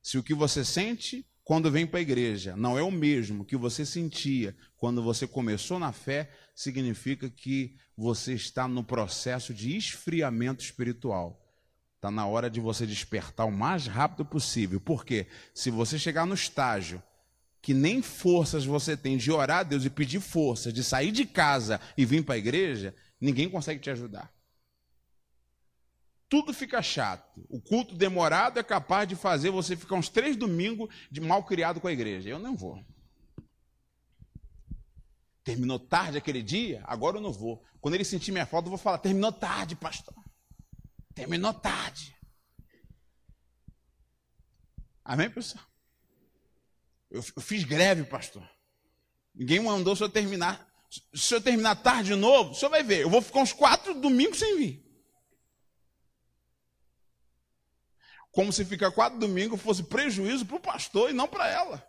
Se 0.00 0.16
o 0.16 0.22
que 0.22 0.32
você 0.32 0.64
sente 0.64 1.26
quando 1.42 1.72
vem 1.72 1.84
para 1.84 1.98
a 1.98 2.02
igreja 2.02 2.54
não 2.56 2.78
é 2.78 2.82
o 2.84 2.90
mesmo 2.92 3.44
que 3.44 3.56
você 3.56 3.84
sentia 3.84 4.56
quando 4.76 5.02
você 5.02 5.26
começou 5.26 5.80
na 5.80 5.90
fé, 5.90 6.30
significa 6.54 7.28
que 7.28 7.74
você 7.96 8.32
está 8.32 8.68
no 8.68 8.84
processo 8.84 9.52
de 9.52 9.76
esfriamento 9.76 10.62
espiritual. 10.62 11.44
Está 11.96 12.12
na 12.12 12.28
hora 12.28 12.48
de 12.48 12.60
você 12.60 12.86
despertar 12.86 13.44
o 13.44 13.50
mais 13.50 13.88
rápido 13.88 14.24
possível. 14.24 14.80
Porque 14.80 15.26
se 15.52 15.68
você 15.68 15.98
chegar 15.98 16.26
no 16.26 16.34
estágio 16.34 17.02
que 17.68 17.74
nem 17.74 18.00
forças 18.00 18.64
você 18.64 18.96
tem 18.96 19.18
de 19.18 19.30
orar 19.30 19.58
a 19.58 19.62
Deus 19.62 19.84
e 19.84 19.90
pedir 19.90 20.20
força, 20.20 20.72
de 20.72 20.82
sair 20.82 21.12
de 21.12 21.26
casa 21.26 21.78
e 21.98 22.06
vir 22.06 22.24
para 22.24 22.34
a 22.34 22.38
igreja, 22.38 22.94
ninguém 23.20 23.46
consegue 23.46 23.78
te 23.78 23.90
ajudar 23.90 24.32
tudo 26.30 26.52
fica 26.52 26.82
chato. 26.82 27.44
O 27.48 27.60
culto 27.60 27.94
demorado 27.94 28.58
é 28.58 28.62
capaz 28.62 29.08
de 29.08 29.16
fazer 29.16 29.50
você 29.50 29.74
ficar 29.76 29.96
uns 29.96 30.08
três 30.08 30.36
domingos 30.36 30.94
de 31.10 31.20
mal 31.20 31.42
criado 31.44 31.80
com 31.80 31.88
a 31.88 31.92
igreja. 31.92 32.28
Eu 32.28 32.38
não 32.38 32.54
vou. 32.54 32.84
Terminou 35.42 35.78
tarde 35.78 36.18
aquele 36.18 36.42
dia? 36.42 36.82
Agora 36.84 37.16
eu 37.16 37.22
não 37.22 37.32
vou. 37.32 37.64
Quando 37.80 37.94
ele 37.94 38.04
sentir 38.04 38.30
minha 38.30 38.44
falta, 38.44 38.66
eu 38.66 38.70
vou 38.70 38.78
falar: 38.78 38.98
terminou 38.98 39.32
tarde, 39.32 39.74
pastor. 39.74 40.14
Terminou 41.14 41.54
tarde. 41.54 42.14
Amém, 45.02 45.30
pessoal? 45.30 45.67
Eu, 47.10 47.24
eu 47.36 47.42
fiz 47.42 47.64
greve, 47.64 48.04
pastor. 48.04 48.48
Ninguém 49.34 49.60
mandou 49.60 49.94
se 49.94 50.02
eu 50.02 50.08
terminar. 50.08 50.66
Se 51.14 51.34
eu 51.34 51.40
terminar 51.40 51.76
tarde 51.76 52.10
de 52.10 52.14
novo, 52.14 52.52
o 52.52 52.54
senhor 52.54 52.70
vai 52.70 52.82
ver. 52.82 53.02
Eu 53.02 53.10
vou 53.10 53.20
ficar 53.20 53.40
uns 53.40 53.52
quatro 53.52 53.94
domingos 53.94 54.38
sem 54.38 54.56
vir. 54.56 54.88
como 58.38 58.52
se 58.52 58.64
ficar 58.64 58.92
quatro 58.92 59.18
domingos 59.18 59.60
fosse 59.60 59.82
prejuízo 59.82 60.46
para 60.46 60.56
o 60.56 60.60
pastor 60.60 61.10
e 61.10 61.12
não 61.12 61.26
para 61.26 61.48
ela. 61.48 61.84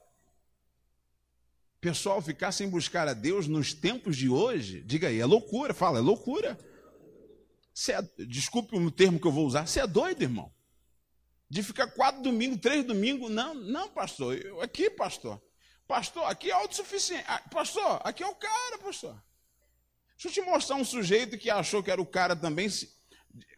Pessoal, 1.80 2.20
ficar 2.24 2.52
sem 2.52 2.68
buscar 2.68 3.08
a 3.08 3.14
Deus 3.14 3.48
nos 3.48 3.72
tempos 3.72 4.18
de 4.18 4.28
hoje, 4.28 4.82
diga 4.82 5.10
aí, 5.10 5.20
é 5.20 5.26
loucura, 5.26 5.76
fala, 5.76 6.00
é 6.00 6.02
loucura. 6.02 6.58
É, 7.88 8.26
desculpe 8.26 8.76
o 8.76 8.90
termo 8.90 9.20
que 9.20 9.28
eu 9.28 9.32
vou 9.32 9.46
usar, 9.46 9.68
você 9.68 9.80
é 9.80 9.86
doido, 9.86 10.24
irmão. 10.24 10.52
De 11.50 11.64
ficar 11.64 11.88
quatro 11.88 12.22
domingos, 12.22 12.60
três 12.60 12.86
domingos, 12.86 13.32
não, 13.32 13.56
não, 13.56 13.90
pastor, 13.90 14.38
eu, 14.38 14.62
aqui, 14.62 14.90
pastor. 14.90 15.42
Pastor, 15.88 16.24
aqui 16.26 16.52
é 16.52 16.54
autossuficiente. 16.54 17.26
Ah, 17.28 17.42
pastor, 17.52 18.00
aqui 18.04 18.22
é 18.22 18.28
o 18.28 18.36
cara, 18.36 18.78
pastor. 18.78 19.20
Deixa 20.22 20.28
eu 20.28 20.44
te 20.44 20.50
mostrar 20.50 20.76
um 20.76 20.86
sujeito 20.86 21.38
que 21.38 21.50
achou 21.50 21.82
que 21.82 21.90
era 21.90 22.00
o 22.00 22.06
cara 22.06 22.36
também. 22.36 22.68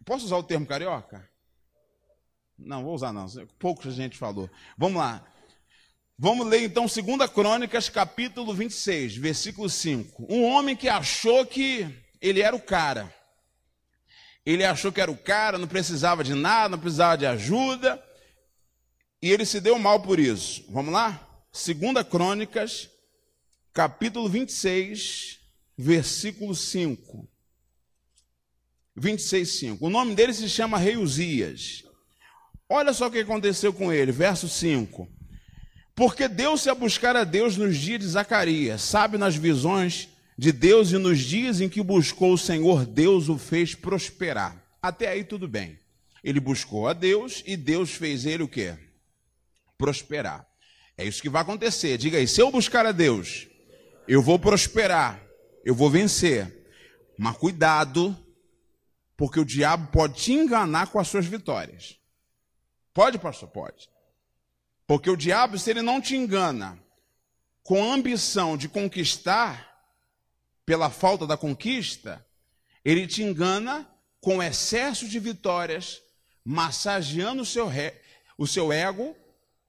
Posso 0.05 0.25
usar 0.25 0.37
o 0.37 0.43
termo 0.43 0.65
carioca? 0.65 1.29
Não, 2.57 2.83
vou 2.83 2.93
usar 2.93 3.11
não. 3.11 3.25
Pouco 3.59 3.87
a 3.87 3.91
gente 3.91 4.17
falou. 4.17 4.49
Vamos 4.77 4.99
lá. 4.99 5.25
Vamos 6.17 6.45
ler 6.45 6.61
então 6.61 6.85
2 6.85 7.29
Crônicas, 7.31 7.89
capítulo 7.89 8.53
26, 8.53 9.17
versículo 9.17 9.67
5. 9.67 10.27
Um 10.29 10.43
homem 10.43 10.75
que 10.75 10.87
achou 10.87 11.45
que 11.45 11.87
ele 12.21 12.41
era 12.41 12.55
o 12.55 12.61
cara. 12.61 13.13
Ele 14.45 14.63
achou 14.63 14.91
que 14.91 15.01
era 15.01 15.11
o 15.11 15.17
cara, 15.17 15.57
não 15.57 15.67
precisava 15.67 16.23
de 16.23 16.33
nada, 16.33 16.69
não 16.69 16.79
precisava 16.79 17.17
de 17.17 17.25
ajuda. 17.25 18.01
E 19.21 19.29
ele 19.29 19.45
se 19.45 19.59
deu 19.59 19.77
mal 19.77 20.01
por 20.01 20.19
isso. 20.19 20.65
Vamos 20.69 20.91
lá? 20.91 21.27
2 21.53 22.07
Crônicas, 22.07 22.89
capítulo 23.73 24.27
26, 24.27 25.39
versículo 25.77 26.55
5. 26.55 27.29
26, 28.95 29.59
5. 29.59 29.85
O 29.85 29.89
nome 29.89 30.15
dele 30.15 30.33
se 30.33 30.49
chama 30.49 30.77
Rei 30.77 30.97
Uzias. 30.97 31.83
Olha 32.67 32.93
só 32.93 33.07
o 33.07 33.11
que 33.11 33.19
aconteceu 33.19 33.71
com 33.73 33.91
ele, 33.91 34.11
verso 34.11 34.47
5. 34.47 35.07
Porque 35.93 36.27
deu-se 36.27 36.69
a 36.69 36.73
buscar 36.73 37.15
a 37.15 37.23
Deus 37.23 37.57
nos 37.57 37.77
dias 37.77 37.99
de 37.99 38.07
Zacarias, 38.07 38.81
sabe 38.81 39.17
nas 39.17 39.35
visões 39.35 40.09
de 40.37 40.51
Deus 40.51 40.91
e 40.91 40.97
nos 40.97 41.19
dias 41.19 41.61
em 41.61 41.69
que 41.69 41.81
buscou 41.83 42.33
o 42.33 42.37
Senhor, 42.37 42.85
Deus 42.85 43.29
o 43.29 43.37
fez 43.37 43.75
prosperar. 43.75 44.61
Até 44.81 45.09
aí 45.09 45.23
tudo 45.23 45.47
bem. 45.47 45.79
Ele 46.23 46.39
buscou 46.39 46.87
a 46.87 46.93
Deus 46.93 47.43
e 47.45 47.55
Deus 47.57 47.91
fez 47.91 48.25
ele 48.25 48.43
o 48.43 48.47
quê? 48.47 48.77
Prosperar. 49.77 50.47
É 50.97 51.05
isso 51.05 51.21
que 51.21 51.29
vai 51.29 51.41
acontecer. 51.41 51.97
Diga 51.97 52.17
aí, 52.17 52.27
se 52.27 52.41
eu 52.41 52.51
buscar 52.51 52.85
a 52.85 52.91
Deus, 52.91 53.47
eu 54.07 54.21
vou 54.21 54.37
prosperar, 54.37 55.21
eu 55.65 55.73
vou 55.73 55.89
vencer. 55.89 56.65
Mas 57.17 57.37
cuidado, 57.37 58.15
porque 59.17 59.39
o 59.39 59.45
diabo 59.45 59.91
pode 59.91 60.15
te 60.15 60.33
enganar 60.33 60.87
com 60.87 60.99
as 60.99 61.07
suas 61.07 61.25
vitórias. 61.25 61.99
Pode, 62.93 63.17
pastor? 63.17 63.49
Pode. 63.49 63.89
Porque 64.85 65.09
o 65.09 65.15
diabo, 65.15 65.57
se 65.57 65.69
ele 65.69 65.81
não 65.81 66.01
te 66.01 66.15
engana 66.15 66.77
com 67.63 67.83
a 67.83 67.93
ambição 67.93 68.57
de 68.57 68.67
conquistar, 68.67 69.70
pela 70.65 70.89
falta 70.89 71.25
da 71.25 71.37
conquista, 71.37 72.25
ele 72.83 73.07
te 73.07 73.23
engana 73.23 73.89
com 74.19 74.41
excesso 74.41 75.07
de 75.07 75.19
vitórias, 75.19 76.01
massageando 76.43 77.41
o 77.41 77.45
seu, 77.45 77.67
re, 77.67 77.93
o 78.37 78.47
seu 78.47 78.71
ego 78.71 79.15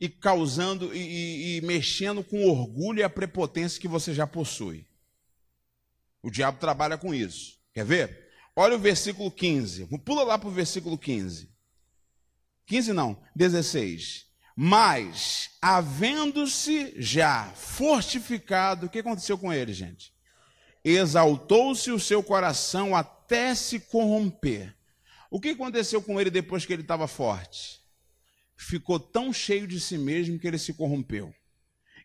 e 0.01 0.09
causando 0.09 0.95
e, 0.95 0.99
e, 0.99 1.57
e 1.57 1.61
mexendo 1.63 2.23
com 2.23 2.45
o 2.45 2.51
orgulho 2.51 3.01
e 3.01 3.03
a 3.03 3.11
prepotência 3.11 3.81
que 3.81 3.89
você 3.89 4.13
já 4.13 4.27
possui. 4.27 4.87
O 6.23 6.31
diabo 6.31 6.59
trabalha 6.59 6.97
com 6.97 7.15
isso. 7.15 7.59
Quer 7.73 7.85
ver? 7.85 8.29
Olha 8.55 8.77
o 8.77 8.79
versículo 8.79 9.31
15. 9.31 9.87
Pula 10.05 10.23
lá 10.23 10.39
para 10.39 10.49
o 10.49 10.53
versículo 10.53 10.97
15. 10.97 11.51
15 12.67 12.93
não, 12.93 13.21
16. 13.35 14.27
Mas, 14.55 15.51
havendo-se 15.61 16.95
já 16.97 17.51
fortificado, 17.55 18.87
o 18.87 18.89
que 18.89 18.99
aconteceu 18.99 19.39
com 19.39 19.53
ele, 19.53 19.73
gente? 19.73 20.13
Exaltou-se 20.85 21.91
o 21.91 22.01
seu 22.01 22.23
coração 22.23 22.95
até 22.97 23.55
se 23.55 23.79
corromper. 23.79 24.75
O 25.31 25.41
que 25.41 25.51
aconteceu 25.51 26.03
com 26.03 26.21
ele 26.21 26.31
depois 26.31 26.67
que 26.67 26.73
ele 26.73 26.83
estava 26.83 27.07
forte? 27.07 27.81
Ficou 28.57 28.99
tão 29.01 29.33
cheio 29.33 29.67
de 29.67 29.81
si 29.81 29.97
mesmo 29.97 30.39
que 30.39 30.47
ele 30.47 30.59
se 30.59 30.75
corrompeu. 30.75 31.33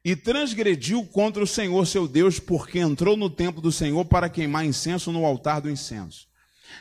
E 0.05 0.15
transgrediu 0.15 1.05
contra 1.05 1.43
o 1.43 1.47
Senhor 1.47 1.85
seu 1.85 2.07
Deus, 2.07 2.39
porque 2.39 2.79
entrou 2.79 3.17
no 3.17 3.29
templo 3.29 3.61
do 3.61 3.71
Senhor 3.71 4.05
para 4.05 4.29
queimar 4.29 4.65
incenso 4.65 5.11
no 5.11 5.25
altar 5.25 5.59
do 5.59 5.69
incenso. 5.69 6.27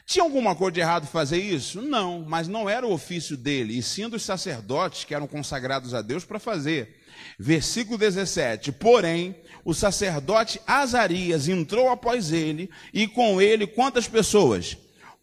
Tinha 0.05 0.25
alguma 0.25 0.55
coisa 0.55 0.73
de 0.73 0.81
errado 0.81 1.07
fazer 1.07 1.39
isso? 1.39 1.83
Não, 1.83 2.25
mas 2.27 2.49
não 2.49 2.69
era 2.69 2.87
o 2.87 2.93
ofício 2.93 3.37
dele, 3.37 3.79
e 3.79 3.83
sim 3.83 4.09
dos 4.09 4.23
sacerdotes 4.23 5.05
que 5.05 5.15
eram 5.15 5.27
consagrados 5.27 5.95
a 5.95 6.03
Deus 6.03 6.25
para 6.25 6.39
fazer. 6.39 7.03
Versículo 7.39 7.99
17: 7.99 8.73
Porém, 8.73 9.37
o 9.65 9.75
sacerdote 9.75 10.61
Azarias 10.67 11.49
entrou 11.49 11.89
após 11.91 12.33
ele, 12.33 12.71
e 12.93 13.07
com 13.07 13.41
ele 13.41 13.67
quantas 13.67 14.07
pessoas? 14.07 14.77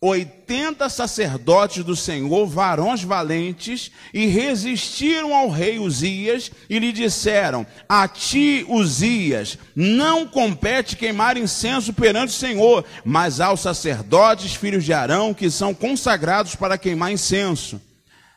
80 0.05 0.89
sacerdotes 0.89 1.81
do 1.81 1.95
Senhor, 1.95 2.45
varões 2.45 3.01
valentes, 3.01 3.89
e 4.13 4.25
resistiram 4.25 5.33
ao 5.33 5.49
rei 5.49 5.79
Uzias 5.79 6.51
e 6.69 6.77
lhe 6.77 6.91
disseram: 6.91 7.65
A 7.87 8.05
ti, 8.05 8.65
Uzias, 8.67 9.57
não 9.73 10.27
compete 10.27 10.97
queimar 10.97 11.37
incenso 11.37 11.93
perante 11.93 12.31
o 12.31 12.37
Senhor, 12.37 12.83
mas 13.05 13.39
aos 13.39 13.61
sacerdotes, 13.61 14.53
filhos 14.53 14.83
de 14.83 14.91
Arão, 14.91 15.33
que 15.33 15.49
são 15.49 15.73
consagrados 15.73 16.53
para 16.53 16.77
queimar 16.77 17.13
incenso. 17.13 17.81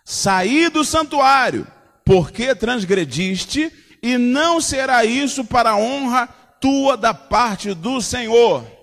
Saí 0.04 0.68
do 0.68 0.84
santuário, 0.84 1.66
porque 2.04 2.54
transgrediste, 2.54 3.72
e 4.00 4.16
não 4.16 4.60
será 4.60 5.04
isso 5.04 5.44
para 5.44 5.70
a 5.70 5.76
honra 5.76 6.28
tua 6.60 6.96
da 6.96 7.12
parte 7.12 7.74
do 7.74 8.00
Senhor. 8.00 8.75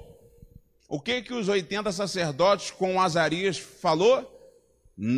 O 0.93 0.99
que 0.99 1.23
que 1.23 1.33
os 1.33 1.49
80 1.49 1.91
sacerdotes 1.91 2.69
com 2.69 3.01
Azarias 3.01 3.57
falou? 3.57 4.29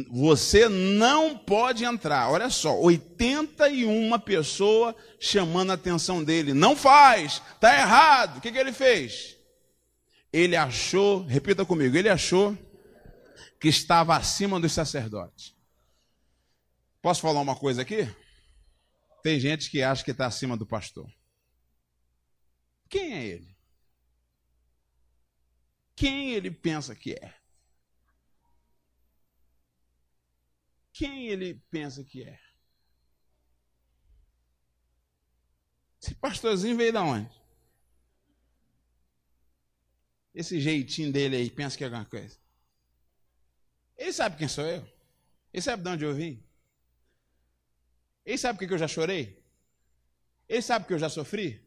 Você 0.10 0.70
não 0.70 1.38
pode 1.38 1.84
entrar. 1.84 2.32
Olha 2.32 2.50
só, 2.50 2.80
81 2.80 4.18
pessoas 4.22 4.96
chamando 5.20 5.72
a 5.72 5.74
atenção 5.74 6.24
dele. 6.24 6.54
Não 6.54 6.78
faz, 6.78 7.42
está 7.56 7.78
errado. 7.78 8.38
O 8.38 8.42
que, 8.42 8.54
que 8.54 8.58
ele 8.58 8.72
fez? 8.72 9.36
Ele 10.32 10.56
achou, 10.56 11.26
repita 11.26 11.66
comigo, 11.66 11.98
ele 11.98 12.08
achou 12.08 12.58
que 13.60 13.68
estava 13.68 14.16
acima 14.16 14.62
dos 14.62 14.72
sacerdotes. 14.72 15.54
Posso 17.02 17.20
falar 17.20 17.42
uma 17.42 17.58
coisa 17.58 17.82
aqui? 17.82 18.08
Tem 19.22 19.42
gente 19.42 19.70
que 19.70 19.84
acha 19.84 20.06
que 20.06 20.12
está 20.12 20.26
acima 20.26 20.56
do 20.56 20.66
pastor. 20.66 21.12
Quem 22.88 23.14
é 23.14 23.26
ele? 23.26 23.55
Quem 25.96 26.32
ele 26.32 26.52
pensa 26.52 26.96
que 26.96 27.14
é? 27.14 27.34
Quem 30.92 31.28
ele 31.28 31.56
pensa 31.70 32.04
que 32.04 32.24
é? 32.24 32.40
Esse 36.02 36.14
pastorzinho 36.16 36.78
veio 36.78 36.94
da 36.94 37.04
onde? 37.04 37.30
Esse 40.34 40.60
jeitinho 40.60 41.12
dele 41.12 41.38
aí, 41.38 41.50
pensa 41.50 41.78
que 41.78 41.84
é 41.84 41.88
alguma 41.88 42.06
coisa. 42.06 42.38
Ele 43.98 44.14
sabe 44.14 44.38
quem 44.38 44.48
sou 44.48 44.66
eu. 44.66 44.88
Ele 45.52 45.62
sabe 45.62 45.82
de 45.82 45.90
onde 45.90 46.06
eu 46.06 46.14
vim. 46.14 46.44
Ele 48.26 48.38
sabe 48.38 48.58
o 48.64 48.68
que 48.68 48.74
eu 48.74 48.78
já 48.78 48.88
chorei. 48.88 49.42
Ele 50.48 50.62
sabe 50.62 50.86
o 50.86 50.88
que 50.88 50.94
eu 50.94 51.00
já 51.00 51.10
sofri. 51.10 51.65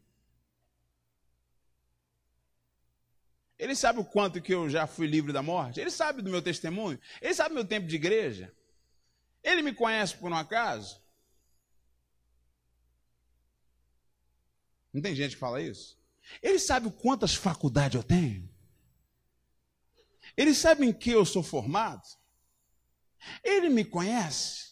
Ele 3.58 3.74
sabe 3.74 3.98
o 3.98 4.04
quanto 4.04 4.40
que 4.40 4.54
eu 4.54 4.70
já 4.70 4.86
fui 4.86 5.06
livre 5.06 5.32
da 5.32 5.42
morte. 5.42 5.80
Ele 5.80 5.90
sabe 5.90 6.22
do 6.22 6.30
meu 6.30 6.40
testemunho. 6.40 6.98
Ele 7.20 7.34
sabe 7.34 7.50
do 7.50 7.54
meu 7.56 7.64
tempo 7.64 7.88
de 7.88 7.96
igreja. 7.96 8.54
Ele 9.42 9.62
me 9.62 9.74
conhece 9.74 10.16
por 10.16 10.30
um 10.30 10.36
acaso. 10.36 11.02
Não 14.92 15.02
tem 15.02 15.14
gente 15.14 15.34
que 15.34 15.40
fala 15.40 15.60
isso? 15.60 15.98
Ele 16.40 16.58
sabe 16.58 16.90
quantas 16.90 17.34
faculdades 17.34 17.96
eu 17.96 18.02
tenho? 18.02 18.48
Ele 20.36 20.54
sabe 20.54 20.86
em 20.86 20.92
que 20.92 21.10
eu 21.10 21.24
sou 21.24 21.42
formado? 21.42 22.06
Ele 23.42 23.68
me 23.68 23.84
conhece? 23.84 24.68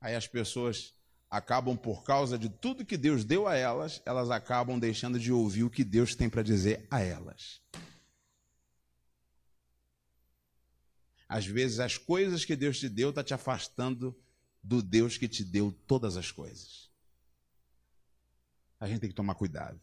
Aí 0.00 0.14
as 0.14 0.26
pessoas 0.26 0.94
acabam, 1.30 1.76
por 1.76 2.02
causa 2.02 2.36
de 2.36 2.48
tudo 2.48 2.84
que 2.84 2.96
Deus 2.96 3.24
deu 3.24 3.46
a 3.46 3.54
elas, 3.54 4.02
elas 4.04 4.30
acabam 4.30 4.78
deixando 4.78 5.18
de 5.18 5.32
ouvir 5.32 5.62
o 5.62 5.70
que 5.70 5.84
Deus 5.84 6.14
tem 6.14 6.28
para 6.28 6.42
dizer 6.42 6.86
a 6.90 7.00
elas. 7.00 7.60
Às 11.28 11.46
vezes, 11.46 11.78
as 11.78 11.96
coisas 11.96 12.44
que 12.44 12.56
Deus 12.56 12.80
te 12.80 12.88
deu 12.88 13.10
está 13.10 13.22
te 13.22 13.32
afastando 13.32 14.18
do 14.60 14.82
Deus 14.82 15.16
que 15.16 15.28
te 15.28 15.44
deu 15.44 15.70
todas 15.86 16.16
as 16.16 16.32
coisas. 16.32 16.90
A 18.80 18.88
gente 18.88 19.00
tem 19.00 19.10
que 19.10 19.14
tomar 19.14 19.36
cuidado. 19.36 19.80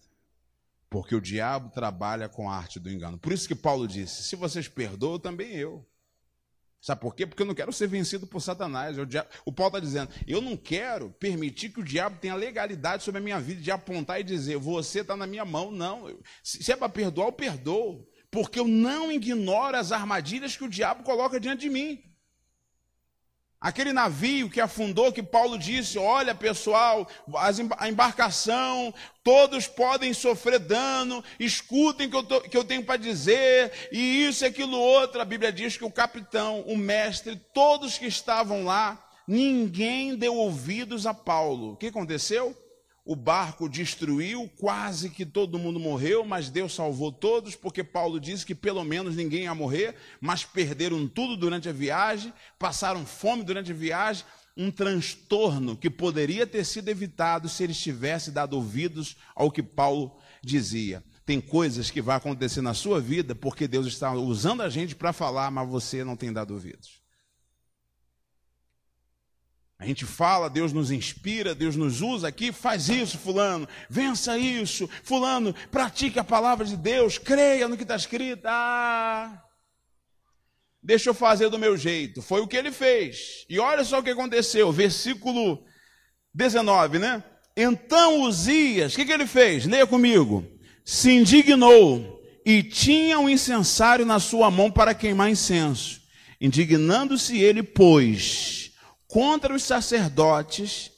Porque 0.89 1.15
o 1.15 1.21
diabo 1.21 1.69
trabalha 1.69 2.27
com 2.27 2.49
a 2.49 2.55
arte 2.55 2.79
do 2.79 2.91
engano. 2.91 3.17
Por 3.17 3.31
isso 3.31 3.47
que 3.47 3.55
Paulo 3.55 3.87
disse: 3.87 4.23
se 4.23 4.35
vocês 4.35 4.67
perdoam, 4.67 5.19
também 5.19 5.53
eu. 5.53 5.85
Sabe 6.79 7.01
por 7.01 7.15
quê? 7.15 7.25
Porque 7.25 7.41
eu 7.41 7.47
não 7.47 7.55
quero 7.55 7.73
ser 7.73 7.87
vencido 7.87 8.27
por 8.27 8.39
Satanás. 8.39 8.95
O, 9.45 9.51
Paulo 9.51 9.75
está 9.75 9.79
dizendo: 9.79 10.09
eu 10.27 10.41
não 10.41 10.55
quero 10.55 11.09
permitir 11.19 11.69
que 11.69 11.79
o 11.79 11.83
diabo 11.83 12.17
tenha 12.19 12.35
legalidade 12.35 13.03
sobre 13.03 13.19
a 13.19 13.23
minha 13.23 13.39
vida 13.39 13.61
de 13.61 13.71
apontar 13.71 14.19
e 14.19 14.23
dizer: 14.23 14.57
você 14.57 15.01
está 15.01 15.15
na 15.15 15.27
minha 15.27 15.43
mão. 15.43 15.71
Não. 15.71 16.15
Se 16.43 16.71
é 16.71 16.75
para 16.75 16.89
perdoar, 16.89 17.27
eu 17.27 17.33
perdoo. 17.33 18.07
Porque 18.29 18.59
eu 18.59 18.67
não 18.67 19.11
ignoro 19.11 19.77
as 19.77 19.91
armadilhas 19.91 20.55
que 20.55 20.63
o 20.63 20.69
diabo 20.69 21.03
coloca 21.03 21.39
diante 21.39 21.61
de 21.61 21.69
mim. 21.69 22.06
Aquele 23.59 23.91
navio 23.91 24.51
que 24.51 24.61
afundou, 24.61 25.11
que 25.11 25.23
Paulo 25.23 25.57
disse: 25.57 25.97
olha 25.97 26.35
pessoal, 26.35 27.07
a 27.77 27.89
embarcação, 27.89 28.93
todos 29.23 29.65
podem 29.65 30.13
sofrer 30.13 30.59
dano, 30.59 31.23
escutem 31.39 32.07
o 32.07 32.09
que 32.09 32.33
eu, 32.33 32.41
que 32.41 32.57
eu 32.57 32.63
tenho 32.63 32.83
para 32.83 32.97
dizer, 32.97 33.89
e 33.91 34.27
isso 34.27 34.43
e 34.43 34.47
aquilo 34.47 34.77
outro. 34.77 35.19
A 35.19 35.25
Bíblia 35.25 35.51
diz 35.51 35.75
que 35.75 35.83
o 35.83 35.91
capitão, 35.91 36.61
o 36.61 36.77
mestre, 36.77 37.35
todos 37.51 37.97
que 37.97 38.05
estavam 38.05 38.63
lá, 38.63 39.03
ninguém 39.27 40.15
deu 40.15 40.35
ouvidos 40.35 41.07
a 41.07 41.13
Paulo. 41.13 41.73
O 41.73 41.77
que 41.77 41.87
aconteceu? 41.87 42.55
O 43.07 43.15
barco 43.15 43.69
destruiu, 43.69 44.51
quase 44.57 45.09
que 45.09 45.25
todo 45.25 45.57
mundo 45.57 45.79
morreu, 45.79 46.25
mas 46.25 46.49
Deus 46.49 46.75
salvou 46.75 47.09
todos, 47.09 47.55
porque 47.55 47.81
Paulo 47.81 48.19
disse 48.19 48.45
que 48.45 48.53
pelo 48.53 48.83
menos 48.83 49.15
ninguém 49.15 49.43
ia 49.43 49.55
morrer, 49.55 49.95
mas 50.19 50.43
perderam 50.43 51.07
tudo 51.07 51.37
durante 51.37 51.69
a 51.69 51.71
viagem, 51.71 52.33
passaram 52.59 53.05
fome 53.05 53.43
durante 53.43 53.71
a 53.71 53.73
viagem, 53.75 54.25
um 54.57 54.69
transtorno 54.69 55.77
que 55.77 55.89
poderia 55.89 56.45
ter 56.45 56.65
sido 56.65 56.89
evitado 56.89 57.47
se 57.47 57.63
eles 57.63 57.79
tivessem 57.79 58.33
dado 58.33 58.57
ouvidos 58.57 59.15
ao 59.33 59.49
que 59.49 59.63
Paulo 59.63 60.17
dizia. 60.43 61.01
Tem 61.25 61.39
coisas 61.39 61.89
que 61.89 62.01
vai 62.01 62.17
acontecer 62.17 62.61
na 62.61 62.73
sua 62.73 62.99
vida 62.99 63.33
porque 63.33 63.69
Deus 63.69 63.87
está 63.87 64.11
usando 64.11 64.61
a 64.61 64.69
gente 64.69 64.95
para 64.95 65.13
falar, 65.13 65.49
mas 65.49 65.69
você 65.69 66.03
não 66.03 66.17
tem 66.17 66.33
dado 66.33 66.53
ouvidos. 66.53 67.06
A 69.79 69.85
gente 69.85 70.05
fala, 70.05 70.49
Deus 70.49 70.73
nos 70.73 70.89
inspira, 70.89 71.53
Deus 71.53 71.75
nos 71.75 72.01
usa 72.01 72.27
aqui, 72.27 72.51
faz 72.51 72.89
isso, 72.89 73.17
fulano, 73.17 73.67
vença 73.87 74.35
isso, 74.35 74.89
fulano, 75.03 75.53
pratique 75.69 76.17
a 76.17 76.23
palavra 76.23 76.65
de 76.65 76.75
Deus, 76.75 77.19
creia 77.19 77.67
no 77.67 77.77
que 77.77 77.83
está 77.83 77.95
escrito. 77.95 78.41
Ah, 78.45 79.39
deixa 80.81 81.11
eu 81.11 81.13
fazer 81.13 81.49
do 81.49 81.59
meu 81.59 81.77
jeito. 81.77 82.23
Foi 82.23 82.41
o 82.41 82.47
que 82.47 82.57
ele 82.57 82.71
fez. 82.71 83.45
E 83.47 83.59
olha 83.59 83.83
só 83.83 83.99
o 83.99 84.03
que 84.03 84.09
aconteceu, 84.09 84.71
versículo 84.71 85.63
19, 86.33 86.97
né? 86.97 87.23
Então 87.55 88.21
Uzias, 88.21 88.93
o 88.93 88.95
que, 88.95 89.05
que 89.05 89.11
ele 89.11 89.27
fez? 89.27 89.67
Leia 89.67 89.85
comigo. 89.85 90.43
Se 90.83 91.11
indignou 91.11 92.19
e 92.43 92.63
tinha 92.63 93.19
um 93.19 93.29
incensário 93.29 94.07
na 94.07 94.19
sua 94.19 94.49
mão 94.49 94.71
para 94.71 94.95
queimar 94.95 95.29
incenso. 95.29 96.01
Indignando-se 96.41 97.37
ele, 97.37 97.61
pois 97.61 98.66
contra 99.07 99.53
os 99.53 99.63
sacerdotes, 99.63 100.91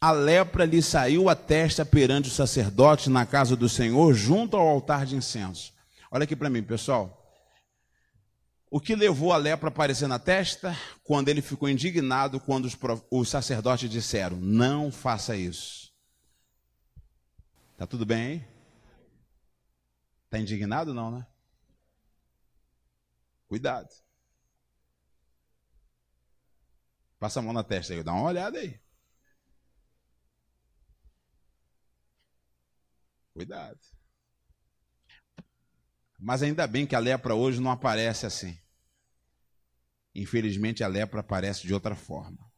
a 0.00 0.10
lepra 0.10 0.64
lhe 0.64 0.82
saiu 0.82 1.28
a 1.28 1.36
testa 1.36 1.84
perante 1.86 2.28
os 2.28 2.34
sacerdotes 2.34 3.06
na 3.06 3.24
casa 3.24 3.54
do 3.54 3.68
Senhor, 3.68 4.12
junto 4.14 4.56
ao 4.56 4.66
altar 4.66 5.06
de 5.06 5.14
incenso. 5.14 5.72
Olha 6.10 6.24
aqui 6.24 6.34
para 6.34 6.50
mim, 6.50 6.62
pessoal. 6.62 7.18
O 8.68 8.80
que 8.80 8.96
levou 8.96 9.32
a 9.32 9.36
lepra 9.36 9.68
a 9.68 9.70
aparecer 9.70 10.08
na 10.08 10.18
testa? 10.18 10.76
Quando 11.04 11.28
ele 11.28 11.42
ficou 11.42 11.68
indignado, 11.68 12.40
quando 12.40 12.64
os, 12.64 12.76
os 13.10 13.28
sacerdotes 13.28 13.88
disseram: 13.88 14.36
Não 14.38 14.90
faça 14.90 15.36
isso. 15.36 15.92
Tá 17.76 17.86
tudo 17.86 18.06
bem 18.06 18.22
aí? 18.22 18.44
Tá 20.30 20.38
indignado 20.38 20.94
não, 20.94 21.10
né? 21.10 21.26
Cuidado. 23.46 24.01
Passa 27.22 27.38
a 27.38 27.42
mão 27.42 27.52
na 27.52 27.62
testa 27.62 27.92
aí, 27.92 28.02
dá 28.02 28.12
uma 28.12 28.24
olhada 28.24 28.58
aí. 28.58 28.80
Cuidado. 33.32 33.78
Mas 36.18 36.42
ainda 36.42 36.66
bem 36.66 36.84
que 36.84 36.96
a 36.96 36.98
lepra 36.98 37.36
hoje 37.36 37.60
não 37.60 37.70
aparece 37.70 38.26
assim. 38.26 38.58
Infelizmente 40.12 40.82
a 40.82 40.88
lepra 40.88 41.20
aparece 41.20 41.64
de 41.64 41.72
outra 41.72 41.94
forma. 41.94 42.50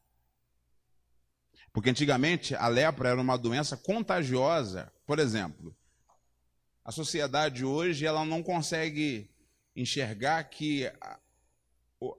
Porque 1.71 1.91
antigamente 1.91 2.55
a 2.55 2.67
lepra 2.67 3.11
era 3.11 3.21
uma 3.21 3.37
doença 3.37 3.77
contagiosa. 3.77 4.91
Por 5.05 5.19
exemplo, 5.19 5.77
a 6.83 6.91
sociedade 6.91 7.67
hoje 7.67 8.07
ela 8.07 8.25
não 8.25 8.43
consegue 8.43 9.31
enxergar 9.77 10.43
que 10.45 10.91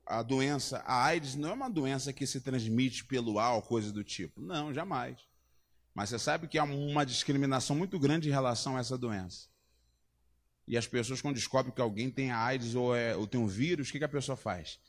a 0.06 0.22
doença, 0.22 0.80
a 0.86 1.04
AIDS 1.06 1.36
não 1.36 1.50
é 1.50 1.54
uma 1.54 1.70
doença 1.70 2.14
que 2.14 2.26
se 2.26 2.42
transmite 2.42 3.06
pelo 3.06 3.40
ar 3.40 3.56
ou 3.56 3.62
coisa 3.62 3.92
do 3.92 4.04
tipo. 4.04 4.42
Não, 4.42 4.74
jamais. 4.74 5.18
Mas 5.94 6.10
você 6.10 6.20
sabe 6.20 6.48
que 6.48 6.58
há 6.58 6.64
uma 6.64 7.06
discriminação 7.06 7.76
muito 7.76 7.98
grande 7.98 8.28
em 8.28 8.32
relação 8.32 8.76
a 8.76 8.80
essa 8.80 8.98
doença. 8.98 9.48
E 10.68 10.78
as 10.78 10.88
pessoas, 10.88 11.22
quando 11.22 11.36
descobrem 11.36 11.74
que 11.74 11.82
alguém 11.82 12.10
tem 12.10 12.32
AIDS 12.32 12.76
ou, 12.76 12.96
é, 12.96 13.16
ou 13.16 13.28
tem 13.28 13.40
um 13.40 13.48
vírus, 13.48 13.88
o 13.88 13.92
que, 13.92 14.00
que 14.00 14.06
a 14.06 14.10
pessoa 14.10 14.36
faz? 14.36 14.80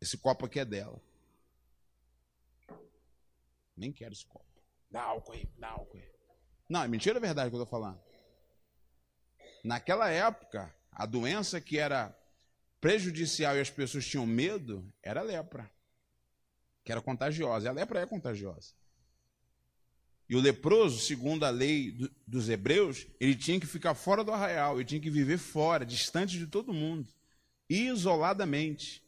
Esse 0.00 0.18
copo 0.18 0.46
aqui 0.46 0.58
é 0.58 0.64
dela. 0.64 1.00
Nem 3.76 3.92
quero 3.92 4.12
esse 4.12 4.26
copo. 4.26 4.44
Dá 4.90 5.02
álcool 5.02 5.32
aí, 5.32 5.48
dá 5.56 5.68
álcool 5.68 5.96
aí. 5.96 6.10
Não, 6.68 6.82
é 6.82 6.88
mentira 6.88 7.18
a 7.18 7.20
verdade 7.20 7.50
que 7.50 7.56
eu 7.56 7.62
estou 7.62 7.80
falando. 7.80 8.00
Naquela 9.64 10.10
época, 10.10 10.74
a 10.90 11.06
doença 11.06 11.60
que 11.60 11.78
era 11.78 12.16
prejudicial 12.80 13.56
e 13.56 13.60
as 13.60 13.70
pessoas 13.70 14.06
tinham 14.06 14.26
medo 14.26 14.90
era 15.02 15.20
a 15.20 15.24
lepra, 15.24 15.70
que 16.84 16.90
era 16.90 17.00
contagiosa. 17.00 17.66
E 17.66 17.68
a 17.68 17.72
lepra 17.72 18.00
é 18.00 18.06
contagiosa. 18.06 18.72
E 20.30 20.36
o 20.36 20.40
leproso, 20.40 21.00
segundo 21.00 21.44
a 21.44 21.50
lei 21.50 21.90
do, 21.90 22.08
dos 22.24 22.48
hebreus, 22.48 23.04
ele 23.18 23.34
tinha 23.34 23.58
que 23.58 23.66
ficar 23.66 23.94
fora 23.94 24.22
do 24.22 24.30
arraial, 24.30 24.76
ele 24.76 24.84
tinha 24.84 25.00
que 25.00 25.10
viver 25.10 25.38
fora, 25.38 25.84
distante 25.84 26.38
de 26.38 26.46
todo 26.46 26.72
mundo, 26.72 27.12
isoladamente. 27.68 29.02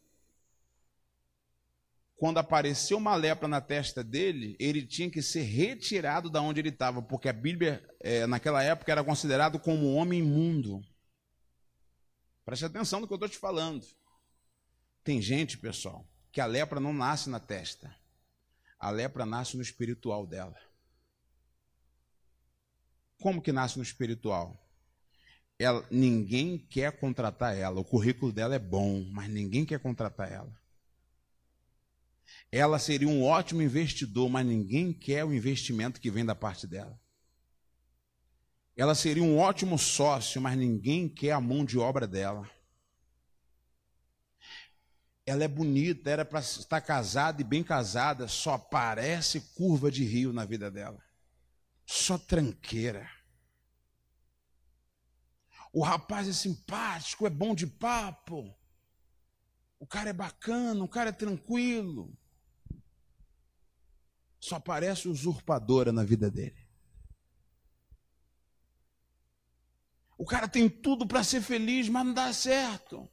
Quando 2.17 2.39
apareceu 2.39 2.99
uma 2.99 3.15
lepra 3.15 3.47
na 3.47 3.61
testa 3.61 4.03
dele, 4.03 4.57
ele 4.59 4.85
tinha 4.85 5.09
que 5.09 5.23
ser 5.23 5.43
retirado 5.43 6.29
da 6.29 6.43
onde 6.43 6.61
ele 6.61 6.71
estava, 6.71 7.01
porque 7.01 7.29
a 7.29 7.33
Bíblia, 7.33 7.89
é, 8.01 8.27
naquela 8.27 8.63
época, 8.63 8.91
era 8.91 9.05
considerado 9.05 9.61
como 9.61 9.93
um 9.93 9.97
homem 9.97 10.19
imundo. 10.19 10.85
Preste 12.53 12.67
atenção 12.67 13.01
no 13.01 13.07
que 13.07 13.15
eu 13.15 13.17
estou 13.17 13.31
te 13.31 13.39
falando. 13.39 13.83
Tem 15.03 15.23
gente, 15.23 15.57
pessoal, 15.57 16.07
que 16.31 16.39
a 16.39 16.45
lepra 16.45 16.79
não 16.79 16.93
nasce 16.93 17.31
na 17.31 17.41
testa. 17.41 17.97
A 18.79 18.91
lepra 18.91 19.25
nasce 19.25 19.57
no 19.57 19.63
espiritual 19.63 20.27
dela. 20.27 20.55
Como 23.19 23.41
que 23.41 23.53
nasce 23.53 23.79
no 23.79 23.83
espiritual? 23.83 24.69
Ela, 25.59 25.83
ninguém 25.91 26.59
quer 26.59 26.93
contratar 27.01 27.57
ela. 27.57 27.81
O 27.81 27.85
currículo 27.87 28.31
dela 28.31 28.55
é 28.55 28.59
bom, 28.59 29.03
mas 29.11 29.31
ninguém 29.31 29.65
quer 29.65 29.81
contratar 29.81 30.31
ela. 30.31 30.55
Ela 32.51 32.79
seria 32.79 33.09
um 33.09 33.25
ótimo 33.25 33.63
investidor, 33.63 34.29
mas 34.29 34.45
ninguém 34.45 34.93
quer 34.93 35.25
o 35.25 35.33
investimento 35.33 35.99
que 35.99 36.11
vem 36.11 36.23
da 36.23 36.35
parte 36.35 36.67
dela. 36.67 37.01
Ela 38.77 38.95
seria 38.95 39.23
um 39.23 39.39
ótimo 39.39 39.79
sócio, 39.79 40.41
mas 40.41 40.57
ninguém 40.57 41.09
quer 41.09 41.33
a 41.33 41.41
mão 41.41 41.65
de 41.65 41.79
obra 41.79 42.07
dela. 42.07 42.49
Ela 45.27 45.45
é 45.45 45.49
bonita, 45.49 46.11
era 46.11 46.25
para 46.25 46.41
estar 46.41 46.81
casada 46.81 47.41
e 47.41 47.45
bem 47.45 47.63
casada, 47.63 48.27
só 48.27 48.59
parece 48.59 49.41
curva 49.55 49.91
de 49.91 50.05
rio 50.05 50.33
na 50.33 50.45
vida 50.45 50.71
dela. 50.71 51.01
Só 51.87 52.19
tranqueira. 52.19 53.09
O 55.73 55.83
rapaz 55.83 56.29
é 56.29 56.33
simpático, 56.33 57.27
é 57.27 57.31
bom 57.31 57.55
de 57.55 57.67
papo. 57.67 58.55
O 59.79 59.87
cara 59.87 60.11
é 60.11 60.13
bacana, 60.13 60.83
o 60.83 60.89
cara 60.89 61.11
é 61.11 61.13
tranquilo. 61.13 62.17
Só 64.41 64.59
parece 64.59 65.09
usurpadora 65.09 65.93
na 65.93 66.05
vida 66.05 66.31
dele. 66.31 66.62
O 70.17 70.25
cara 70.25 70.47
tem 70.47 70.69
tudo 70.69 71.07
para 71.07 71.25
ser 71.25 71.41
feliz, 71.41 71.89
mas 71.89 72.07
não 72.07 72.13
dá 72.13 72.33
certo. 72.33 72.99
O 72.99 73.09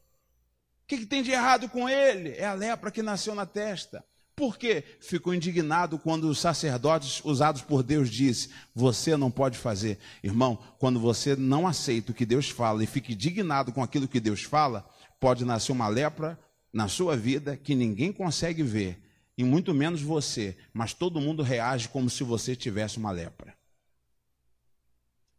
que, 0.87 0.99
que 0.99 1.05
tem 1.05 1.23
de 1.23 1.31
errado 1.31 1.69
com 1.69 1.87
ele? 1.87 2.31
É 2.31 2.45
a 2.45 2.53
lepra 2.53 2.91
que 2.91 3.01
nasceu 3.01 3.35
na 3.35 3.45
testa. 3.45 4.03
Por 4.39 4.57
quê? 4.57 4.85
Ficou 5.01 5.33
indignado 5.33 5.99
quando 5.99 6.29
os 6.29 6.39
sacerdotes 6.39 7.21
usados 7.25 7.61
por 7.61 7.83
Deus 7.83 8.09
disse: 8.09 8.49
Você 8.73 9.17
não 9.17 9.29
pode 9.29 9.57
fazer. 9.57 9.99
Irmão, 10.23 10.57
quando 10.77 10.97
você 10.97 11.35
não 11.35 11.67
aceita 11.67 12.11
o 12.11 12.15
que 12.15 12.25
Deus 12.25 12.49
fala 12.49 12.81
e 12.81 12.87
fica 12.87 13.11
indignado 13.11 13.73
com 13.73 13.83
aquilo 13.83 14.07
que 14.07 14.19
Deus 14.19 14.43
fala, 14.43 14.89
pode 15.19 15.43
nascer 15.43 15.73
uma 15.73 15.89
lepra 15.89 16.39
na 16.71 16.87
sua 16.87 17.17
vida 17.17 17.57
que 17.57 17.75
ninguém 17.75 18.13
consegue 18.13 18.63
ver, 18.63 19.03
e 19.37 19.43
muito 19.43 19.73
menos 19.73 20.01
você, 20.01 20.55
mas 20.71 20.93
todo 20.93 21.19
mundo 21.19 21.43
reage 21.43 21.89
como 21.89 22.09
se 22.09 22.23
você 22.23 22.55
tivesse 22.55 22.97
uma 22.97 23.11
lepra. 23.11 23.58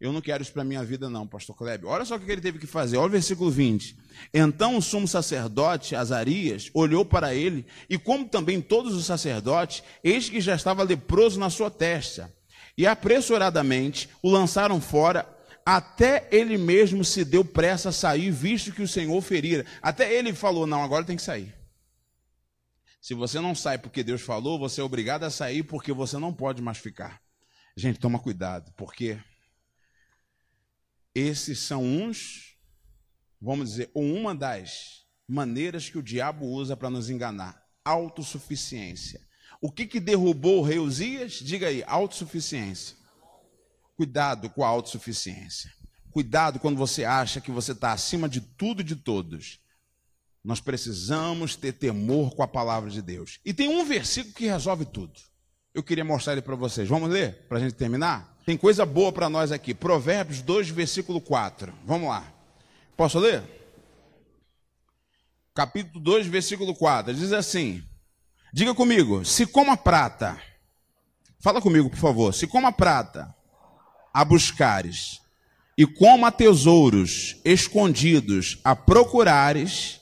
Eu 0.00 0.14
não 0.14 0.22
quero 0.22 0.42
isso 0.42 0.52
para 0.52 0.64
minha 0.64 0.82
vida, 0.82 1.10
não, 1.10 1.26
pastor 1.26 1.54
Kleber. 1.54 1.90
Olha 1.90 2.06
só 2.06 2.16
o 2.16 2.20
que 2.20 2.32
ele 2.32 2.40
teve 2.40 2.58
que 2.58 2.66
fazer. 2.66 2.96
Olha 2.96 3.08
o 3.08 3.10
versículo 3.10 3.50
20. 3.50 3.98
Então 4.32 4.76
o 4.76 4.82
sumo 4.82 5.06
sacerdote, 5.06 5.94
Azarias, 5.94 6.70
olhou 6.72 7.04
para 7.04 7.34
ele, 7.34 7.66
e 7.88 7.98
como 7.98 8.26
também 8.26 8.62
todos 8.62 8.94
os 8.94 9.04
sacerdotes, 9.04 9.82
eis 10.02 10.30
que 10.30 10.40
já 10.40 10.54
estava 10.54 10.82
leproso 10.82 11.38
na 11.38 11.50
sua 11.50 11.70
testa. 11.70 12.32
E 12.78 12.86
apressuradamente 12.86 14.08
o 14.22 14.30
lançaram 14.30 14.80
fora, 14.80 15.28
até 15.66 16.26
ele 16.32 16.56
mesmo 16.56 17.04
se 17.04 17.22
deu 17.22 17.44
pressa 17.44 17.90
a 17.90 17.92
sair, 17.92 18.30
visto 18.30 18.72
que 18.72 18.82
o 18.82 18.88
Senhor 18.88 19.20
ferira. 19.20 19.66
Até 19.82 20.14
ele 20.14 20.32
falou: 20.32 20.66
Não, 20.66 20.82
agora 20.82 21.04
tem 21.04 21.16
que 21.16 21.22
sair. 21.22 21.54
Se 23.02 23.12
você 23.12 23.38
não 23.38 23.54
sai 23.54 23.76
porque 23.76 24.02
Deus 24.02 24.22
falou, 24.22 24.58
você 24.58 24.80
é 24.80 24.84
obrigado 24.84 25.24
a 25.24 25.30
sair 25.30 25.62
porque 25.62 25.92
você 25.92 26.16
não 26.16 26.32
pode 26.32 26.62
mais 26.62 26.78
ficar. 26.78 27.20
Gente, 27.76 27.98
toma 27.98 28.18
cuidado, 28.18 28.72
porque 28.76 29.18
esses 31.14 31.58
são 31.60 31.84
uns, 31.84 32.56
vamos 33.40 33.70
dizer, 33.70 33.90
uma 33.94 34.34
das 34.34 35.06
maneiras 35.26 35.88
que 35.88 35.98
o 35.98 36.02
diabo 36.02 36.46
usa 36.46 36.76
para 36.76 36.90
nos 36.90 37.10
enganar: 37.10 37.62
autossuficiência. 37.84 39.20
O 39.60 39.70
que, 39.70 39.86
que 39.86 40.00
derrubou 40.00 40.60
o 40.60 40.62
rei 40.62 40.78
Uzias? 40.78 41.34
Diga 41.34 41.68
aí, 41.68 41.84
autossuficiência. 41.86 42.96
Cuidado 43.94 44.48
com 44.48 44.64
a 44.64 44.68
autossuficiência. 44.68 45.70
Cuidado 46.10 46.58
quando 46.58 46.78
você 46.78 47.04
acha 47.04 47.40
que 47.40 47.50
você 47.50 47.72
está 47.72 47.92
acima 47.92 48.28
de 48.28 48.40
tudo 48.40 48.80
e 48.80 48.84
de 48.84 48.96
todos. 48.96 49.60
Nós 50.42 50.60
precisamos 50.60 51.54
ter 51.54 51.72
temor 51.72 52.34
com 52.34 52.42
a 52.42 52.48
palavra 52.48 52.88
de 52.88 53.02
Deus. 53.02 53.38
E 53.44 53.52
tem 53.52 53.68
um 53.68 53.84
versículo 53.84 54.34
que 54.34 54.46
resolve 54.46 54.86
tudo. 54.86 55.12
Eu 55.74 55.82
queria 55.82 56.04
mostrar 56.04 56.32
ele 56.32 56.42
para 56.42 56.56
vocês. 56.56 56.88
Vamos 56.88 57.10
ler 57.10 57.46
para 57.46 57.58
a 57.58 57.60
gente 57.60 57.74
terminar? 57.74 58.39
Tem 58.50 58.56
coisa 58.56 58.84
boa 58.84 59.12
para 59.12 59.30
nós 59.30 59.52
aqui. 59.52 59.72
Provérbios 59.72 60.42
2, 60.42 60.70
versículo 60.70 61.20
4. 61.20 61.72
Vamos 61.86 62.08
lá. 62.08 62.24
Posso 62.96 63.20
ler? 63.20 63.44
Capítulo 65.54 66.00
2, 66.00 66.26
versículo 66.26 66.74
4. 66.74 67.14
Diz 67.14 67.32
assim: 67.32 67.80
Diga 68.52 68.74
comigo, 68.74 69.24
se 69.24 69.46
como 69.46 69.70
a 69.70 69.76
prata, 69.76 70.36
fala 71.38 71.62
comigo, 71.62 71.88
por 71.88 71.98
favor, 72.00 72.34
se 72.34 72.48
como 72.48 72.66
a 72.66 72.72
prata 72.72 73.32
a 74.12 74.24
buscares, 74.24 75.20
e 75.78 75.86
como 75.86 76.26
a 76.26 76.32
tesouros 76.32 77.36
escondidos 77.44 78.58
a 78.64 78.74
procurares, 78.74 80.00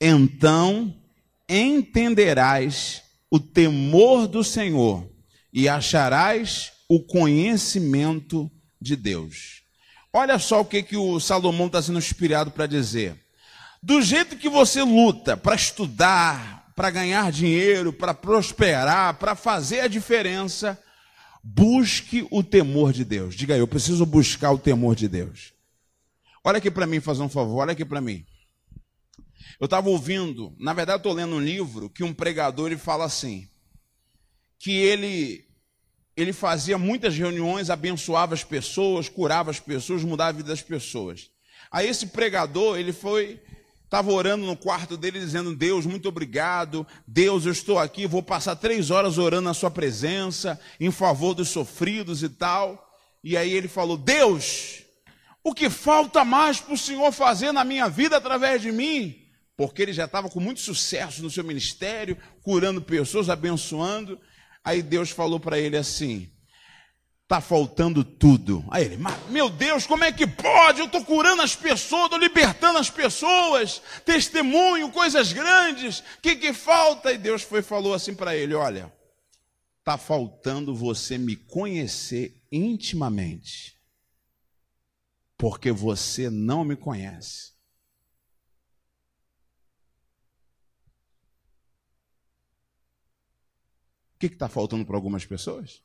então 0.00 0.92
entenderás 1.48 3.04
o 3.30 3.38
temor 3.38 4.26
do 4.26 4.42
Senhor 4.42 5.08
e 5.52 5.68
acharás 5.68 6.72
o 6.88 7.00
conhecimento 7.00 8.50
de 8.80 8.96
Deus. 8.96 9.62
Olha 10.12 10.38
só 10.38 10.60
o 10.60 10.64
que, 10.64 10.82
que 10.82 10.96
o 10.96 11.20
Salomão 11.20 11.66
está 11.66 11.82
sendo 11.82 11.98
inspirado 11.98 12.50
para 12.50 12.66
dizer. 12.66 13.16
Do 13.82 14.00
jeito 14.00 14.36
que 14.36 14.48
você 14.48 14.82
luta 14.82 15.36
para 15.36 15.54
estudar, 15.54 16.72
para 16.74 16.90
ganhar 16.90 17.30
dinheiro, 17.30 17.92
para 17.92 18.14
prosperar, 18.14 19.14
para 19.14 19.34
fazer 19.34 19.80
a 19.80 19.88
diferença, 19.88 20.80
busque 21.42 22.26
o 22.30 22.42
temor 22.42 22.92
de 22.92 23.04
Deus. 23.04 23.34
Diga 23.34 23.54
aí, 23.54 23.60
eu 23.60 23.68
preciso 23.68 24.04
buscar 24.04 24.52
o 24.52 24.58
temor 24.58 24.96
de 24.96 25.08
Deus. 25.08 25.52
Olha 26.42 26.58
aqui 26.58 26.70
para 26.70 26.86
mim, 26.86 27.00
fazer 27.00 27.22
um 27.22 27.28
favor, 27.28 27.58
olha 27.58 27.72
aqui 27.72 27.84
para 27.84 28.00
mim. 28.00 28.24
Eu 29.58 29.64
estava 29.64 29.88
ouvindo, 29.88 30.54
na 30.58 30.72
verdade, 30.72 30.98
estou 30.98 31.12
lendo 31.12 31.34
um 31.34 31.40
livro 31.40 31.88
que 31.88 32.04
um 32.04 32.12
pregador 32.12 32.66
ele 32.66 32.76
fala 32.76 33.04
assim: 33.04 33.48
que 34.58 34.72
ele 34.72 35.45
ele 36.16 36.32
fazia 36.32 36.78
muitas 36.78 37.16
reuniões, 37.16 37.68
abençoava 37.68 38.32
as 38.32 38.42
pessoas, 38.42 39.08
curava 39.08 39.50
as 39.50 39.60
pessoas, 39.60 40.02
mudava 40.02 40.30
a 40.30 40.32
vida 40.32 40.48
das 40.48 40.62
pessoas. 40.62 41.30
Aí 41.70 41.86
esse 41.88 42.06
pregador, 42.06 42.78
ele 42.78 42.92
foi, 42.92 43.38
estava 43.84 44.10
orando 44.10 44.46
no 44.46 44.56
quarto 44.56 44.96
dele, 44.96 45.20
dizendo: 45.20 45.54
Deus, 45.54 45.84
muito 45.84 46.08
obrigado. 46.08 46.86
Deus, 47.06 47.44
eu 47.44 47.52
estou 47.52 47.78
aqui, 47.78 48.06
vou 48.06 48.22
passar 48.22 48.56
três 48.56 48.90
horas 48.90 49.18
orando 49.18 49.42
na 49.42 49.54
Sua 49.54 49.70
presença, 49.70 50.58
em 50.80 50.90
favor 50.90 51.34
dos 51.34 51.48
sofridos 51.48 52.22
e 52.22 52.30
tal. 52.30 52.82
E 53.22 53.36
aí 53.36 53.52
ele 53.52 53.68
falou: 53.68 53.98
Deus, 53.98 54.84
o 55.44 55.52
que 55.52 55.68
falta 55.68 56.24
mais 56.24 56.60
para 56.60 56.72
o 56.72 56.78
Senhor 56.78 57.12
fazer 57.12 57.52
na 57.52 57.62
minha 57.62 57.88
vida 57.88 58.16
através 58.16 58.62
de 58.62 58.72
mim? 58.72 59.22
Porque 59.54 59.82
ele 59.82 59.92
já 59.92 60.04
estava 60.04 60.30
com 60.30 60.40
muito 60.40 60.60
sucesso 60.60 61.22
no 61.22 61.30
seu 61.30 61.44
ministério, 61.44 62.16
curando 62.42 62.80
pessoas, 62.80 63.28
abençoando. 63.28 64.18
Aí 64.66 64.82
Deus 64.82 65.10
falou 65.10 65.38
para 65.38 65.60
ele 65.60 65.76
assim: 65.76 66.28
Está 67.22 67.40
faltando 67.40 68.02
tudo. 68.02 68.64
Aí 68.68 68.84
ele, 68.84 68.98
meu 69.30 69.48
Deus, 69.48 69.86
como 69.86 70.02
é 70.02 70.10
que 70.10 70.26
pode? 70.26 70.80
Eu 70.80 70.86
estou 70.86 71.04
curando 71.04 71.40
as 71.40 71.54
pessoas, 71.54 72.06
estou 72.06 72.18
libertando 72.18 72.76
as 72.76 72.90
pessoas, 72.90 73.80
testemunho, 74.04 74.90
coisas 74.90 75.32
grandes. 75.32 76.00
O 76.00 76.04
que, 76.20 76.34
que 76.34 76.52
falta? 76.52 77.12
E 77.12 77.18
Deus 77.18 77.42
foi 77.42 77.62
falou 77.62 77.94
assim 77.94 78.12
para 78.12 78.36
ele: 78.36 78.54
Olha, 78.54 78.92
está 79.78 79.96
faltando 79.96 80.74
você 80.74 81.16
me 81.16 81.36
conhecer 81.36 82.42
intimamente, 82.50 83.78
porque 85.38 85.70
você 85.70 86.28
não 86.28 86.64
me 86.64 86.74
conhece. 86.74 87.55
O 94.16 94.18
que 94.18 94.26
está 94.26 94.48
faltando 94.48 94.86
para 94.86 94.96
algumas 94.96 95.26
pessoas? 95.26 95.82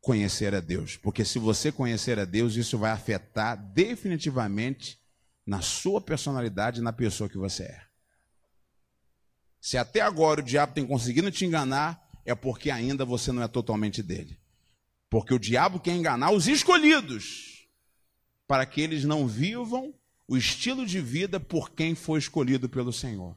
Conhecer 0.00 0.54
a 0.54 0.60
Deus. 0.60 0.96
Porque 0.96 1.24
se 1.24 1.36
você 1.36 1.72
conhecer 1.72 2.16
a 2.20 2.24
Deus, 2.24 2.54
isso 2.54 2.78
vai 2.78 2.92
afetar 2.92 3.56
definitivamente 3.72 5.00
na 5.44 5.60
sua 5.60 6.00
personalidade 6.00 6.78
e 6.78 6.82
na 6.82 6.92
pessoa 6.92 7.28
que 7.28 7.36
você 7.36 7.64
é. 7.64 7.82
Se 9.60 9.76
até 9.76 10.00
agora 10.00 10.40
o 10.40 10.44
diabo 10.44 10.74
tem 10.74 10.86
conseguido 10.86 11.28
te 11.32 11.44
enganar, 11.44 12.08
é 12.24 12.32
porque 12.32 12.70
ainda 12.70 13.04
você 13.04 13.32
não 13.32 13.42
é 13.42 13.48
totalmente 13.48 14.04
dele. 14.04 14.38
Porque 15.10 15.34
o 15.34 15.40
diabo 15.40 15.80
quer 15.80 15.96
enganar 15.96 16.30
os 16.30 16.46
escolhidos, 16.46 17.68
para 18.46 18.64
que 18.64 18.80
eles 18.80 19.04
não 19.04 19.26
vivam 19.26 19.92
o 20.28 20.36
estilo 20.36 20.86
de 20.86 21.00
vida 21.00 21.40
por 21.40 21.70
quem 21.72 21.96
foi 21.96 22.20
escolhido 22.20 22.68
pelo 22.68 22.92
Senhor. 22.92 23.36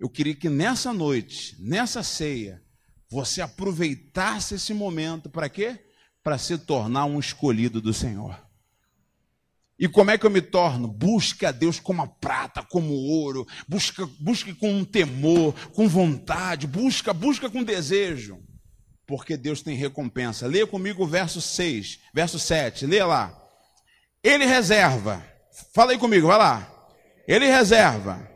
Eu 0.00 0.08
queria 0.08 0.34
que 0.34 0.48
nessa 0.48 0.94
noite, 0.94 1.54
nessa 1.60 2.02
ceia, 2.02 2.62
você 3.10 3.42
aproveitasse 3.42 4.54
esse 4.54 4.72
momento 4.72 5.28
para 5.28 5.46
quê? 5.46 5.78
Para 6.24 6.38
se 6.38 6.56
tornar 6.56 7.04
um 7.04 7.20
escolhido 7.20 7.82
do 7.82 7.92
Senhor. 7.92 8.42
E 9.78 9.86
como 9.86 10.10
é 10.10 10.16
que 10.16 10.24
eu 10.24 10.30
me 10.30 10.40
torno? 10.40 10.88
Busque 10.88 11.44
a 11.44 11.52
Deus 11.52 11.78
como 11.78 12.00
a 12.00 12.06
prata, 12.06 12.62
como 12.62 12.94
ouro. 12.94 13.46
Busca, 13.68 14.08
busque 14.18 14.54
com 14.54 14.72
um 14.72 14.84
temor, 14.86 15.54
com 15.72 15.86
vontade. 15.86 16.66
Busca, 16.66 17.12
busca 17.12 17.50
com 17.50 17.62
desejo. 17.62 18.42
porque 19.06 19.36
Deus 19.36 19.60
tem 19.60 19.76
recompensa. 19.76 20.46
Leia 20.46 20.66
comigo 20.66 21.02
o 21.02 21.06
verso 21.06 21.40
6, 21.40 21.98
verso 22.14 22.38
7. 22.38 22.86
Leia 22.86 23.04
lá. 23.06 23.36
Ele 24.22 24.46
reserva. 24.46 25.22
Fala 25.74 25.92
aí 25.92 25.98
comigo, 25.98 26.28
vai 26.28 26.38
lá. 26.38 26.88
Ele 27.26 27.46
reserva 27.46 28.29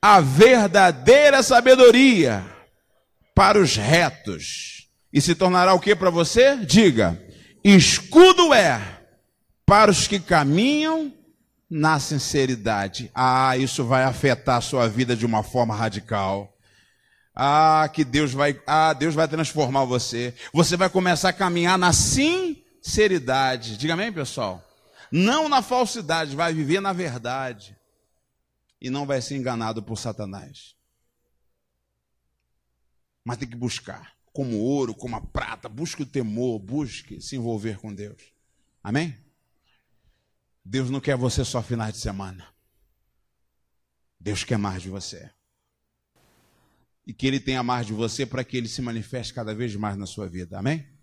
a 0.00 0.20
verdadeira 0.20 1.42
sabedoria 1.42 2.44
para 3.34 3.58
os 3.58 3.76
retos. 3.76 4.88
E 5.12 5.20
se 5.20 5.34
tornará 5.34 5.74
o 5.74 5.80
que 5.80 5.94
para 5.94 6.10
você? 6.10 6.56
Diga: 6.56 7.20
escudo 7.64 8.52
é 8.54 8.80
para 9.64 9.90
os 9.90 10.06
que 10.06 10.20
caminham 10.20 11.12
na 11.68 11.98
sinceridade. 11.98 13.10
Ah, 13.14 13.56
isso 13.56 13.84
vai 13.84 14.04
afetar 14.04 14.56
a 14.56 14.60
sua 14.60 14.88
vida 14.88 15.16
de 15.16 15.26
uma 15.26 15.42
forma 15.42 15.74
radical. 15.74 16.52
Ah, 17.34 17.88
que 17.92 18.04
Deus 18.04 18.32
vai, 18.32 18.58
ah, 18.66 18.94
Deus 18.94 19.14
vai 19.14 19.28
transformar 19.28 19.84
você. 19.84 20.34
Você 20.54 20.76
vai 20.76 20.88
começar 20.88 21.28
a 21.28 21.34
caminhar 21.34 21.76
na 21.76 21.92
sinceridade. 21.92 23.76
Diga 23.76 23.92
amém, 23.92 24.10
pessoal. 24.12 24.62
Não 25.12 25.48
na 25.48 25.60
falsidade, 25.60 26.34
vai 26.34 26.54
viver 26.54 26.80
na 26.80 26.92
verdade. 26.92 27.75
E 28.80 28.90
não 28.90 29.06
vai 29.06 29.20
ser 29.20 29.36
enganado 29.36 29.82
por 29.82 29.96
Satanás. 29.98 30.76
Mas 33.24 33.38
tem 33.38 33.48
que 33.48 33.56
buscar, 33.56 34.16
como 34.32 34.58
ouro, 34.58 34.94
como 34.94 35.16
a 35.16 35.20
prata, 35.20 35.68
busque 35.68 36.02
o 36.02 36.06
temor, 36.06 36.58
busque 36.58 37.20
se 37.20 37.36
envolver 37.36 37.78
com 37.78 37.92
Deus. 37.92 38.22
Amém? 38.82 39.16
Deus 40.64 40.90
não 40.90 41.00
quer 41.00 41.16
você 41.16 41.44
só 41.44 41.62
finais 41.62 41.94
de 41.94 42.00
semana. 42.00 42.46
Deus 44.18 44.44
quer 44.44 44.58
mais 44.58 44.82
de 44.82 44.88
você. 44.88 45.30
E 47.06 47.12
que 47.12 47.26
Ele 47.26 47.38
tenha 47.38 47.62
mais 47.62 47.86
de 47.86 47.92
você 47.92 48.26
para 48.26 48.42
que 48.42 48.56
Ele 48.56 48.68
se 48.68 48.82
manifeste 48.82 49.32
cada 49.32 49.54
vez 49.54 49.74
mais 49.76 49.96
na 49.96 50.06
sua 50.06 50.28
vida. 50.28 50.58
Amém? 50.58 50.95